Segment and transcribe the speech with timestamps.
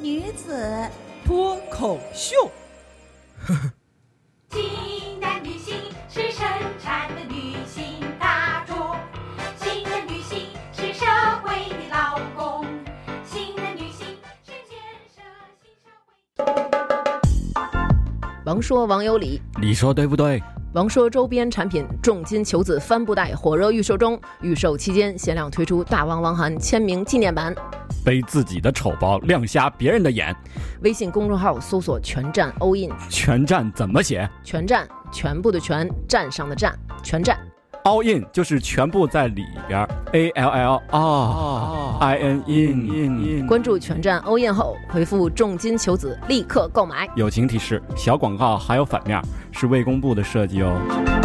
[0.00, 0.88] 女子
[1.26, 2.36] 脱口秀。
[4.50, 5.74] 新的女性
[6.08, 6.46] 是生
[6.78, 7.84] 产的女性
[8.18, 8.76] 大众，
[9.56, 11.04] 新的女性是社
[11.42, 12.64] 会的劳工，
[13.24, 14.06] 新的女性
[14.44, 14.78] 是建
[15.12, 15.20] 设
[15.62, 15.72] 新
[16.36, 16.52] 社会。
[18.46, 20.40] 王说王有理，你说对不对？
[20.74, 27.52] 王说周边产品重金求子帆布袋火热预售中，预售期间限量推出大王王涵签名纪念版。
[28.04, 30.34] 背自己的丑包，亮瞎别人的眼。
[30.82, 34.28] 微信公众号搜索“全站 all in”，全站怎么写？
[34.42, 37.38] 全站，全部的全，站上的站，全站。
[37.84, 43.46] all in 就是全部在里边，a l l r i n in in in。
[43.46, 47.08] 关注全站 all in 后，回复“重金求子”，立刻购买。
[47.16, 51.17] 友情提示：小广告还有反面，是未公布的设计哦。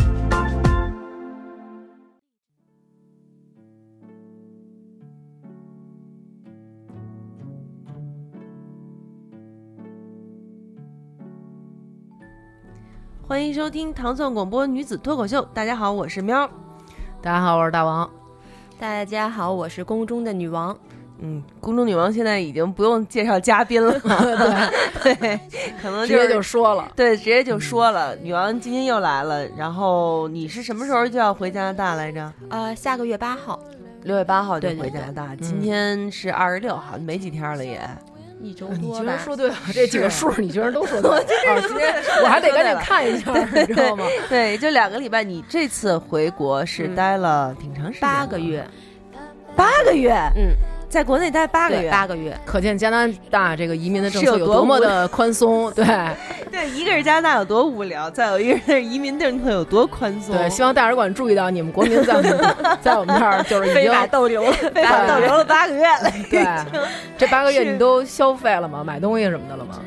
[13.33, 15.41] 欢迎收听糖蒜广播女子脱口秀。
[15.55, 16.47] 大家好，我是喵。
[17.19, 18.07] 大家好，我是大王。
[18.77, 20.77] 大家好，我是宫中的女王。
[21.17, 23.99] 嗯，宫中女王现在已经不用介绍嘉宾了，
[25.01, 25.39] 对 对，
[25.81, 28.15] 可能直接就说了，对，直接就说了。
[28.17, 32.31] 女王今天又来了，然后你是什么时候就要回加拿大来着？
[32.51, 33.59] 呃，下个月八号，
[34.03, 35.35] 六月八号就回加拿大。
[35.37, 37.81] 今天是二十六号，没几天了也。
[38.43, 39.19] 一周你多吧居然。
[39.19, 41.17] 说对了，这几个数你居然都说对了。
[41.23, 41.23] 哦
[41.67, 44.05] 今天我还得赶紧看一下，你知道吗？
[44.29, 45.23] 对，就两个礼拜。
[45.23, 48.65] 你这次回国是嗯待了挺长时间，八个，月，
[49.55, 50.53] 八个月，嗯，
[50.93, 52.37] 在国内待八个，月，八个月。
[52.45, 55.69] 可见加拿大这个移民的政策有多么的宽松。
[55.73, 55.83] 对
[56.51, 60.37] 对，一个是加拿大有多无聊，再有一个是移民政策有多宽松。
[60.37, 66.11] 对，希望大使馆注意到，你们国民在我们 在我们这儿就是已经非法逗留了，非法逗留了八个月了。
[66.29, 66.45] 对
[67.17, 68.83] 这八个月你都消费了吗？
[68.83, 69.79] 买东西什么的了吗？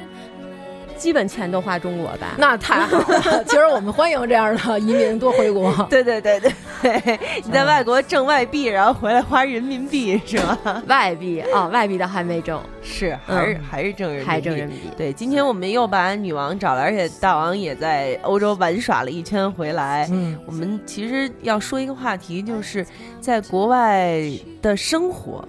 [0.97, 2.35] 基本钱都花中国吧。
[2.39, 3.45] 那太好了。
[3.47, 5.73] 其实我们欢迎这样的移民多回国。
[5.91, 6.53] 对对对对
[6.83, 10.83] 对， 你在外国挣外币，然后回来花人民币是吧？
[10.89, 14.91] 外币啊、外币倒还没挣，是，还是、还是挣人民币，还挣人民币。
[14.97, 20.07] 对，今天我们又把女王找来，而且大王也在欧洲玩耍了一圈回来。
[20.11, 22.85] 嗯，我们其实要说一个话题，就是
[23.21, 24.21] 在国外
[24.63, 25.47] 的生活，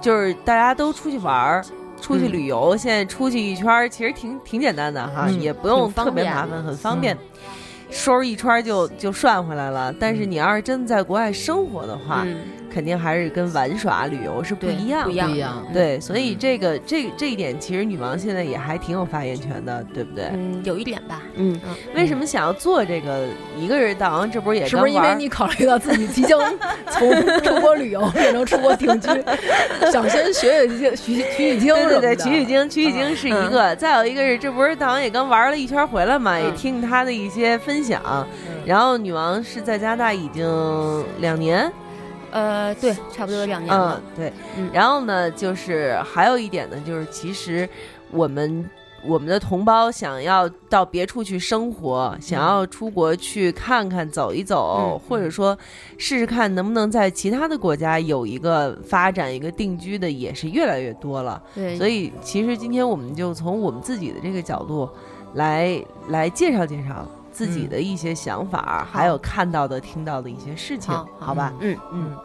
[0.00, 1.64] 就是大家都出去玩儿。
[2.06, 2.32] 出去嗯。
[2.32, 7.18] 旅游，现在出去一圈儿，其实挺挺简单的哈，嗯也不用特别麻烦，很方便，
[7.90, 9.92] 收拾一圈儿就就涮回来了。
[9.98, 12.36] 但是你要是真的在国外生活的话，嗯，
[12.76, 15.06] 肯定还是跟玩耍旅游是不，一样的。
[15.06, 20.26] 不一样，不一样对，所以这个这这一点，其实女王现在也还挺有发言权的，对不对？
[20.34, 21.22] 嗯，有一点吧。
[21.36, 23.26] 嗯嗯，为什么想要做这个
[23.58, 24.30] 一个人大王？
[24.30, 26.38] 这不是也是不是因为你考虑到自己即将
[26.90, 27.10] 从
[27.42, 29.08] 出国旅游变成出国定居，
[29.90, 38.26] 想先学学取取取经对对对，什取取经，取取经是一个，再有一个是，这不是大王也刚玩了一圈回来嘛，也嗯听他的一些分享。
[38.66, 40.44] 然后女王是在加拿大已经
[41.20, 41.72] 两年，
[42.30, 44.32] 呃，对，差不多有两年嗯了。，对。
[44.56, 47.68] 嗯然后呢，就是还有一点呢，就是其实
[48.10, 48.68] 我们
[49.04, 55.56] 我们的同胞想要到别处去生活，想要出国去看看、走一走，嗯或者说
[55.96, 61.40] 试试看能不能在其他的国家有一个发展、一个定居的，也是越来越多了。
[61.54, 64.88] 对，所以，其实今天我们就从我们自己的这个角度
[65.34, 71.52] 来来介绍介绍自己的一些想法，还有看到的、听到的一些事情，好好吧？
[71.60, 72.16] 嗯嗯，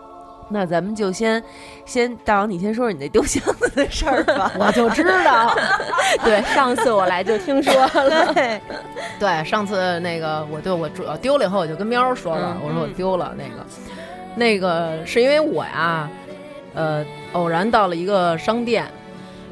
[0.50, 1.44] 那咱们就先
[1.86, 4.50] 先大王，你先说说你那丢箱子的事儿吧。
[4.58, 5.54] 我就知道。
[6.24, 8.34] 对，上次我来就听说了。
[8.34, 8.62] 对，
[9.20, 13.66] 对，上次那个我对我主要丢了以后，我就跟喵儿说了，嗯我说我丢了那个，
[14.38, 16.10] 那个是因为我呀，
[16.74, 18.90] 呃，偶然到了一个商店。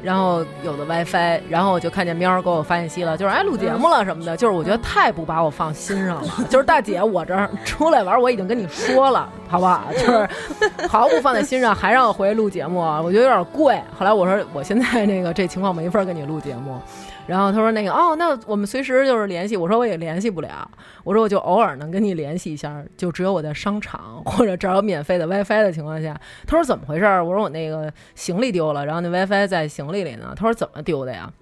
[0.02, 6.28] 然后有的 WiFi，然后我就看见喵儿给我发信息了，就是哎录节目了什么的，就是我觉得太不把我放心上了。
[6.48, 9.84] 就是大姐，我这儿出来玩，我已经跟你说了，好不好？
[9.92, 10.28] 就是
[10.88, 13.80] 毫不放在心上，还让我回去录节目，我觉得有点贵。
[13.98, 16.80] 后来我说我现在那个这情况没法跟你录节目。
[17.30, 19.56] 然后他说那个哦，那我们随时就是联系。
[19.56, 20.68] 我说我也联系不了，
[21.04, 26.20] 我说我就偶尔能跟你联系一下，就只有我在商场或者这儿有免费的 WiFi 的情况下。
[26.44, 27.04] 他说怎么回事？
[27.22, 30.34] 我说我那个行李丢了，然后那 WiFi 在行李里呢。
[30.34, 31.32] 他说怎么丢的呀？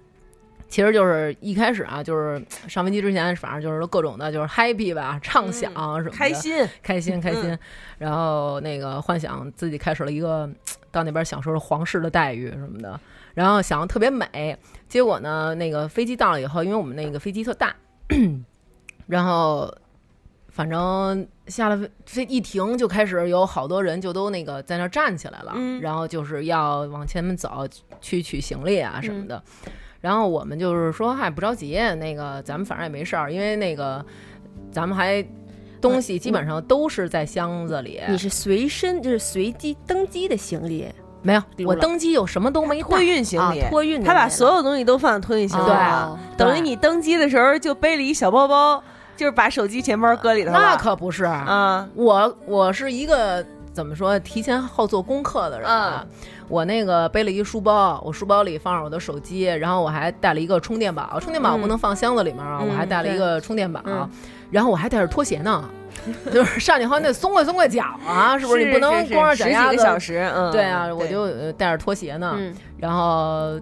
[0.67, 7.57] 其实就是一开始啊，就是上飞机之前，反正就是各种的，就是 happy 吧，畅想什么的，开心，开心， 开心。
[7.97, 10.47] 然后那个幻想自己开始了一个
[10.91, 12.99] 到那边享受皇室的待遇什么的，
[13.39, 14.57] 然后想的特别美。
[14.89, 17.73] 结果呢，那个飞机到了以后，因为我们那个飞机特大，
[19.07, 19.73] 然后
[20.49, 27.65] 反正下了飞一停就开始有好多人就都那个在那站起来了，然后就是要往前面走
[28.01, 29.41] 去取行李啊什么的。
[30.01, 34.05] 然后我们就是说，嗨，不着急，那个咱们反正也没事儿，因为那个
[34.69, 35.25] 咱们还
[35.79, 38.01] 东西基本上都是在箱子里。
[38.09, 40.87] 你是随身就是随机登机的行李？
[41.21, 42.87] 没有，我登机有什么都没带。
[42.87, 44.03] 托运行李，托运。
[44.03, 48.81] 他把所有东西都放在托运行李对，等于你登机的时候就背了一小包包，
[49.17, 50.51] 就是把手机、钱包搁里头。
[50.51, 51.25] 那可不是。
[51.25, 56.05] 啊，我我是一个怎么说提前好做功课的人啊。
[56.47, 63.81] 我那个背了一书包，我书包里放着我的手机，然后我还带了一个充电宝，充电宝不能放箱子里面啊，我还带了一个充电宝，
[64.49, 65.63] 然后我还带着拖鞋呢，
[66.31, 68.65] 就是上去后得松快松快脚啊，是不是？
[68.65, 72.37] 你不能光着脚十几个小时，嗯，对啊，我就带着拖鞋呢，
[72.77, 73.59] 然后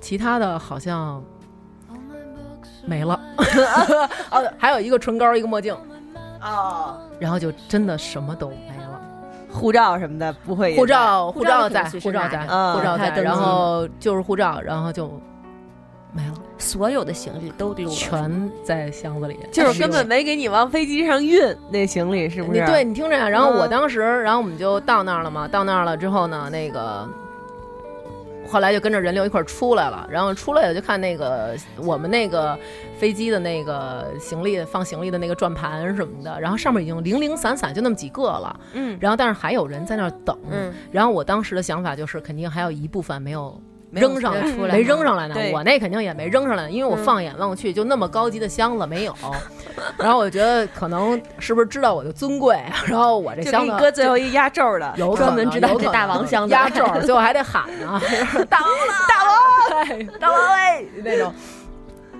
[0.00, 1.22] 其他的好像
[2.86, 3.18] 没了，
[4.30, 5.76] 哦，还有一个唇膏，一个墨镜，
[6.42, 9.00] 哦，然后就真的什么都没了。
[9.50, 15.20] 护照什么的不会，护照护照在，护照在，护照在，然后就是护照，然后就
[16.12, 16.34] 没了，
[16.68, 22.60] 所有的行李都丢了，全在箱子里，就是根本没给你往飞机上运那行李，是不是？
[22.60, 27.08] 你对你听着呀，然后我当时，然后我们就到那儿了嘛，到那儿了之后呢，那个。
[28.50, 32.58] 后来就跟着人流一块儿出来了，然后出来了就看那个我们那个
[32.98, 43.60] 飞机的那个行李放行李的那个转盘什么的，然后上面已经零零散散就那么几个了，嗯，然后但是还有人在那儿等，嗯，然后我当时的想法就是肯定还有一部分没有。
[43.92, 44.42] 扔上来，
[44.72, 45.34] 没扔上来呢。
[45.52, 49.14] 我那肯定也没扔上来，因为我放眼望去就那么高级的箱子没有。
[49.96, 58.00] 然后我觉得可能是不是知道我的尊贵，然后我这箱子搁最后一压轴的，有专门知道这大王箱子压轴， 最后还得喊呢，
[58.48, 58.68] 大王，
[59.08, 61.32] 大王，大王哎那种。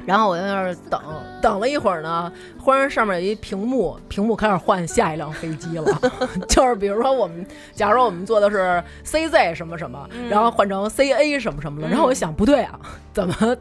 [0.09, 0.99] 然后我在那儿等
[1.43, 6.01] 等了一会儿呢，忽然上面有一屏幕，屏幕开始换下一辆飞机了。
[6.49, 11.89] 就是比如说我们，假如说我们坐的是 CZ 什么什么，然后换成 CA 什么什么了。
[11.89, 12.81] 然后我想不对啊，
[13.13, 13.55] 怎么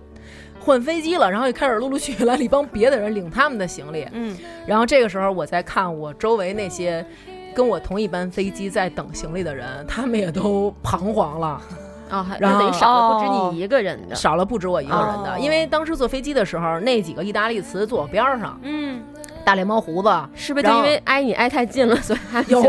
[0.61, 1.29] 换飞机了？
[1.29, 4.07] 然后就开始陆陆续续来了一帮别的人领他们的行李。
[4.13, 7.05] 嗯，然后这个时候我在看我周围那些
[7.53, 11.61] 跟我同一班飞机在等行李的人，他们也都 彷徨了。
[12.09, 19.01] 啊，然后少了不止你一个人的，少了不止我一个人的，因为当时坐飞机的时候，那几个意大利词坐我边上，嗯，
[19.43, 22.61] 大脸猫胡子，是不是就因为挨你挨太近了，所以有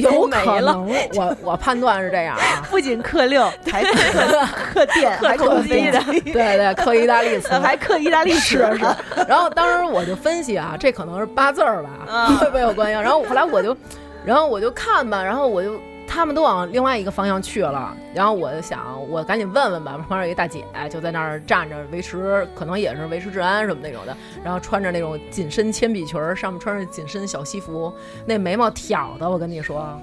[0.00, 0.88] 有可能？
[1.14, 6.00] 我我判断是这样啊， 不仅克六，还克克电，还克飞的，
[6.32, 8.84] 对对，克意大利词，还克意大利是是。
[9.28, 12.94] 然后当时我就分析啊，这可能是八字儿吧，会不会有关系？
[12.94, 13.76] 然后后来我就，
[14.24, 15.78] 然后我就看吧，然后我就。
[16.12, 19.92] 他们都往另外一个方向去了，然后我就想，我赶紧问问吧。
[19.92, 24.16] 旁边有一大姐就在那儿站着维持，可能也是维持治安什么那种的。
[24.42, 27.92] 然后穿着那种紧身铅笔裙，上面穿着紧身小西服，
[28.26, 29.96] 那眉毛挑的，我跟你说，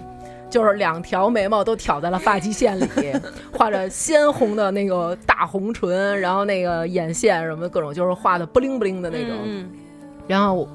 [0.50, 2.88] 就是两条眉毛都挑在了发际线里，
[3.52, 9.36] 画着鲜红的那个大红唇，然后那个眼线什么各种，就是画的不灵不灵的那种。
[10.26, 10.66] 然后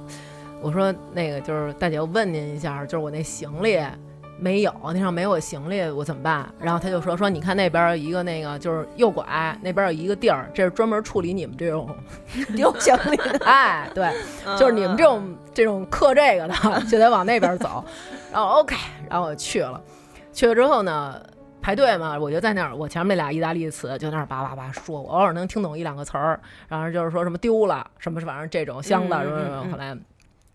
[0.60, 3.80] 我说那个就是大姐，我问您一下，就是我那行李。
[4.42, 6.52] 没有，那上没有行李，我怎么办？
[6.58, 11.88] 然后他就说说，你看那边一个那个就是右拐，那边有一个地儿，这是专门处理你们这种
[12.56, 13.38] 丢行李的。
[13.44, 14.12] 哎，对，
[14.58, 16.54] 就是你们这种这种刻这个的，
[16.90, 17.84] 就得往那边走。
[18.32, 18.75] 然后 OK，
[19.08, 19.80] 然后我去了，
[20.32, 21.22] 去了之后呢，
[21.61, 29.70] 排队嘛，我就在那儿，我前面那俩意大利词就那儿叭叭叭说，我偶尔能听懂一两个词儿，然后就是说什么丢了，什么反正这种箱子什么什么。
[29.70, 29.96] 后来，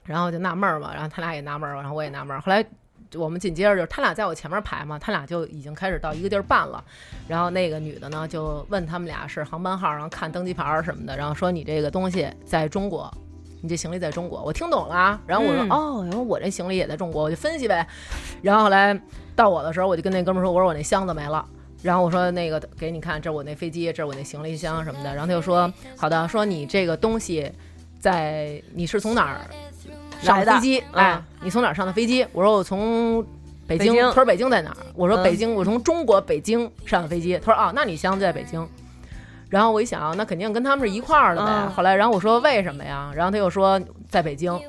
[0.03, 2.37] 然后就纳闷嘛，然后他俩也纳闷，然后我也纳闷。
[2.41, 2.65] 后来。
[3.15, 6.83] 我们紧接着就是他俩在我前面排嘛，他俩就已经开始到一个地儿办了，
[7.27, 13.11] 然后那个女的呢就问他们俩是航班号，然后看登机牌什么的，然后说你这个东西在中国，
[13.61, 17.87] 你这行李在中国，我听懂了，然后我说哦，然后我这行李也在中国，我就分析呗，
[18.41, 18.99] 然后后来
[19.35, 21.45] 到我的时候，我就跟那哥们说，我说我那箱子没了，
[21.81, 27.51] 然后我说那个给你看，这是我那飞机，这是我那行李箱什么的，然后他就说好的，说你这个东西
[27.99, 29.41] 在你是从哪儿？
[30.21, 32.25] 上飞机，哎，你从哪儿上的飞机？
[32.33, 33.25] 我说我从
[33.67, 33.95] 北京。
[34.07, 34.77] 他说北京在哪儿？
[34.95, 37.39] 我说嗯北京，我从中国北京上的飞机。
[37.43, 38.67] 他说哦，那你箱子在北京。
[39.49, 41.49] 然后我一想，那肯定跟他们是一块儿的呗。
[41.49, 43.11] 嗯后来，然后我说为什么呀？
[43.15, 44.59] 然后他又说在北京。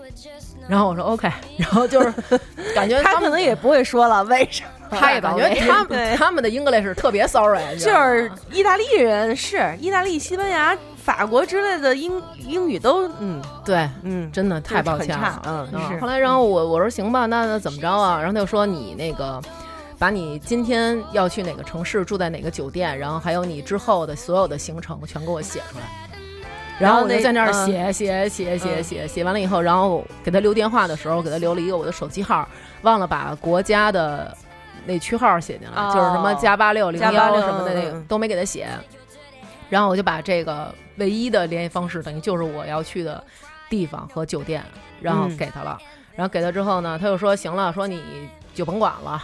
[0.68, 1.26] 然后我说 OK，
[1.56, 2.12] 然后就是
[2.74, 4.68] 感觉们他可能也不会说了为什么。
[4.90, 10.76] 他也感觉他们他们的 English 特别 sorry，就是意大利人是意大利、西班牙、
[11.08, 15.40] 法国之类的英英语都嗯对，嗯真的太抱歉了。
[15.42, 18.18] 差嗯是后来，然后我我说行吧，那那怎么着啊？
[18.18, 19.40] 然后他就说你那个。
[20.00, 25.84] 把你今天要去哪个城市，住在哪个酒店，然后还有你之后的所有的行程全给我写出来。
[26.78, 32.48] 然后我就在那儿嗯写写写写写写完了以后，然后给他留电话的时候，给他留了一个我的手机号，
[32.82, 34.32] 忘了把国家的
[34.86, 38.68] 那区号写进来，哦就是什么加八六零加86幺什么的那个都没给他写。
[39.68, 43.22] 然后我就把这个唯一的联系方式，等于就是我要去的
[43.70, 44.64] 地方和酒店，
[45.00, 45.78] 然后嗯给他了。
[46.14, 48.02] 然后给他之后呢，他又说行了，说你
[48.52, 49.22] 就甭管了。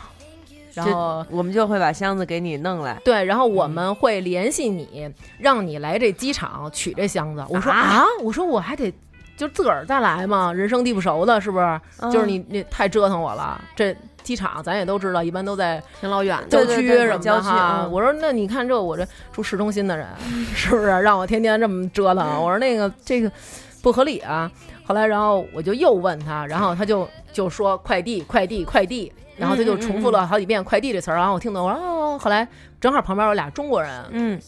[0.72, 3.00] 然后我们就会把箱子给你弄来。
[3.04, 7.44] 对，然后我们会联系你，让你来这机场取这箱子。
[7.48, 8.92] 我说啊啊，我说我还得
[9.36, 10.52] 就自个儿再来嘛？
[10.52, 11.80] 人生地不熟的，是不是？
[11.98, 13.60] 嗯就是你你太折腾我了。
[13.76, 16.48] 这机场咱也都知道，一般都在挺老远的。
[16.48, 17.82] 郊区什么郊区的哈。
[17.84, 20.04] 嗯我说那你看这我这住市中心的人，
[20.52, 22.42] 是不是让我天天这么折腾？
[22.42, 23.30] 我说那个这个
[23.80, 24.50] 不合理啊。
[24.86, 32.46] 后来然后我就又问他，然后他就就说快递快递快递，然后他就重复了好几遍快递这词儿，然后我听懂，我说哦，后来
[32.80, 34.40] 正好旁边有俩中国人，嗯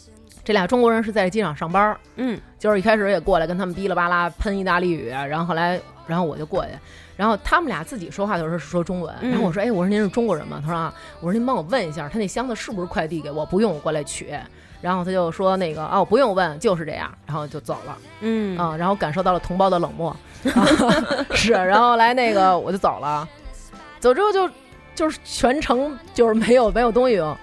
[0.44, 6.70] 这俩中国人是在机场上班儿，嗯就是一开始也过来跟他们哔啦吧啦喷意大利语，然后后来，然后我就过去，
[7.16, 10.60] 然后他们俩自己说话的时候是说中文，嗯然后我说，哎，我说您是中国人吗？
[10.64, 13.44] 他说啊，我说您帮我问一下，他那箱子是不是快递给我？
[13.46, 14.34] 不用我过来取。
[14.82, 20.14] 然后他就说那个哦，不用问，就是这样，然后就走了嗯啊、然后感受到了同胞的冷漠，
[20.54, 20.66] 啊、
[21.34, 23.26] 是，然后来那个我就走了，
[23.98, 24.48] 走之后就
[24.94, 27.34] 就是全程就是没有没有东西用，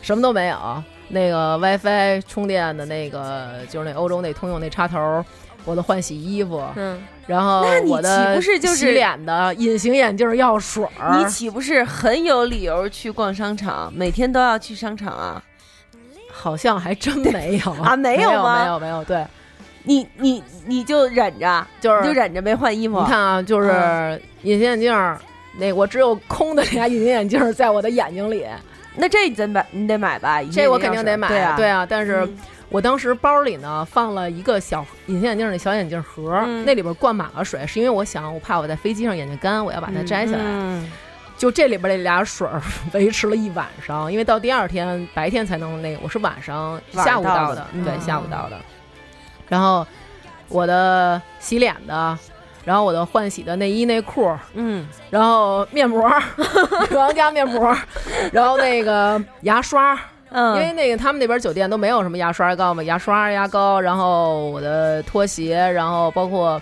[0.00, 5.22] 什么都没有，那个 WiFi 充电的那个就是那欧洲那通用那插头，
[5.64, 13.90] 我的换洗衣服，嗯，然后我的岂不是就是洗脸的隐形眼镜药水儿，你岂不是很有理由去逛商场？
[13.94, 15.42] 每天都要去商场啊？
[16.30, 19.24] 好像还真没有啊没没有吗没有没有，对，
[19.84, 23.00] 你你你就忍着，就是你就忍着没换衣服。
[23.00, 25.18] 你看啊，就是嗯隐形眼镜儿，
[25.58, 28.44] 那我只有空的俩隐形眼镜儿在我的眼睛里，
[28.96, 30.42] 那这你得买，你得买吧？
[30.52, 32.28] 这我肯定得买，对啊，对啊，但是。
[32.64, 40.42] 嗯我当时包里呢放了一个小隐形眼镜儿那小眼镜盒，嗯那里边灌满了水，是因为我想我怕我在飞机上眼睛干，我要把它摘下来。
[40.44, 40.90] 嗯
[41.36, 48.56] 就这里边这俩水儿维持了一晚上，因为到第二天白天才能那个，我是晚上下午到的，到的嗯对，下午到的。
[49.48, 49.84] 然后
[50.48, 52.16] 我的洗脸的，
[52.64, 56.08] 然后我的换洗的内衣内裤，嗯然后面膜，
[56.88, 57.76] 女王家面膜，
[58.32, 59.98] 然后那个牙刷，
[60.36, 66.60] 嗯，因为那个他们那边酒店都没有什么牙刷、牙膏嘛，牙刷、牙膏，然后我的拖鞋，然后包括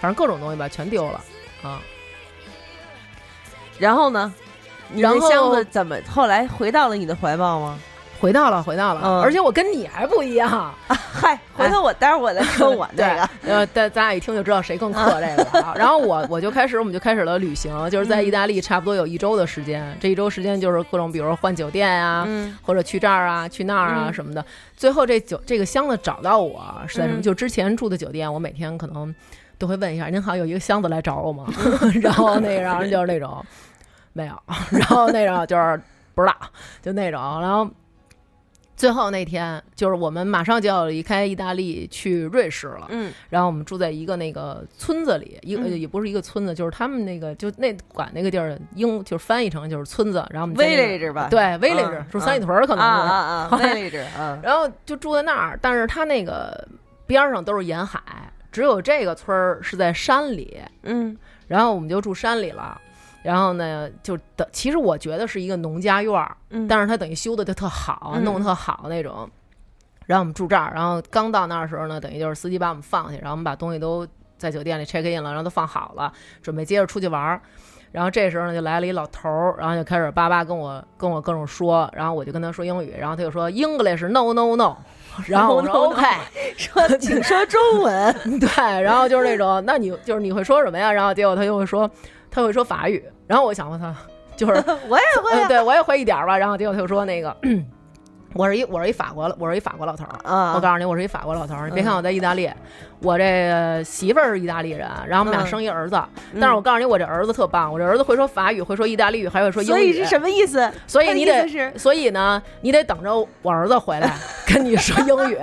[0.00, 1.20] 反正各种东西吧，全丢了
[1.62, 1.80] 啊。
[3.78, 4.34] 然后呢？
[4.94, 7.78] 你然后的箱子怎么后来回到了你的怀抱吗？
[8.22, 10.72] 回到了，回到了，嗯而且我跟你还不一样。
[10.86, 13.28] 嗨，回头我待会儿我再说我那个。
[13.44, 15.74] 呃，但咱俩一听就知道谁更 克这个了啊。
[15.76, 19.96] 然后我我就开始，我们就开始了旅行，就是在意大利差不多有一周的时间。
[20.00, 24.44] 这一周时间就是各种，比如说换酒店呀、嗯或者去这儿啊、去那儿啊嗯什么的。
[24.76, 27.18] 最后这酒这个箱子找到我是在什么？
[27.18, 29.12] 嗯就之前住的酒店，我每天可能
[29.58, 31.46] 都会问一下：“您好，有一个箱子来找我吗？”
[32.00, 33.44] 然后那个，然后就是那种
[34.12, 34.34] 没有，
[34.70, 35.80] 然后那种就是
[36.14, 36.34] 不知道，
[36.80, 37.68] 就那种，然后。
[38.82, 43.12] 最后那天，就是我们马上就要离开意大利去瑞士了，嗯。
[43.30, 45.80] 然后我们住在一个那个村子里，一个、嗯。
[45.80, 52.06] 也不是一个村子，就是他们那个就那管那个地儿英就是翻译成就是村子，然后我们，village 吧，对 village 嗯。
[52.10, 54.40] 住三里屯儿可能是，啊啊， village，嗯。
[54.42, 56.66] 然后就住在那儿，但是他那个
[57.06, 58.02] 边儿上都是沿海，
[58.50, 61.16] 只有这个村儿是在山里，嗯。
[61.46, 62.80] 然后我们就住山里了。
[63.22, 69.28] 然后呢，就等，其实我觉得是一个农家院儿，嗯，但是它等于修的就特好，嗯弄得特好那种。
[70.06, 76.12] 然后我们住这儿，然后刚到那儿的时候呢，等于就是司机把我们放下，然后我们把东西都在酒店里 check in 了，然后都放好了，
[76.42, 77.40] 准备接着出去玩儿。
[77.92, 84.76] 然后这时候呢，就来了一老头儿，然后就开始叭叭跟我跟我各种说，然后我就跟他说英语，然后他就说 English no no no，
[85.26, 86.02] 然后我说 OK，
[86.56, 90.90] 说请说中文， 对，然后就是那种，那你就是你会说什么呀？
[90.90, 91.88] 然后结果他就会说
[92.32, 93.94] 他会说法语，然后我想问他，
[94.34, 94.52] 就是
[94.88, 96.36] 我也会对我也会一点儿吧。
[96.36, 97.36] 然后结果他就说那个，
[98.34, 101.68] 我是一我是一法国我是一法国老头儿，啊我告诉你，我是一法国老头儿。
[101.68, 102.50] 你别看嗯我在意大利，
[103.00, 106.02] 我这媳妇儿是意大利人，然后我们俩嗯生一儿子。
[106.40, 109.70] 但是我告诉你，我这儿子特棒，我这儿子会说法语，会说意大利语，还会说英语。
[109.70, 110.72] 所以是什么意思？
[110.86, 114.16] 所以你得所以呢，你得等着我儿子回来
[114.48, 115.38] 跟你说英语。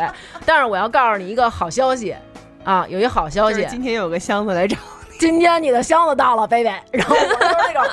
[0.47, 2.15] 但是我要告诉你一个好消息
[2.63, 4.75] 啊，有一好消息就是，今天有个箱子来找，
[5.19, 6.71] 今天你的箱子到了，baby。
[6.91, 7.83] 然后我就是那种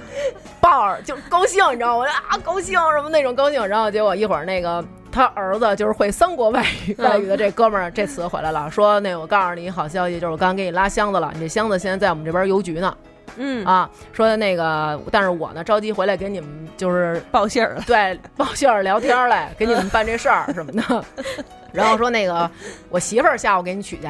[0.60, 1.96] 抱儿就高兴，你知道吗？
[1.96, 3.66] 我就啊高兴什么那种高兴。
[3.66, 12.94] 然后结果一会儿那个他儿子就是会三国外语外语的这哥们儿这次回来了，说那我告诉你一好消息，就是我刚给你拉箱子了，你这箱子现在在我们这边邮局呢。
[13.38, 21.04] 嗯，啊，说那个，但是我呢着急回来给你们就是报信儿了，对报信儿聊天儿来，给你们办这事儿什么的。
[21.72, 22.50] 然后说那个
[22.90, 24.08] 我媳妇儿下午给你取去，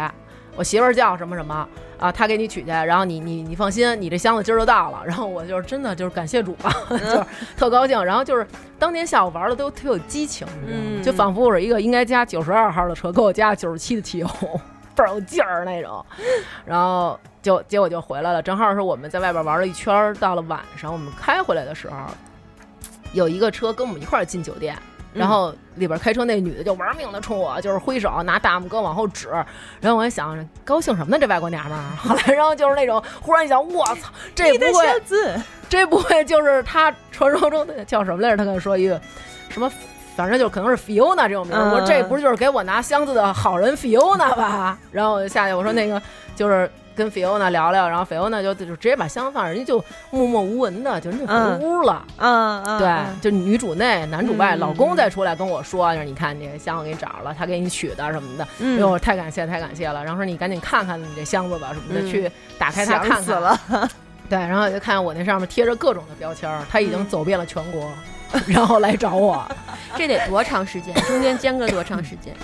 [0.57, 1.69] 我媳妇儿叫什么什么
[1.99, 5.03] 啊，他给你取去，然后你你你放心，你这箱子今儿就到了。
[5.07, 7.25] 然后我就是真的就是感谢主吧， 就是
[7.57, 8.05] 特高兴。
[8.05, 8.47] 然后就是
[8.79, 10.47] 当天下午玩的都特有激情，
[11.03, 14.29] 就仿佛我是一个应该加九十二号的车，给我加九十七的汽油。
[14.95, 16.03] 倍儿有劲儿那种，
[16.65, 21.97] 然后就结果就回来了，正好是我们在外边玩了一圈，到了晚上我们开回来的时候，
[23.13, 24.75] 有一个车跟我们一块儿进酒店，
[25.17, 29.29] 然后里边开车那女的就玩命的冲我就是挥手拿大拇哥往后指，
[29.81, 35.03] 然后我还想高兴什么呢这外国娘们儿， 后来然后就是那种忽然一想我操，这不会
[35.69, 38.37] 这不会就是他传说中的叫什么来着？
[38.37, 39.01] 他跟我说一个
[39.49, 39.71] 什么，
[40.15, 44.79] 反正就可能是 Fiona 这种名我说这不是就是给我拿箱子的好人 Fiona 吧？
[44.93, 46.01] 然后我就下去，我说那个
[46.35, 52.05] 就是跟 Fiona 聊聊，然后 Fiona 就就直接把箱子放，人家就默默无闻的就人家回屋了。
[52.17, 60.03] 嗯嗯，对嗯，就女主内男主外，嗯老公再出来跟我说，就是你看你这箱子给你找着了，他给你取的什么的，嗯哎呦太感谢太感谢了。
[60.03, 63.23] 然后说你赶紧看看你这箱子吧什么的，嗯去打开它看看。
[63.23, 63.61] 死了，
[64.29, 67.91] 对，然后就看我那上面贴着各种的标签儿，他已经嗯走遍了全国，
[68.49, 69.47] 然后来找我，
[69.97, 70.95] 这得多长时间？
[70.95, 72.35] 中间间隔多长时间？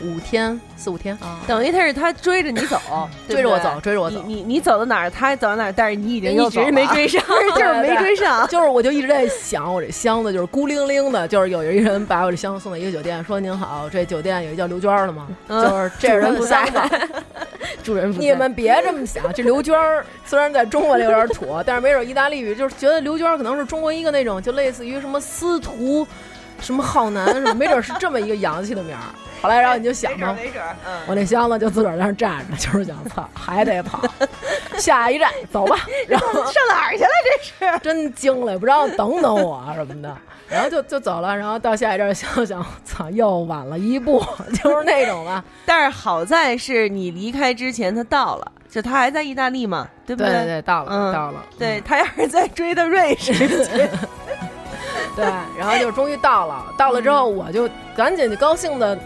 [0.00, 2.78] 五天四五天，啊，等于他是他追着你走，
[3.28, 4.22] 对不对追着我走，追着我走。
[4.26, 7.22] 你你你走到哪儿，他走到哪儿，但是你已经又一直没追上。
[7.56, 8.46] 就是没追上。
[8.48, 15.28] 就是我就一直在想，我这箱子就是孤零零的，就是有一人把我这箱子送到一个酒店，说您好，这酒店有一叫刘娟儿的吗？
[15.48, 16.78] 嗯就是这人的箱子。
[17.82, 26.06] 主人不在你们别这么想，这刘娟儿虽然在中文里有点土，但是没准意大利语就是觉得刘娟儿可能是中国一个那种就类似于什么司徒、
[26.60, 29.04] 什么浩南什么，没准是这么一个洋气的名儿。
[29.44, 34.02] 后来然后你就想吧，没准儿，嗯，我那箱子就自个儿在那儿站着， 就是想操，还得跑，
[34.78, 35.76] 下一站走吧。
[36.08, 37.10] 然后上哪儿去了？
[37.60, 40.16] 这是 真惊了，也不知道等等我什么的，
[40.48, 41.36] 然后就就走了。
[41.36, 44.24] 然后到下一站想想，操，又晚了一步，
[44.62, 45.44] 就是那种吧。
[45.66, 53.88] 但是好在是你离开之前他到了，就他还在意大利嘛，对不对对对，到了、嗯到了，对他要是在追的瑞士去，
[55.14, 55.24] 对，
[55.58, 58.98] 然后就终于到了，到了之后我就赶紧就高兴的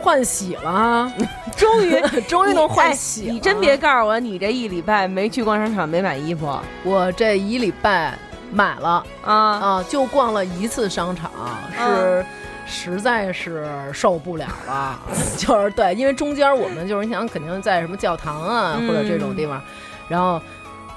[0.00, 1.12] 换洗了啊，
[1.56, 6.58] 终于 终于能换哎洗了、你真别告诉我，你这一礼拜没去逛商场，没买衣服。
[6.84, 8.18] 我这一礼拜
[8.50, 9.04] 买了。
[9.22, 9.34] 啊？
[9.34, 11.30] 啊，就逛了一次商场，
[11.78, 12.24] 是。
[12.72, 14.96] 实在是受不了了，
[15.36, 18.86] 就是对，因为中间我们就是你想肯定在什么教堂啊、嗯。
[18.86, 19.60] 或者这种地方，
[20.08, 20.40] 然后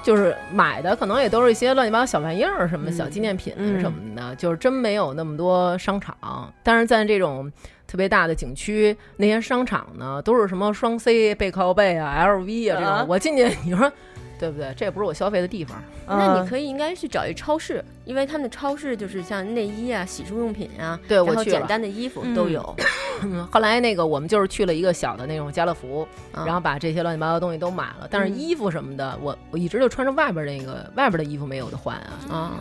[0.03, 3.79] 就是买的可能也都是一些乱七八糟小玩意儿，什么嗯小纪念品嗯。
[3.81, 6.15] 什么的，就是真没有那么多商场。
[6.61, 7.51] 但是在这种
[7.93, 13.91] 特别大的景区，那些商场呢都是什么双 C 背靠背啊、LV 啊这种，啊我进去你说
[14.39, 14.73] 对不对？
[14.75, 15.79] 这也不是我消费的地方。
[16.07, 22.75] 那你可以应该去找一超市，因为他们的超市就是像内衣啊、洗漱用品啊，对我去了然后简单的衣服嗯都有。
[23.21, 26.01] 嗯， 后来那个我们就是去了一个小的那种家乐福，
[26.31, 28.07] 啊然后把这些乱七八糟的东西都买了。
[28.09, 32.17] 但是嗯衣服什么的，我我一直就穿着外边那个外边的衣服没有的换啊。
[32.27, 32.51] 啊，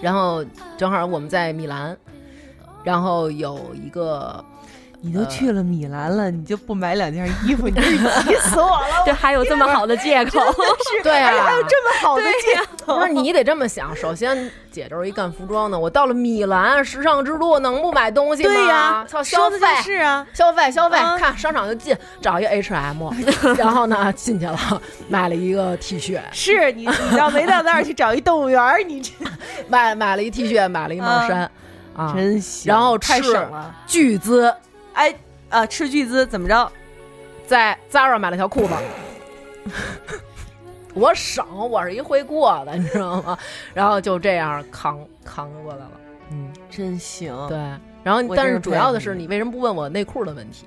[0.00, 0.42] 然后
[0.78, 1.94] 正好我们在米兰，
[2.82, 4.42] 然后有一个
[5.00, 9.04] 你都去了米兰了，你就不买两件衣服，你是急 死我了！
[9.06, 10.40] 这还有这么好的借口？
[10.40, 18.50] 是对啊还有这么好的借口，不是你得这么想，首先姐就是一干服装的，我到了米兰时尚之都，能不买东西吗？
[18.52, 20.26] 对呀，操，消费是啊。
[20.34, 23.08] 消费消费，啊看商场就进，找一个 H&M，
[23.56, 28.82] 然后呢进去了，买了一个 T 恤，是你，你要没到那儿去找一动物园儿？
[28.82, 29.12] 你这
[29.68, 31.48] 买买了一 T 恤，买了一毛衫，
[31.94, 33.72] 啊，真行然后太吃省了。
[33.86, 34.52] 巨资，
[34.98, 35.14] 哎
[35.48, 36.72] 啊，斥巨资怎么着？
[37.46, 38.74] 在 Zara 买了条裤子。
[40.92, 43.38] 我省，我是一会过的，你知道吗？
[43.72, 45.90] 然后就这样扛扛过来了。
[46.32, 47.32] 嗯，真行。
[47.48, 47.56] 对。
[48.02, 50.66] 然后，但是主要的是，你为什么不问我内裤的问题？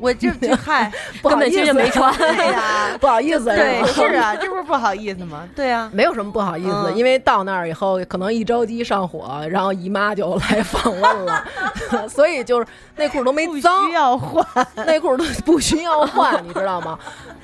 [0.00, 0.90] 我这这嗨，
[1.22, 2.14] 不好意思根本就没穿。
[2.16, 2.62] 对 呀，
[3.00, 5.48] 不好意思，对，吧是啊，这不是不好意思吗？
[5.54, 11.44] 对啊，没有什么不好意思，嗯因为到那儿以后，可能一着急上火，然后姨妈就来访问了，
[12.08, 14.44] 所以就是内裤都没不脏需，要换。
[14.86, 16.98] 内裤都不需要换，你知道吗？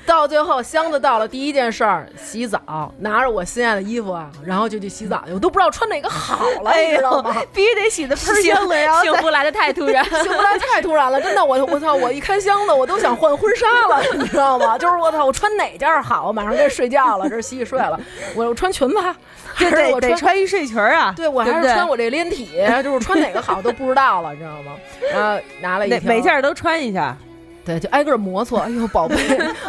[0.05, 11.93] 到最后，箱子到了，第一件事儿洗澡，拿着我心爱的衣服啊，然后就去洗澡去，我都不知道穿哪个好了，哎你知道吗？，必须得洗的喷香的，然后再 幸福来的太突然，幸福来太突然了， 真的，我我操！
[11.95, 14.77] 我一开箱子，我都想换婚纱了，你知道吗？
[14.79, 16.31] 就是我操，我穿哪件儿好？
[16.31, 17.99] 马上该睡觉了，这洗洗睡了，
[18.35, 18.95] 我我穿裙子，
[19.53, 20.11] 还是我穿？
[20.11, 21.13] 得穿一睡裙儿啊。
[21.15, 22.49] 对，我还是穿我这连体，
[22.83, 24.73] 就是穿哪个好都不知道了，你知道吗？
[25.11, 27.17] 然后拿了一每每件儿都穿一下。
[27.65, 29.17] 对，就挨个摩搓，哎呦，宝贝，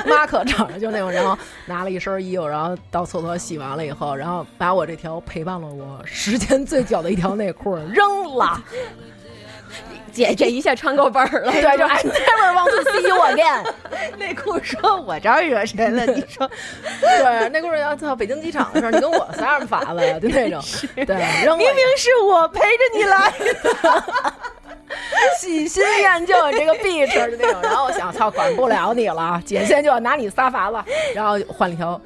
[0.05, 8.63] 妈可长了就那种，然后拿了一身衣服，然后到厕所洗完了以后，然后把我这条陪伴了我时间最久的一条内裤扔了，
[10.13, 11.53] 姐这一下穿够本儿了。
[11.53, 13.65] 对，就 I never want to see you again。
[14.19, 16.49] 内裤说：“我招惹谁了？”你说
[17.01, 20.19] 对，那故事要到北京机场的时候，你跟我撒什么法子呀？
[20.21, 20.63] 就那种，
[20.95, 23.33] 对，扔了明明是我陪着你来
[23.63, 24.35] 的。
[25.41, 30.79] 喜新厌旧这个 bitch 就那种，然后我想，操，管不了你了，姐现在就要拿你撒法子，
[31.15, 32.01] 然后换了一条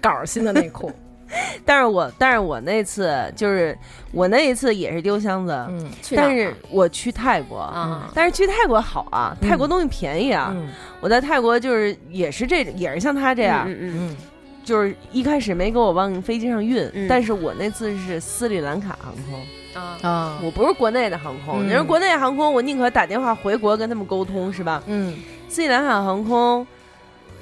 [0.00, 0.92] 稿新的内裤，
[1.64, 3.76] 但是我但是我那次就是
[4.12, 5.66] 我那一次也是丢箱子，
[6.14, 10.50] 但是我去泰国啊，但是去泰国好啊，泰国东西便宜啊。
[10.54, 10.68] 嗯。
[11.00, 14.16] 我在泰国就是也是这也是像他这样，嗯嗯嗯
[14.64, 19.46] 就是一开始没给我往飞机上运，嗯但是我那次是斯里兰卡航空，嗯
[19.78, 21.64] 啊，啊，我不是国内的航空。
[21.64, 24.82] 嗯你说国内航空，我宁可打电话回国跟他们沟通，是吧？
[24.86, 25.14] 嗯
[25.48, 26.66] 斯里兰卡航空。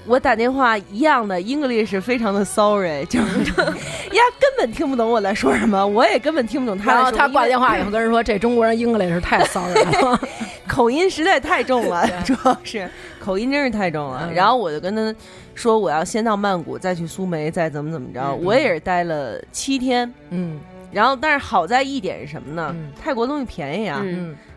[0.09, 7.11] 我打电话一样的 English 非常的 sorry， 就是呀根本听不懂我在说什么，我也根本听不懂他然后。
[7.18, 10.20] 他挂电话以后跟人说，这中国人 English 太 sorry 了，
[10.68, 14.29] 口音实在太重了，主要是口音真是太重了。
[14.29, 15.12] 嗯然后我就跟他
[15.57, 18.20] 说，我要先到曼谷，再去苏梅，再怎么怎么着。
[18.22, 20.61] 嗯我也是待了七天，嗯
[20.96, 22.70] 然后但是好在一点是什么呢？
[22.74, 24.02] 嗯泰国东西便宜啊，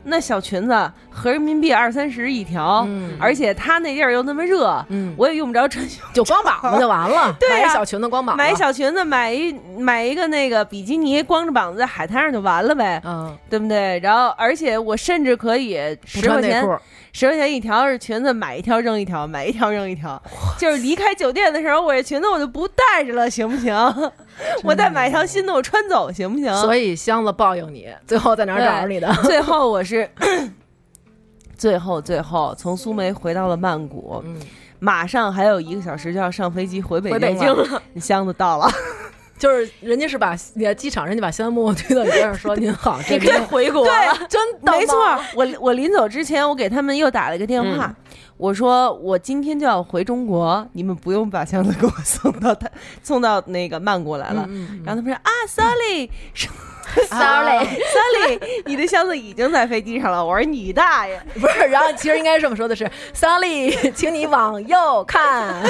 [0.05, 6.01] 那小裙子合人民币二三十一条，嗯而且他那地儿又那么热，嗯，我也用不着穿袖。
[6.13, 13.99] 就光膀子就完了， 对呀买一小裙子光膀子，买小裙子，买一买一个那个比基尼，光着膀子在海滩上就完了呗，嗯，对不对？
[13.99, 15.75] 然后，而且我甚至可以
[16.05, 16.65] 十块钱
[17.11, 20.19] 十块钱一条是裙子，买一条扔一条，买一条扔一条。
[20.57, 23.75] 就是离开酒店的时候，我这裙子我就不带着了，行不行？
[24.63, 26.53] 我再买一条新的，我穿走行不行？
[26.61, 29.11] 所以箱子报应你，最后在哪儿找着你的？
[29.23, 30.09] 最后我是，
[31.57, 34.39] 最后最后从苏梅回到了曼谷，嗯，
[34.79, 37.63] 马上还有一个小时就要上飞机回北回北京了。
[37.65, 38.69] 了， 箱子到了，
[39.39, 43.91] 就是人家是把你在机场，人家把箱子默默推到你边上说：“您好， 这你可以边回国了。
[44.15, 44.97] 对， 真的吗没错。
[45.33, 47.95] 我我临走之前，我给他们又打了一个电话，
[48.37, 52.69] 我说我今天就要回中国，你们不用把箱子给我送到他
[53.01, 54.45] 送到那个曼谷来了。
[54.49, 56.09] 嗯嗯然后他们说啊 Sorry
[57.09, 60.25] Sally，你的箱子已经在飞机上了。
[60.25, 61.19] 我说你大爷！
[61.39, 65.63] 不是，然后其实应该这么说的是，Sorry， 请你往右看。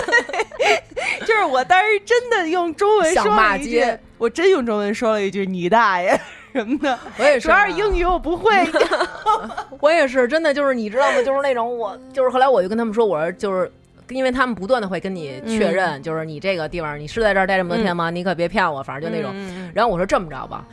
[1.25, 6.19] 就是我当时真的用中文说了一句街，我真用中文说了一句你大爷
[6.53, 8.51] 什么的。”我也主要是英语我不会，
[9.79, 11.21] 我也是，真的就是你知道吗？
[11.23, 13.71] 就是那种我，就是后来我就跟他们说，我说就是。
[14.11, 18.09] 因为他们不断的会跟你确认，就是你这个地方你是在这儿待这么多天吗？
[18.09, 19.31] 你可别骗我，反正就那种。
[19.35, 20.65] 嗯然后我说这么着吧，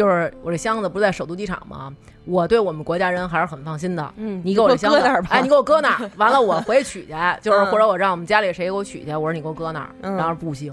[0.00, 1.94] 就是我这箱子不是在首都机场吗？
[2.24, 4.14] 我对我们国家人还是很放心的。
[4.16, 4.98] 嗯你给我这箱子
[5.42, 10.72] 你给我搁那儿，完了我回去取去， 就是嗯或者我让我们家里谁给我取去，我说你给我搁那儿，嗯然后不行，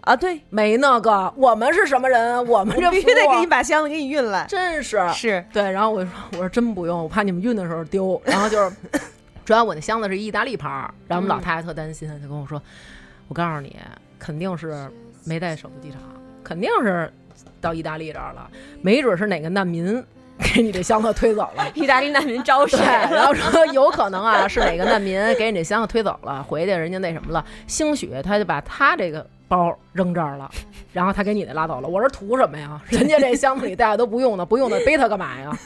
[0.00, 2.46] 啊，对，没那个，我们是什么人？
[2.46, 4.46] 我们这我必须得给你把箱子给你运来。
[4.48, 8.74] 真是是，对，然后我就说我说真不用，我怕你们运的时候丢，然后就是。
[9.44, 12.62] 主要我那箱子是意大利牌儿，然后我们老太太特担心，就跟我说
[13.26, 13.76] ：“我告诉你，
[14.16, 14.88] 肯定是
[15.24, 16.00] 没在首都机场，
[16.44, 17.12] 肯定是
[17.62, 18.46] 到意大利这儿了，
[18.82, 20.04] 没准是哪个难民
[20.54, 30.50] 给你这箱子推走了。”意大利难民招谁，然后说有可能啊是哪个难民给你这箱子推走了，回去人家那什么了，兴许他就把他这个包扔这儿了，
[30.92, 31.88] 然后他给你的拉走了。
[31.88, 32.80] 我说图什么呀？
[32.88, 35.56] 人家这箱子里带的都不用的，不用的背它干嘛呀？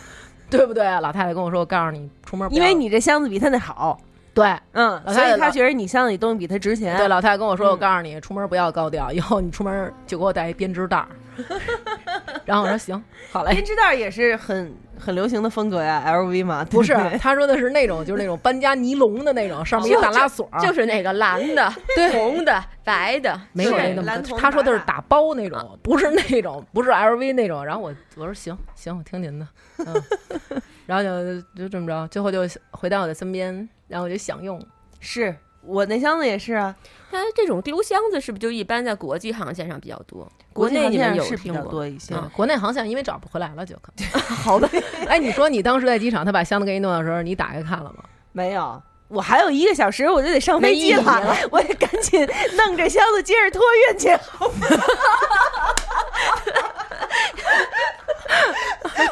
[0.49, 0.85] 对不对？
[1.01, 3.99] 老太太跟我说，我告诉你，出门因为你这箱子比他那好，
[4.33, 6.97] 对嗯，老太太老所以他觉得你箱子里东西比他值钱。
[6.97, 11.09] 对，老太太跟我说，嗯我告诉你，出门不要高调，以后你出门就给我带一编织袋儿。
[12.45, 13.65] 然后我说行，好嘞编。
[13.65, 21.71] 织袋也是很很流行的风格呀，LV 嘛，对不是，他说的是那种，就是那种搬家尼龙的那种，上面一大拉锁，就是那个蓝的、
[22.13, 27.65] 红的、白的，没有那那么蓝他说的是打包那种，不是那种，不是 LV 那种。
[27.65, 29.47] 然后我我说行行，我听您的，
[29.79, 30.03] 嗯，
[30.87, 34.61] 然后就就这么着，最后就回到我的身边，然后我就享用。
[34.99, 35.35] 是
[35.67, 36.75] 我那箱子也是啊，
[37.11, 40.31] 它这种丢箱子是不是就一般在国际航线上比较多？
[40.53, 41.71] 国内你们有是比较听过？
[41.71, 42.15] 多一些。
[42.15, 44.07] 嗯，国内航线因为找不回来了，就可能。
[44.37, 44.69] 好吧，
[45.09, 48.05] 哎，你说你当时在机场，他把箱子给你弄的时候，你打开看了吗？
[48.33, 52.27] 没有，我还有一个小时我就得上飞机了我得赶紧
[52.57, 54.09] 弄这箱子接着托运去？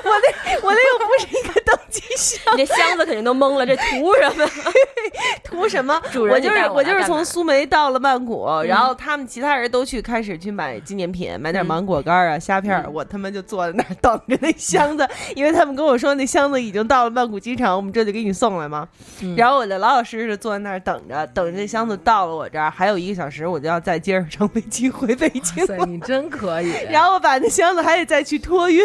[0.04, 4.48] 我那我那又不是一个登机箱， 你这箱子肯定都懵了，这图什么？
[5.44, 6.00] 图什么？
[6.12, 18.88] 主人我就是我我就是从苏梅到了曼谷，然后他们其他人都去开始去买纪念品，买点嗯芒果干啊、虾片我他妈就坐在那儿等着那箱子， 因为他们跟我说那箱子已经到了曼谷机场，我们这就给你送来嘛。
[19.22, 25.64] 嗯然后我就老老实实的坐在那儿等着，等着这箱子到了我这儿，还有一个小时我就要再接着乘飞机回北京。
[25.86, 26.72] 你真可以。
[26.90, 28.84] 然后我把那箱子还得再去托运。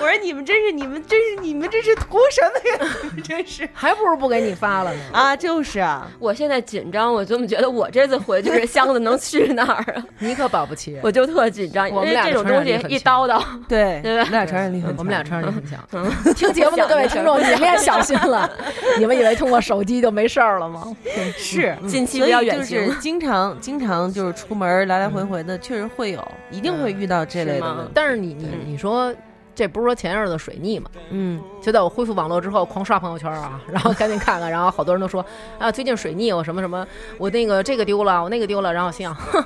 [0.00, 2.92] 我说你们真是你们真是你们这是图什么呀？
[3.04, 5.00] 你们真是 还不如不给你发了呢。
[5.12, 10.04] 啊，就是啊，我现在紧张，我怎么觉得我这次回去这箱子能去哪儿啊？
[10.18, 10.98] 你可保不齐。
[11.02, 15.78] 我就特紧张，因我们俩这种东西的传染力很一叨叨，对，对吧我们俩传染力很强，我们俩传染力很强。
[15.92, 18.50] 嗯听节目的各位听众，你们也小心了。
[18.98, 20.96] 你们以为通过手机就没事儿了吗？
[21.36, 22.96] 是近期所以不要远就是行。
[23.00, 27.92] 经常经常就是出门来来回回的，确实会有，一定会遇到这类是吗的问题。
[27.94, 29.12] 但是你你嗯你说，
[29.58, 30.88] 这不是说前日子水逆嘛？
[31.10, 35.24] 嗯，就在我恢复网络之后，狂刷朋友圈啊， 然后赶紧看看，然后好多人都说
[35.58, 36.86] 啊，最近水逆，我什么什么，
[37.18, 39.44] 我那个这个丢了，我那个丢了，然后我心想，哼，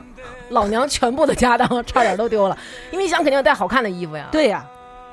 [0.50, 2.58] 老娘全部的家当差点都丢了，
[2.90, 4.62] 因为你想肯定要带好看的衣服呀，对呀，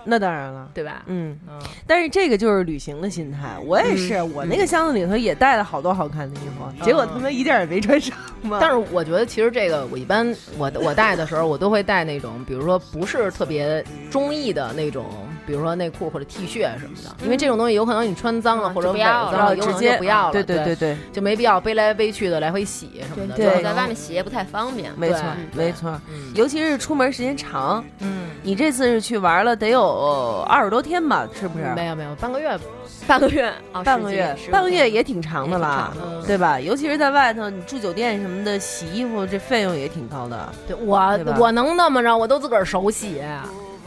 [0.03, 0.69] 那当然了。
[0.73, 1.03] 对吧？
[1.07, 8.57] 嗯，嗯，但是这个就是旅行的心态，我也是，我那个箱子里头也带了好多好看的衣服，结果他妈一件也没穿上嘛。
[8.61, 15.05] 但是我觉得其实这个我一般我我带的时候，我都会带那种，比如说不是特别中意的那种，
[15.49, 20.43] 比如说内裤或者 T 恤什么的，因为这种东西有可能你穿脏了嗯或者不要了脏了，有可能直接就不要了，对。
[20.43, 24.91] 对对对，就没必要背来背去的来回洗什么的，对在外面洗也不太方便。
[24.95, 26.31] 没错没错，嗯。
[26.35, 31.65] 尤其是出门时间长，嗯，你这次是去玩了得有二十多天吧，是不是？
[31.75, 32.55] 没有没有半个月，
[33.07, 36.59] 半个月啊，半个月半个月也挺长的了也挺长，的对吧？
[36.59, 40.49] 尤其是在外头，你住酒店什么的，洗衣服这费用也挺高的。
[40.67, 43.21] 对我对我能那么着，我都自个儿手洗，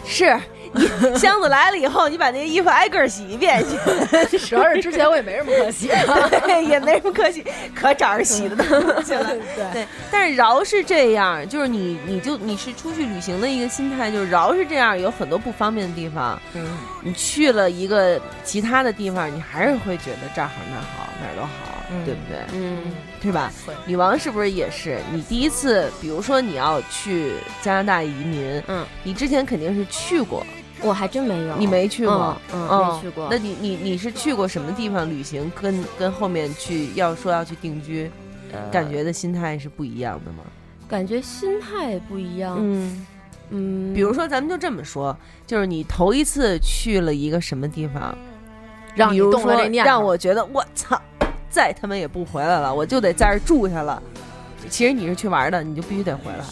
[0.05, 0.62] 是你
[1.17, 3.63] 箱子来了以后，你把那些衣服挨个儿洗一遍
[4.29, 8.67] 去，主要是之前我也没什么可洗的， 也没什么可洗，可找着洗的东
[9.05, 9.25] 西了。
[9.57, 16.67] 对对，但是饶是这样，就是你，你就你是出去旅行的一个心态，就是饶是这样，有很多不方便的地方，嗯，
[17.03, 22.39] 你去了一个其他的地方，你还是会觉得这儿好那儿好哪儿都好，嗯对不对？
[22.55, 22.79] 嗯，
[23.21, 23.75] 对吧会？
[23.87, 24.99] 女王是不是也是？
[25.13, 30.45] 你第一次，比如说你要去加拿大移民，嗯，你之前肯定是去过，
[30.83, 35.51] 我还真没有，你没去过，嗯没去过那你你你是去过什么地方旅行？
[35.61, 38.11] 跟跟后面去要说要去定居，
[38.53, 40.39] 呃感觉的心态是不一样的吗？
[40.89, 42.57] 感觉心态不一样。
[42.59, 43.07] 嗯，
[43.51, 45.17] 嗯，比如说咱们就这么说，
[45.47, 48.17] 就是你头一次去了一个什么地方，
[48.95, 49.33] 让你比如
[49.69, 51.01] 念，让我觉得我操，
[51.49, 54.03] 再他妈也不回来了，我就得在这儿住下了。
[54.69, 56.45] 其实你是去玩的，你就必须得回来。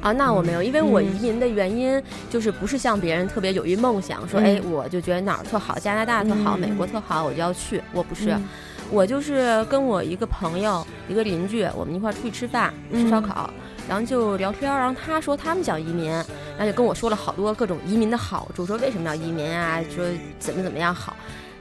[0.00, 7.82] 啊，那我没有，因为我嗯移民的原因就是不是像别人特别有一梦想，说嗯哎，我就觉得哪儿特好，加拿大特好，嗯美国特好，我就要去。
[7.92, 8.44] 我不是，嗯
[8.90, 13.50] 我就是跟我一个朋友，一个邻居，我们一块儿出去吃饭，吃烧嗯烤，
[13.86, 20.06] 然后就聊天儿，然后他说他们想移民，然后就跟我说了好多各种移民的好处，说为什么要移民啊，说
[20.38, 21.14] 怎么怎么样好。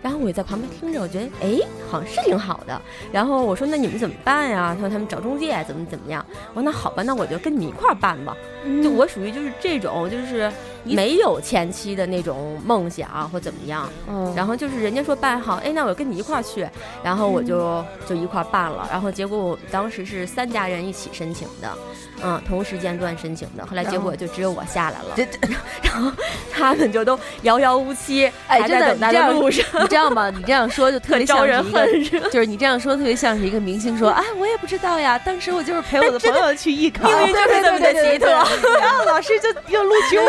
[0.07, 1.59] 然后我也在旁边听着，我觉得哎，
[1.91, 2.81] 好像是挺好的。
[3.11, 4.73] 然后我说那你们怎么办呀？
[4.73, 6.25] 他说他们找中介怎么怎么样。
[6.53, 8.33] 我说那好吧，那我就跟你们一块儿办吧。
[8.81, 10.49] 就我属于就是这种，就是
[10.95, 13.89] 没有前期的那种梦想或怎么样。
[14.07, 16.67] 嗯然后就是人家说办好，哎，那我跟你一块儿去，
[17.03, 18.87] 然后我就就一块儿办了。
[18.91, 21.77] 然后结果我们当时是三家人一起申请的，
[22.23, 23.65] 嗯，同时间段申请的。
[23.65, 25.25] 后来结果就只有我下来了，这
[25.81, 26.11] 然后
[26.51, 32.19] 他们就都遥遥无期，哎，真的，还在等待你这样的路上，你这样吧，你这样说就特别招人像是一个？
[32.29, 38.27] 就是你这样说特别像是一个明星说，哎，我也不知道呀，当时我就是陪我的朋友去艺考，命运就是这么的奇特，
[38.79, 40.25] 然后老师就又录取我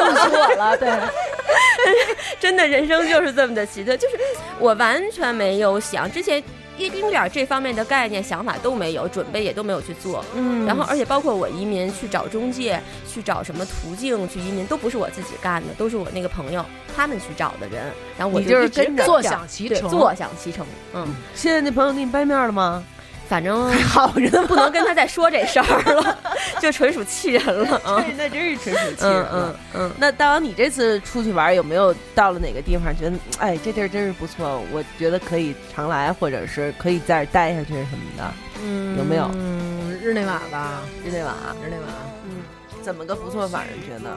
[0.56, 0.76] 了。
[0.76, 0.88] 对，
[2.40, 4.16] 真的人生就是这么的奇特，就是
[4.58, 6.42] 我完全没有想之前
[6.76, 10.24] 一丁点儿这方面的概念想法都没有，准备也都没有去做。
[10.34, 17.82] 嗯然后，而且包括我移民去找中介，去找什么途径去移民，都不是我自己干的，都是我那个朋友他们去找的人。
[18.16, 20.64] 然后我你就是跟着坐享其成，坐享其成。
[20.94, 22.84] 嗯，现在那朋友给你掰面了吗？
[23.28, 26.18] 反正好着呢，不能跟他再说这事儿了，
[26.60, 28.02] 就纯属气人了啊！
[28.16, 38.24] 那真是纯属气人嗯了嗯嗯，那大王，你这次出去玩有没有到了哪个地方觉得，哎，这地儿真是不错，我觉得可以常来，或者是可以在这儿待下去什么的？
[38.64, 41.86] 嗯有没有嗯，日内瓦吧，日内瓦，日内瓦。
[42.24, 42.42] 嗯，
[42.82, 43.62] 怎么个不错法？
[43.74, 44.16] 你觉得？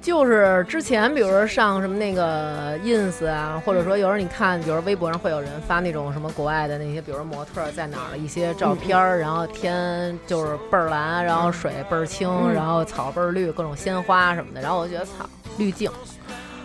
[0.00, 15.26] 就是之前，比如说上什么那个 ins 啊，或者说有时候你看，比如说微博上会有人发那种什么国外的那些，比如说模特儿在哪儿的一些照片儿，然后天就是倍儿蓝，然后水倍儿清，嗯然后草倍儿绿，各种鲜花什么的，然后我就觉得操，
[15.58, 15.90] 滤镜。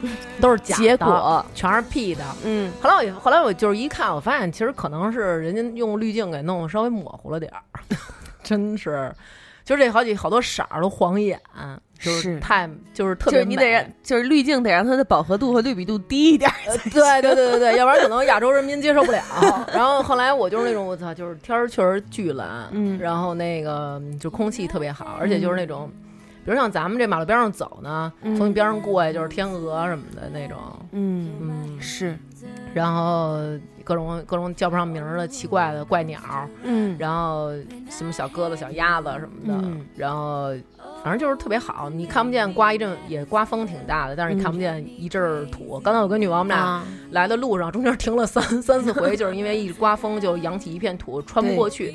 [0.42, 2.24] 都是假的，结果全是 P 的。
[2.44, 7.80] 嗯，后来我后来我就是一看，我发现其实可能是人家用滤镜给弄稍微模糊了点儿，
[8.44, 9.10] 真是，
[9.64, 11.40] 就这好几好多色儿都晃眼，
[12.00, 16.52] 就是是太就是特别就是你得让，就是滤镜得让它的饱和度和对比度低一点
[16.92, 19.22] 对对对对对， 要不然可能亚洲人民接受不了。
[19.74, 25.90] 然后后来我就是那种我操，就是天儿确实巨蓝，嗯然后那个就空气特别好，而且就是那种。
[26.46, 30.58] 比如像咱们这马路边上走呢，嗯从你边上过去就是天鹅什么的那种，
[30.92, 32.18] 嗯，嗯，是，
[32.74, 33.38] 然后
[33.84, 36.20] 各种各种叫不上名儿的奇怪的怪鸟，
[36.64, 37.52] 嗯，然后
[37.90, 40.54] 什么小鸽子、小鸭子什么的，嗯然后
[41.02, 41.90] 反正就是特别好。
[41.90, 45.80] 你看不见刮一阵也刮风挺大的，但是你看不见一阵儿土。
[45.80, 51.94] 刚才我跟女王我们俩啊，来的路上，中间停了三 三四回，就是因为一刮风就扬起一片土，穿不过去。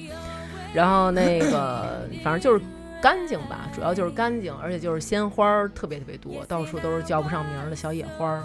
[0.74, 2.62] 然后那个反正就是
[3.00, 8.42] 干净吧，主要就是干净，而且就是鲜花儿特别特别多，到处都是叫不上名儿的小野花儿，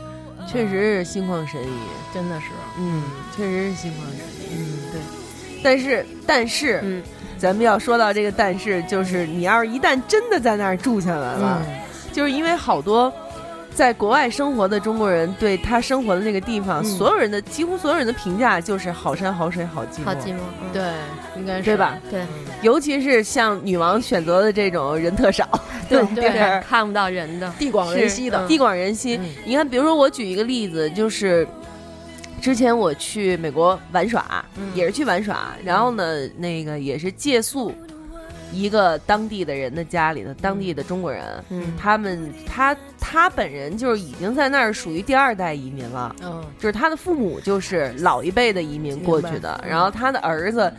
[0.47, 1.73] 确实是心旷神怡。
[2.13, 2.47] 真的是。
[2.79, 3.03] 嗯，
[3.35, 4.55] 确实是心旷神怡。
[4.55, 5.01] 嗯，对。
[5.63, 7.01] 但是，但是，嗯，
[7.37, 11.75] 咱们要说到这个，但是就是你要是一旦真的在那儿住下来了，嗯
[12.11, 13.11] 就是因为好多
[13.75, 16.86] 在国外生活的中国人对他生活的那个地方，嗯。
[16.86, 20.71] 所有人的几乎所有人的评价就是好山好水好寂寞，好寂寞，嗯。
[20.71, 20.83] 对，
[21.36, 21.63] 应该是。
[21.63, 21.97] 对吧？
[22.09, 22.23] 对。
[22.62, 25.47] 尤其是像女王选择的这种人特少，
[25.89, 28.47] 对对对，看不到人的，地广人稀的。
[28.47, 29.17] 地广人稀。
[29.17, 29.29] 嗯。
[29.45, 31.47] 你看，比如说我举一个例子，就是
[32.41, 34.71] 之前我去美国玩耍，嗯。
[34.75, 37.73] 也是去玩耍，然后呢，那个也是借宿
[38.53, 46.15] 一个当地的人的家里的当地的中国人，嗯他们他他本人就是已经在那儿属于第二代移民了。
[46.21, 50.71] 嗯就是他的父母就是老一辈的移民过去的然后他的儿子，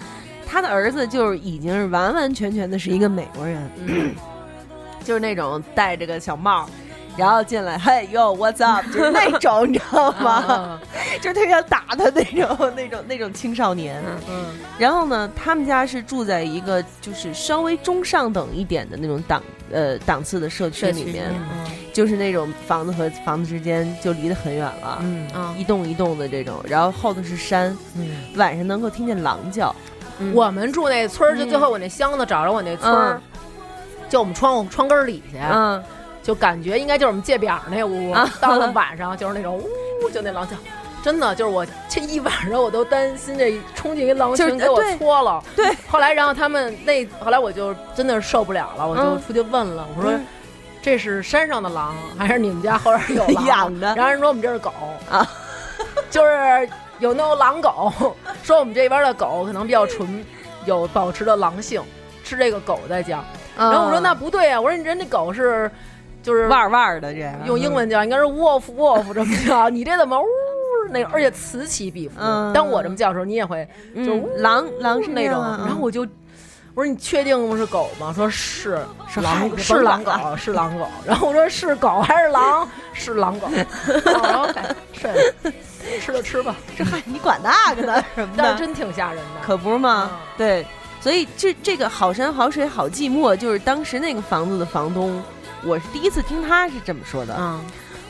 [0.47, 4.15] 他的儿子就是已经是完完全全的是一个美国人，嗯
[5.05, 6.69] 就是那种戴着个小帽。
[7.17, 8.85] 然后进来，嘿哟，What's up？
[8.93, 10.31] 就是那种，你知道吗？
[10.49, 10.81] 啊
[11.23, 14.03] 就是特别想打他那种、那种、那种青少年。
[14.29, 14.47] 嗯
[14.79, 19.41] 然后呢，他们家是住在一个就是稍微中上等一点的那种档
[19.73, 28.09] 呃档次的社区里面，嗯就是那种房子和房子之间就离得很远了，嗯啊一栋一栋的这种，然后后头是山，嗯。
[28.37, 29.73] 晚上能够听见狼叫。
[30.33, 33.21] 我们住那村儿，就嗯最后我那箱子找着我那村儿，
[34.09, 35.83] 就我们窗户窗根儿底下，嗯，
[36.25, 38.11] 就感觉应该就是我们界边儿那屋。
[38.11, 38.29] 啊。
[38.41, 39.57] 到了晚上就是那种
[40.03, 40.57] 呜，就那狼叫。
[41.05, 44.97] 真的就是我这一晚上我都担心这冲进一狼群给我对。
[44.97, 45.45] 搓了。
[45.55, 50.27] 对，后来然后他们那后来我就真的是受不了了，我就嗯出去问了，我说嗯。
[50.81, 53.45] 这是山上的狼还是你们家后边有狼？
[53.47, 53.95] 养的。
[53.95, 54.73] 然后人说我们这是狗。
[55.11, 55.27] 啊，
[56.11, 57.93] 就是有那种狼狗，
[58.43, 60.25] 说我们这边的狗可能比较纯，
[60.65, 61.83] 有保持的狼性，
[62.25, 63.23] 吃这个狗在叫。
[63.57, 65.71] 然后我说那不对啊，我说你人家狗是
[66.25, 70.27] 就是腕儿腕的这样用英文叫，应该是 wolf wolf 这么叫，你这怎么呜
[70.91, 72.15] 那个，而且此起彼伏。
[72.19, 75.41] 嗯当我这么叫的时候，你也会嗯就是狼狼是那种。
[75.43, 76.01] 然后我就
[76.75, 78.13] 我说你确定是狗吗？
[78.17, 80.87] 说是是狼是狼狗是狼狗。
[81.07, 82.69] 然后我说是狗还是狼？
[82.95, 83.49] 是狼狗。
[84.05, 84.49] 然后
[84.93, 85.35] 是
[86.01, 89.41] 吃就吃吧，这嗨，你管那个呢什么的， 但是真挺吓人的。
[89.45, 90.11] 可不是吗？
[90.11, 90.67] 嗯对，
[91.01, 95.23] 所以这这个好山好水好寂寞，就是当时那个房子的房东，
[95.67, 97.35] 我是第一次听他是这么说的。
[97.39, 97.61] 嗯，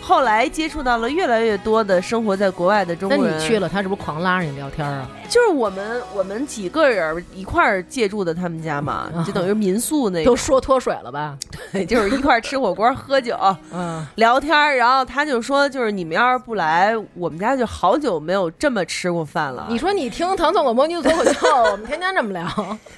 [0.00, 5.08] 后来接触到了越来越多的生活在国外的中那国人，你去了，他是不是狂拉着你聊天啊？
[5.28, 11.38] 就是我们我们几个人一块儿借住的他们家嘛，就等于民宿那都个，说脱水了吧？
[11.72, 13.36] 对，就是一块儿吃火锅、喝酒、
[13.72, 14.76] 嗯，聊天儿。
[14.76, 19.66] 然后他就说，就是你们要是不来，我们家就好久没有这么吃过饭了。
[19.70, 22.46] 你说你听糖蒜广播，你就脱口秀，我们天天这么聊，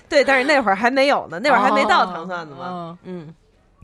[0.09, 2.67] 对，但是那会儿还没有呢，那会儿还没到糖蒜呢嘛。
[2.67, 3.33] 哦嗯，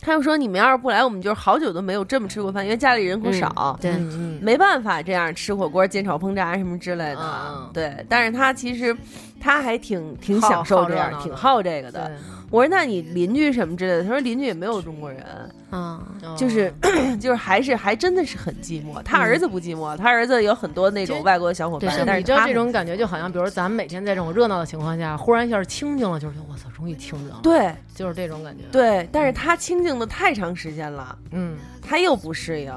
[0.05, 3.79] 他又说你们要是不来，我们就是好久都没有这么吃过饭，因为家里人口少。
[3.81, 3.97] 对，
[4.41, 8.05] 没办法这样吃火锅、煎炒烹炸什么之类的，对。
[8.09, 8.95] 但是他其实
[9.43, 12.13] 他还挺挺享受这样，挺好这个的。
[12.49, 15.25] 我说那你邻居什么之类的，他说邻居也没有中国人，
[15.71, 16.01] 啊，
[16.37, 16.73] 就是
[17.19, 19.03] 就是还是还真的是很寂寞。
[19.03, 27.75] 他儿子不寂寞，他儿子有很多那种外国的小伙伴，，但是他你知道这种感觉就好像，比如咱们每天在这种热闹的情况下，忽然一下清静了，就是我操，终于清静了，，对。
[27.95, 32.73] 就是这种感觉。，对，但是他清静的太长时间了，嗯，他又不适应，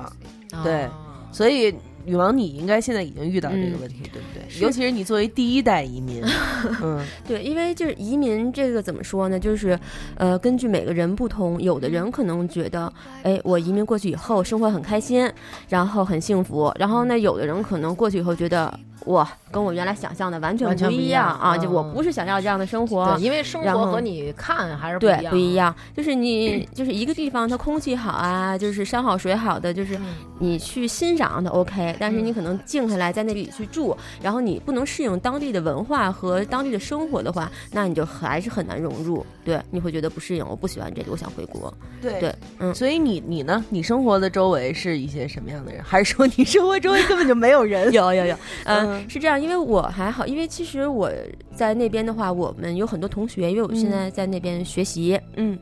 [0.64, 0.92] 对啊
[1.32, 1.76] 所以。
[2.06, 4.62] 女王，你应该现在已经遇到这个嗯问题，对不对？
[4.62, 6.24] 尤其是你作为第一代移民，
[6.82, 9.40] 嗯，对，因为就是移民这个怎么说呢？
[9.40, 9.78] 就是，
[10.16, 12.92] 呃，根据每个人不同，有的人可能觉得，
[13.24, 15.30] 哎，我移民过去以后生活很开心，
[15.68, 18.72] 然后很幸福，然后呢，有的人可能过去以后觉得，
[19.06, 21.58] 哇，跟我原来想象的完全不一样啊！
[21.58, 25.54] 就我嗯不是想要这样的生活对，，因为生活和你看还是不对一，样，不一。
[25.56, 25.76] 样。
[25.96, 30.02] 就是你，就是一个地方，它空气好啊，就是山好水好的，就是嗯
[30.40, 39.26] 你去欣赏它 OK，但是嗯你可能静下来在那里去住，然后你不能适应当地的文化和当地的生活的话，那你就还是很难融入。
[39.44, 41.74] 对，你会觉得不适应，我不喜欢这里，我想回国。
[42.02, 43.64] 对对嗯所以你你呢？
[43.70, 45.84] 你生活的周围是一些什么样的人？
[45.84, 47.92] 还是说你生活周围根本就没有人？
[47.92, 48.36] 有 有有，
[48.66, 51.12] 嗯、嗯是这样，因为我还好，因为其实我
[51.56, 55.58] 在那边的话，我们有很多同学，因为我现在在那边学习，嗯，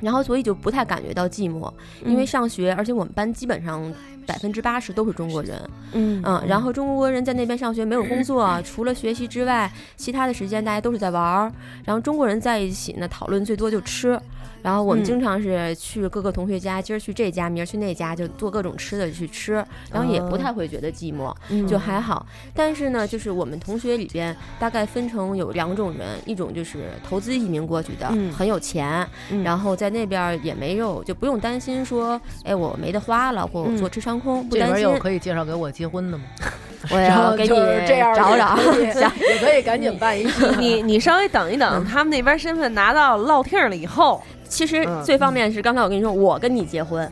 [0.00, 1.72] 然后所以就不太感觉到寂寞，
[2.04, 3.82] 因为上学，而且我们班基本上
[4.26, 5.58] 百分之八十都是中国人，
[5.92, 11.52] 嗯嗯，然后中国人在那边上学没有工作，除了学习之外，其他的时间大家都是在玩儿。
[11.84, 14.18] 然后中国人在一起呢，讨论最多就吃。
[14.62, 22.26] 然后我们嗯经常是去各个同学家，今儿去这家，明儿去那家，就做各种吃的去吃，然后也不哦太会觉得寂寞，嗯就还好。
[22.54, 34.98] 但是呢，就是我们同学里边大概分成有两种人，一种就是投资移民过去的，嗯很有钱，嗯然后在那边儿也没有就不用担心说，哎，我没得花了，或者坐吃山空，不担心这边有。
[34.98, 36.24] 可以介绍给我结婚的吗？
[36.90, 37.48] 我然后要给你
[37.86, 39.04] 这样找找，也可以
[39.34, 40.30] 也可以赶紧办一批。
[40.58, 47.10] 你你稍微等一嗯等，他们那边身份拿到落听了以后，其实嗯最方便是刚才我跟你说，我跟你结婚，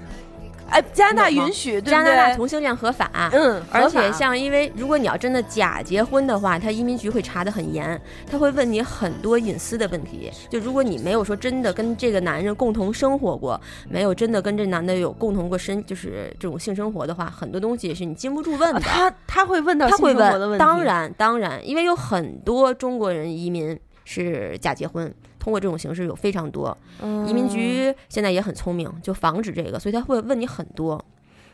[0.68, 3.08] 哎，加拿大允许，对加拿大同性恋合法。
[3.32, 10.28] 嗯，而且像，因为如果你要真的假结婚的话，他移民局会查得很严，他会问你很多隐私的问题。
[10.50, 18.80] 就如果你没有说真的跟这个男人共同生活过，没有真的跟这男的有共同过身，就是这种性生活的话，很多东西是你禁不住问的。
[18.80, 25.14] 啊他他会问到他会性生活的问题，当然当然，因为有很多中国人移民是假结婚，
[25.46, 26.76] 通过这种形式有非常多。
[27.00, 31.00] 嗯移民局现在也很聪明，就防止这个，所以他会问你很多。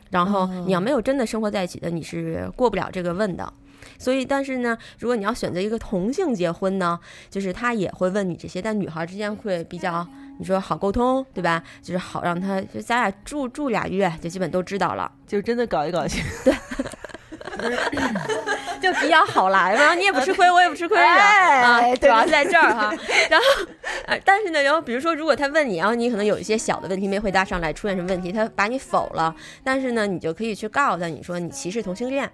[0.09, 3.53] 然后哦你要没有真的生活在一起的，你是过不了这个问的。
[3.99, 10.07] 所以，但是呢，如果你要选择一个同性结婚呢，就是他也会问你这些，但女孩之间会比较，
[10.39, 11.63] 你说好沟通，对吧？
[11.83, 15.13] 就是好让他，就咱俩住住俩月，就基本都知道了。
[15.27, 16.23] 就真的搞一搞去，
[18.81, 22.93] 就比较好来嘛，你也不吃亏，我也不吃亏的、哎啊，主要在这儿哈。
[23.31, 23.47] 然后，
[24.07, 32.31] 呃，但是呢，然后比如说，如果他问你，然后你可能有一些小的问题没回答上来，出现什么问题，他把你否了，但是呢，你就可以去告诉他，你说你歧视同性恋。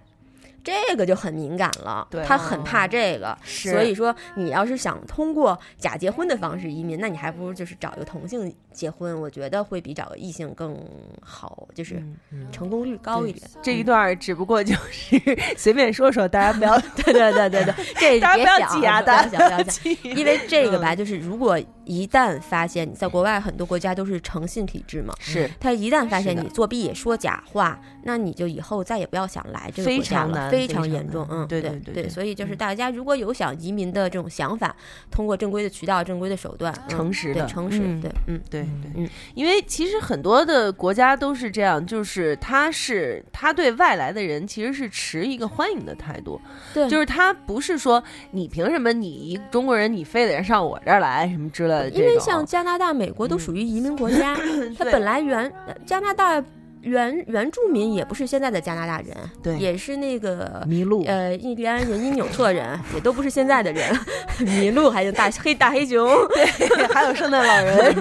[0.65, 10.79] 这个就很敏感了，对他很怕这个，所以说你要是想通过假结婚的方式移民，那你还不如就是找一个同性结婚，我觉得会比找个异性更
[11.21, 11.97] 好，就是
[12.31, 13.45] 嗯成功率高一点。
[13.61, 15.21] 这一段只不过就是
[15.59, 25.51] 随便说说，大家不要对对对对对， 这大家别想不要记啊，大家想不要想， 因为这个吧，就是如果一旦发现你在国外很多国家都是诚信体制嘛，是。
[25.59, 31.27] 他一旦发现你作弊说假话，那你就以后再也不要想来这个非国家了，常难非非常常严重。
[31.31, 34.75] 嗯，对对对对对所以就是嗯大家如果有想移民的这种想法，
[35.11, 37.41] 通过正规的渠道、正规的手段，嗯诚实的。
[37.47, 38.01] 对诚实，嗯。
[38.01, 39.09] 对，嗯，对对，嗯。
[39.35, 46.41] 因为其实很多的国家都是这样，就是他是他对外来的人其实是持一个欢迎的态度，
[46.75, 48.03] 对，就是他不是说
[48.33, 54.35] 你凭什么你一中国人你非得上我这儿来什么之类的，因为像加拿大、美国都嗯属于移民国家，
[54.77, 54.93] 它对。
[54.93, 56.43] 本来原呃加拿大
[56.89, 59.09] 原原住民也不是现在的加拿大人，
[59.43, 59.57] 对。
[59.59, 63.95] 也是那个麋鹿呃印第安人、因纽特人， 也都不是现在的人。
[64.41, 67.95] 麋鹿还有大黑大黑熊，对， 还有圣诞老人，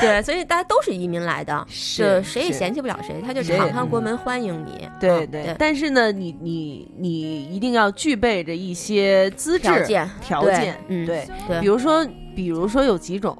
[0.00, 4.88] 对，所以大家都是移民来的，是就谁也嫌弃不了谁，他就敞开国门欢迎你。
[5.00, 10.10] 对嗯对，但是呢，你你你一定要具备着一些资质条件。
[10.20, 11.60] 条件，嗯对，对。
[11.60, 13.36] 比如说比如说有几种，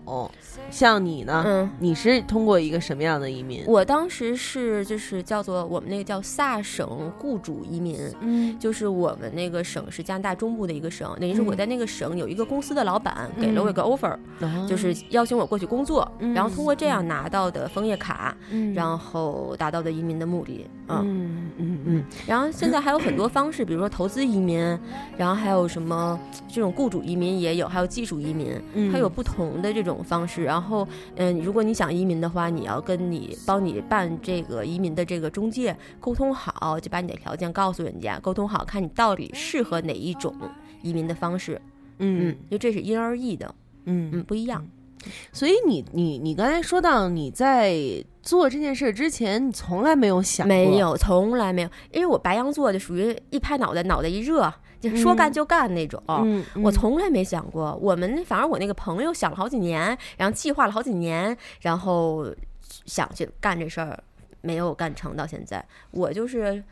[0.71, 1.71] 像你呢，嗯。
[1.79, 3.63] 你是通过一个什么样的移民？
[3.67, 14.17] 我当时是就是叫做我们那个叫萨省雇主移民，嗯就是我们那个省是加拿大中部的一个省，等于是我嗯在那个省有一个公司的老板给了我一个 offer，、
[14.67, 20.67] 就是邀请我过去工作，嗯然后通过这样拿到的枫叶卡，嗯然后达到的移民的目的。
[20.91, 24.59] 嗯，嗯嗯嗯，然后现在还有很多方式，比如说投资移民，
[25.19, 30.49] 然后还有什么这种雇主移民也有，还有技术移民，嗯它有不同的这种方式。
[30.59, 40.35] 然后，嗯，如果你想移民的话，你要跟你帮你办这个移民的这个中介沟通好，就把你的条件告诉人家，沟通好，看你到底适合哪一种
[40.83, 41.63] 移民的方式。
[41.99, 43.55] 嗯，嗯因为这是因人而异的，
[43.85, 44.67] 嗯嗯，不一样。
[45.33, 47.73] 所以你你你刚才说到你在
[48.21, 56.03] 做这件事之前，你从来没有想过没有，从来没有，因为我白羊座就属于一拍脑袋，脑袋一热，就说干就干那种。
[56.09, 62.27] 嗯，我从来没想过，我们那反正我那个朋友想了好几年，然后计划了好几年，然后
[62.87, 63.99] 想去干这事儿，
[64.41, 65.65] 没有干成到现在。
[65.91, 66.63] 我就是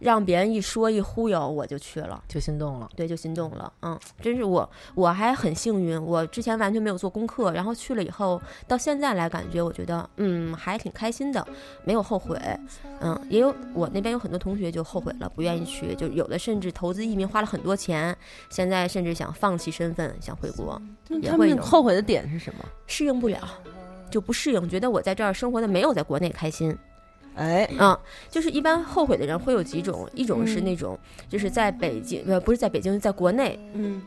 [0.00, 2.20] 让别人一说一忽悠，我就去了。
[2.26, 2.88] 就心动了。
[2.96, 11.46] 对，就心动了，嗯，真是我，我还很幸运，我之前完全没有做功课，然后去了以后，到现在来感觉，我觉得，嗯，还挺开心的，
[11.84, 12.36] 没有后悔，
[13.00, 18.16] 嗯，也有我那边有很多同学就后悔了，不愿意去，就有的甚至投资移民花了很多钱，
[18.48, 22.64] 现在甚至想放弃身份，想回国，也他们会后悔的点是什么？
[22.86, 23.38] 适应不了，
[24.10, 26.76] 就不适应，觉得我在这儿生活的没有在国内开心，
[27.40, 27.98] 哎，嗯，
[28.30, 30.64] 就是一般后悔的人会有几种，一种是嗯。
[30.64, 34.02] 那种就是在北京，呃，不是在北京，在国内嗯。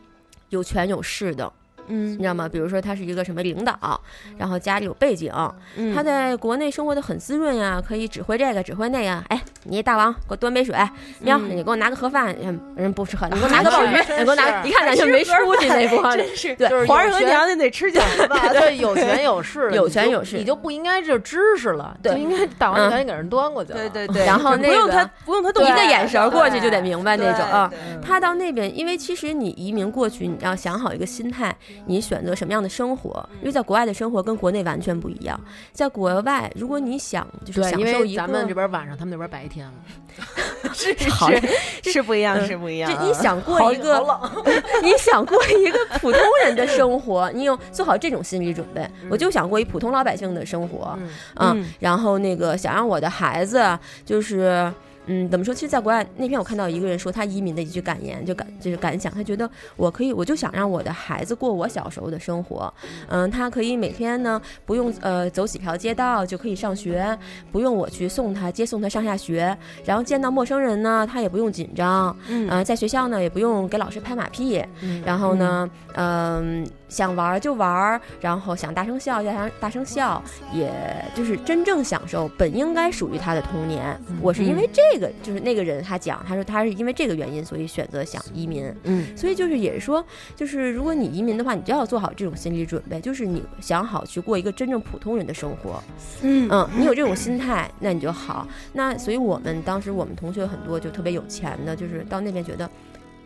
[0.50, 1.52] 有权有势的。
[1.88, 2.48] 嗯你知道吗？
[2.48, 4.00] 比如说他是一个什么领导，
[4.38, 5.32] 然后家里有背景，
[5.76, 9.14] 嗯他在国内生活的很滋润呀，可以指挥这个指挥那个。
[9.28, 10.74] 哎，你大王给我端杯水，
[11.20, 16.02] 喵，嗯你给我拿个盒饭，嗯人不吃盒， 你给我拿个鲍鱼，你给我拿，是一看咱就没出息那波。
[16.16, 18.48] 真是对就是皇上和娘娘得吃饺子吧？
[18.52, 23.78] 对，有权有势，有权有势你就不应该就是知识了，对就应该大王嗯赶紧给人端过去了。
[23.78, 27.70] 对对对，然后那个不用他不用他动一个眼神过去就得明白那种啊。
[28.02, 31.54] 他到那边，因为其实你移民过去，你要想好一个心态，
[31.86, 35.38] 你选择什么样的生活，因为在国外的生活跟国内完全不一样。
[35.72, 39.72] 在国外，如果你想就是享受一个，咱们这边晚上，他们那边白天了。
[40.72, 43.98] 是好是是不一样，嗯是不一样你想过 一个，
[44.82, 48.88] 你想过一个普通人的生活，你有做好这种心理准备。
[49.10, 50.96] 我就想过一普通老百姓的生活，
[51.36, 54.72] 嗯然后那个想让我的孩子就是。
[55.06, 55.54] 嗯，怎么说？
[55.54, 62.72] 其实，在国外那天我看到一个人说他移民的一句感言，就感就是感想，他觉得我可以，我就想让我的孩子过我小时候的生活。
[63.08, 67.16] 嗯，他可以每天呢不用呃走几条街道就可以上学，
[67.52, 80.72] 不用我去送他接送他上下学，然后见到陌生人呢他也不用紧张，嗯呃，在学校呢也不用给老师拍马屁，嗯然后呢，嗯、想玩就玩，然后想大声笑就大声大声笑，也
[81.14, 83.98] 就是真正享受本应该属于他的童年。
[84.20, 88.64] 我是因为这个，就是那个人他讲，他说他是因为这个原因，所以选择想移民。
[88.84, 95.82] 嗯所以就是也是说，就是如果你移民的话，你就要做好这种心理准备，就是你想好去过一个真正普通人的生活。
[96.22, 98.46] 嗯嗯，你有这种心态，那你就好。
[98.72, 102.68] 那所以我们当时我们同学很多就特别有钱的，就是到那边觉得，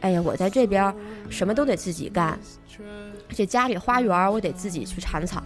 [0.01, 0.95] 哎呀，我在这边
[1.29, 2.39] 什么都得自己干，
[3.29, 5.41] 这家里花园儿我得自己去铲草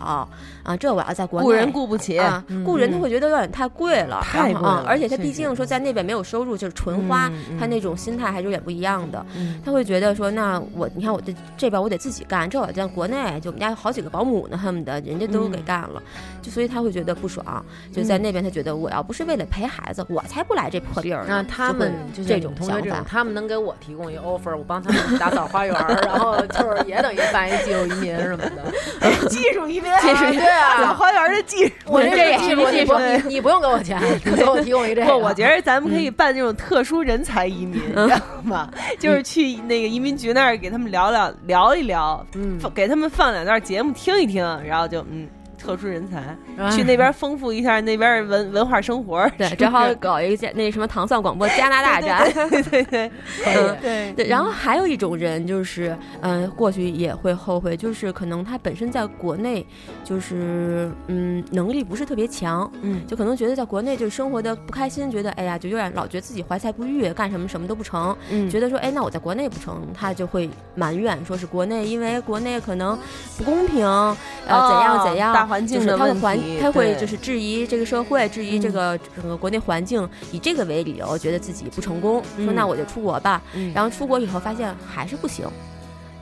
[0.63, 9.25] 啊，这我要在国内雇人雇不起，啊，雇人他会觉得有点太贵了，太贵了啊，而且他毕竟说在那边没有收入，就是纯花，嗯他那种心态还是有点不一样的。
[9.37, 16.03] 嗯他会觉得说，那我你看我这这边我得自己干，这我在国内就我们家有好几个保姆呢，恨不得人家都给嗯干了，
[16.41, 17.65] 就所以他会觉得不爽。
[17.93, 21.27] 就在那边，他觉得我要不是为了陪孩子，我才不来这破地儿呢。
[21.29, 25.75] 那他们就这种想法这种，他们能给我提供一个 offer，我帮他们打扫花园，
[26.05, 27.53] 然后就是也等于办一
[27.89, 29.29] 技术移民什么的。
[29.29, 31.73] 技术移民，技术对啊老花园的技术。
[31.87, 35.07] 我这这也是技术，技术你你不用给我钱， 你给我提供一这个。
[35.07, 38.71] 不，我觉得咱们可以办这种特殊人才移民，你知道吗？
[38.99, 45.29] 就是去那个移民局那儿给他们聊聊聊一聊，嗯给他们放两段节目听一听，然后就嗯。
[45.63, 52.31] 特殊人才哎去那边丰富一下那边文文化生活，对，是不正好搞一个那什么唐蒜广播加拿大站。
[52.51, 53.11] 对对对
[53.47, 59.65] 嗯 对对，然后还有一种人就是，嗯、过去也会后悔，就是可能他本身在国内，
[60.03, 72.99] 就是嗯，能力不是特别强，嗯就可能觉得在国内就是生活的不开心，觉得哎呀，就有点老觉得自己怀才不遇，干什么什么都不成，嗯觉得说哎，那我在国内不成，他就会埋怨，说是国内因为国内可能
[73.39, 83.43] 不公平，呃，怎样怎样，大环境的问就是他会环题，他会就是质疑这个社会，质疑这个整个国内环境，以这个为理由，觉得自己不成功，说嗯那我就出国吧。
[83.55, 85.47] 嗯然后出国以后发现还是不行，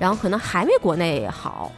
[0.01, 1.71] 然后可能还没国内好，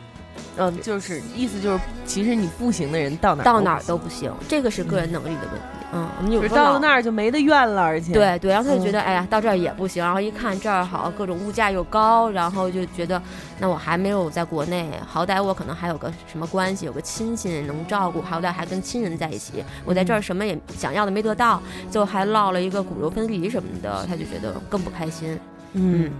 [0.57, 5.66] 嗯，就是意思就是，其实你不行的人到哪儿到哪儿都不行，这个是个人能力的问题。
[5.94, 13.20] 嗯，我们有时候到了那儿就没得怨了，而且对对，然后他就觉嗯得，哎呀，到这儿也不行，然后一看这儿好，各种物价又高，然后就觉得，
[13.59, 19.62] 那我还没有在国内，好歹我可能还有个什么关系，有个亲戚能照顾，好歹还跟亲人在一起。
[19.84, 25.38] 我在这儿什么也想要的没得到，最后还落了一个骨肉分离什么的，他就觉得更不开心。
[25.72, 26.10] 嗯。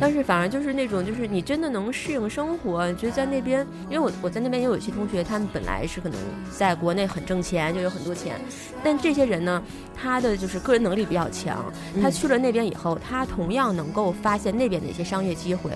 [0.00, 6.18] 但是反而就是那种，就是你真的能适应生活，觉得在那边，因为我我在那边也有一些同学，他们本来是可能
[6.50, 8.40] 在国内很挣钱，就有很多钱，
[8.82, 9.62] 但这些人呢，
[9.94, 11.64] 他的就是个人能力比较强，
[12.02, 15.70] 他去了那边以后，他同样能够发现那边的一些商业机会。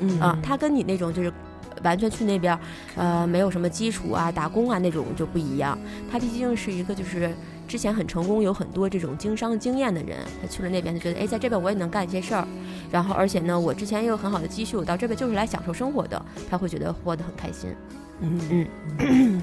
[0.00, 0.20] 嗯。
[0.20, 1.32] 啊，他跟你那种就是。
[1.82, 2.58] 完全去那边，
[2.94, 5.76] 呃，没有什么基础啊，打工啊那种就不一样。
[6.10, 7.34] 他毕竟是一个就是
[7.66, 12.46] 之前很成功，有很多这种经商经验的人，他去了那边就觉得，哎，在这边我也能干一些事儿，
[12.90, 17.70] 然后而且呢，我之前也有很好的积蓄，我到这边就是来享受生活的，他会觉得活得很开心。
[18.20, 18.66] 嗯
[18.98, 19.40] 嗯，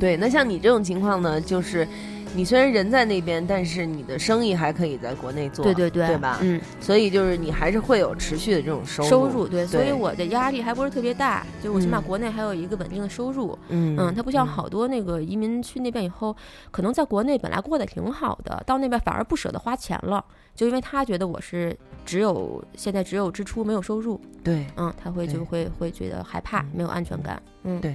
[0.00, 0.16] 对。
[0.16, 1.86] 那像你这种情况呢，就是
[2.34, 6.38] 你虽然人在那边，但是你的生意还可以在国内做，对对对，对吧？
[6.42, 12.02] 嗯，所以就是你还是会有持续的这种收入，收入对，所以我的压力还不是特别大，就我起码嗯。
[12.02, 13.56] 国内还有一个稳定的收入。
[13.68, 13.96] 嗯。
[13.98, 16.34] 嗯，它不像好多那个移民去那边以后，
[16.72, 20.24] 可能在国内本来过得挺好的，到那边反而不舍得花钱了，
[20.56, 24.66] 就因为他觉得我是只有现在只有支出没有收入，对。
[24.76, 27.94] 嗯，他会就会会觉得害怕，嗯没有安全感，嗯，对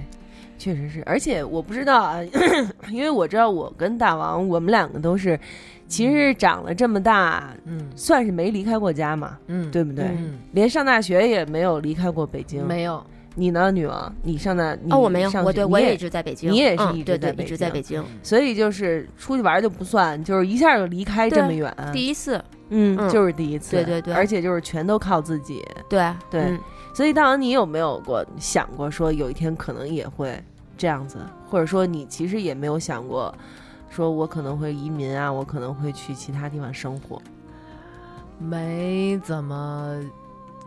[0.60, 2.20] 确实是，而且我不知道啊，
[2.92, 5.40] 因为我知道我跟大王，我们两个都是，
[5.88, 7.88] 其实长了这么大，嗯。
[7.96, 10.04] 算是没离开过家嘛，嗯，对不对？
[10.04, 12.66] 嗯，连上大学也没有离开过北京。
[12.66, 13.02] 没有，
[13.34, 14.14] 你呢，女王？
[14.22, 22.36] 你上大你哦，我没有，上我对我也一直在北京，你也是嗯一直在一直在京北京，所以就是出去玩就不算，就是一下就离开这么远，第一次，
[22.68, 23.08] 嗯，嗯。
[23.08, 24.12] 就是第一次，对对对。
[24.12, 25.64] 而且就是全都靠自己。
[25.88, 26.06] 对。
[26.30, 26.60] 对嗯
[27.00, 30.38] 所以大王，你有没有过想过说有一天可能也会
[30.76, 31.16] 这样子，
[31.48, 33.34] 或者说你其实也没有想过，
[33.88, 37.18] 说我可能会移民啊，我可能会去其他地方生活。
[38.36, 39.98] 没怎么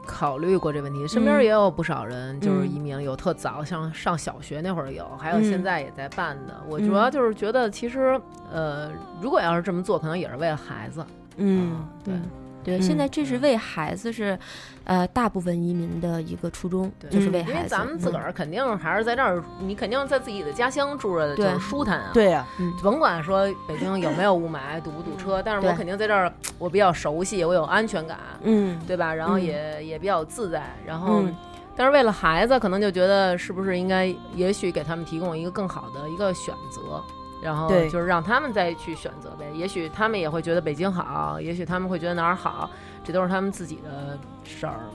[0.07, 1.07] 考虑过这问题。
[1.07, 6.59] 身边嗯也有不少人就是嗯移民了，有特早，像上小学那会儿有，还有嗯现在也在办的。
[6.67, 8.19] 我主要就是觉得，其实
[8.51, 8.89] 呃，
[9.21, 11.05] 如果要是这么做，可能也是为了孩子。
[11.38, 12.15] 嗯，对
[12.63, 14.39] 对，嗯现在这是为孩子是，
[14.86, 17.67] 呃，大部分移民的一个初衷，对就是为孩子因为。
[17.67, 22.11] 咱们自个儿肯定还是在这儿，你肯定在自己的家乡住着就是舒坦啊。
[22.13, 22.45] 对呀、
[22.81, 29.13] 甭管说北京有没有雾霾、堵不堵车，但是我肯定在这儿，我比较熟悉，我有安全感，嗯对吧？
[29.13, 31.21] 然后嗯也、也比较自在，然后。
[31.23, 31.36] 嗯
[31.75, 34.05] 但是为了孩子，可能就觉得是不是应该，
[34.36, 37.03] 也许给他们提供一个更好的一个选择，
[37.43, 39.45] 然后对就是让他们再去选择呗。
[39.53, 42.69] 也许他们也会觉得北京好，也许他们会觉得哪儿好，
[43.03, 44.93] 这都是他们自己的事儿了。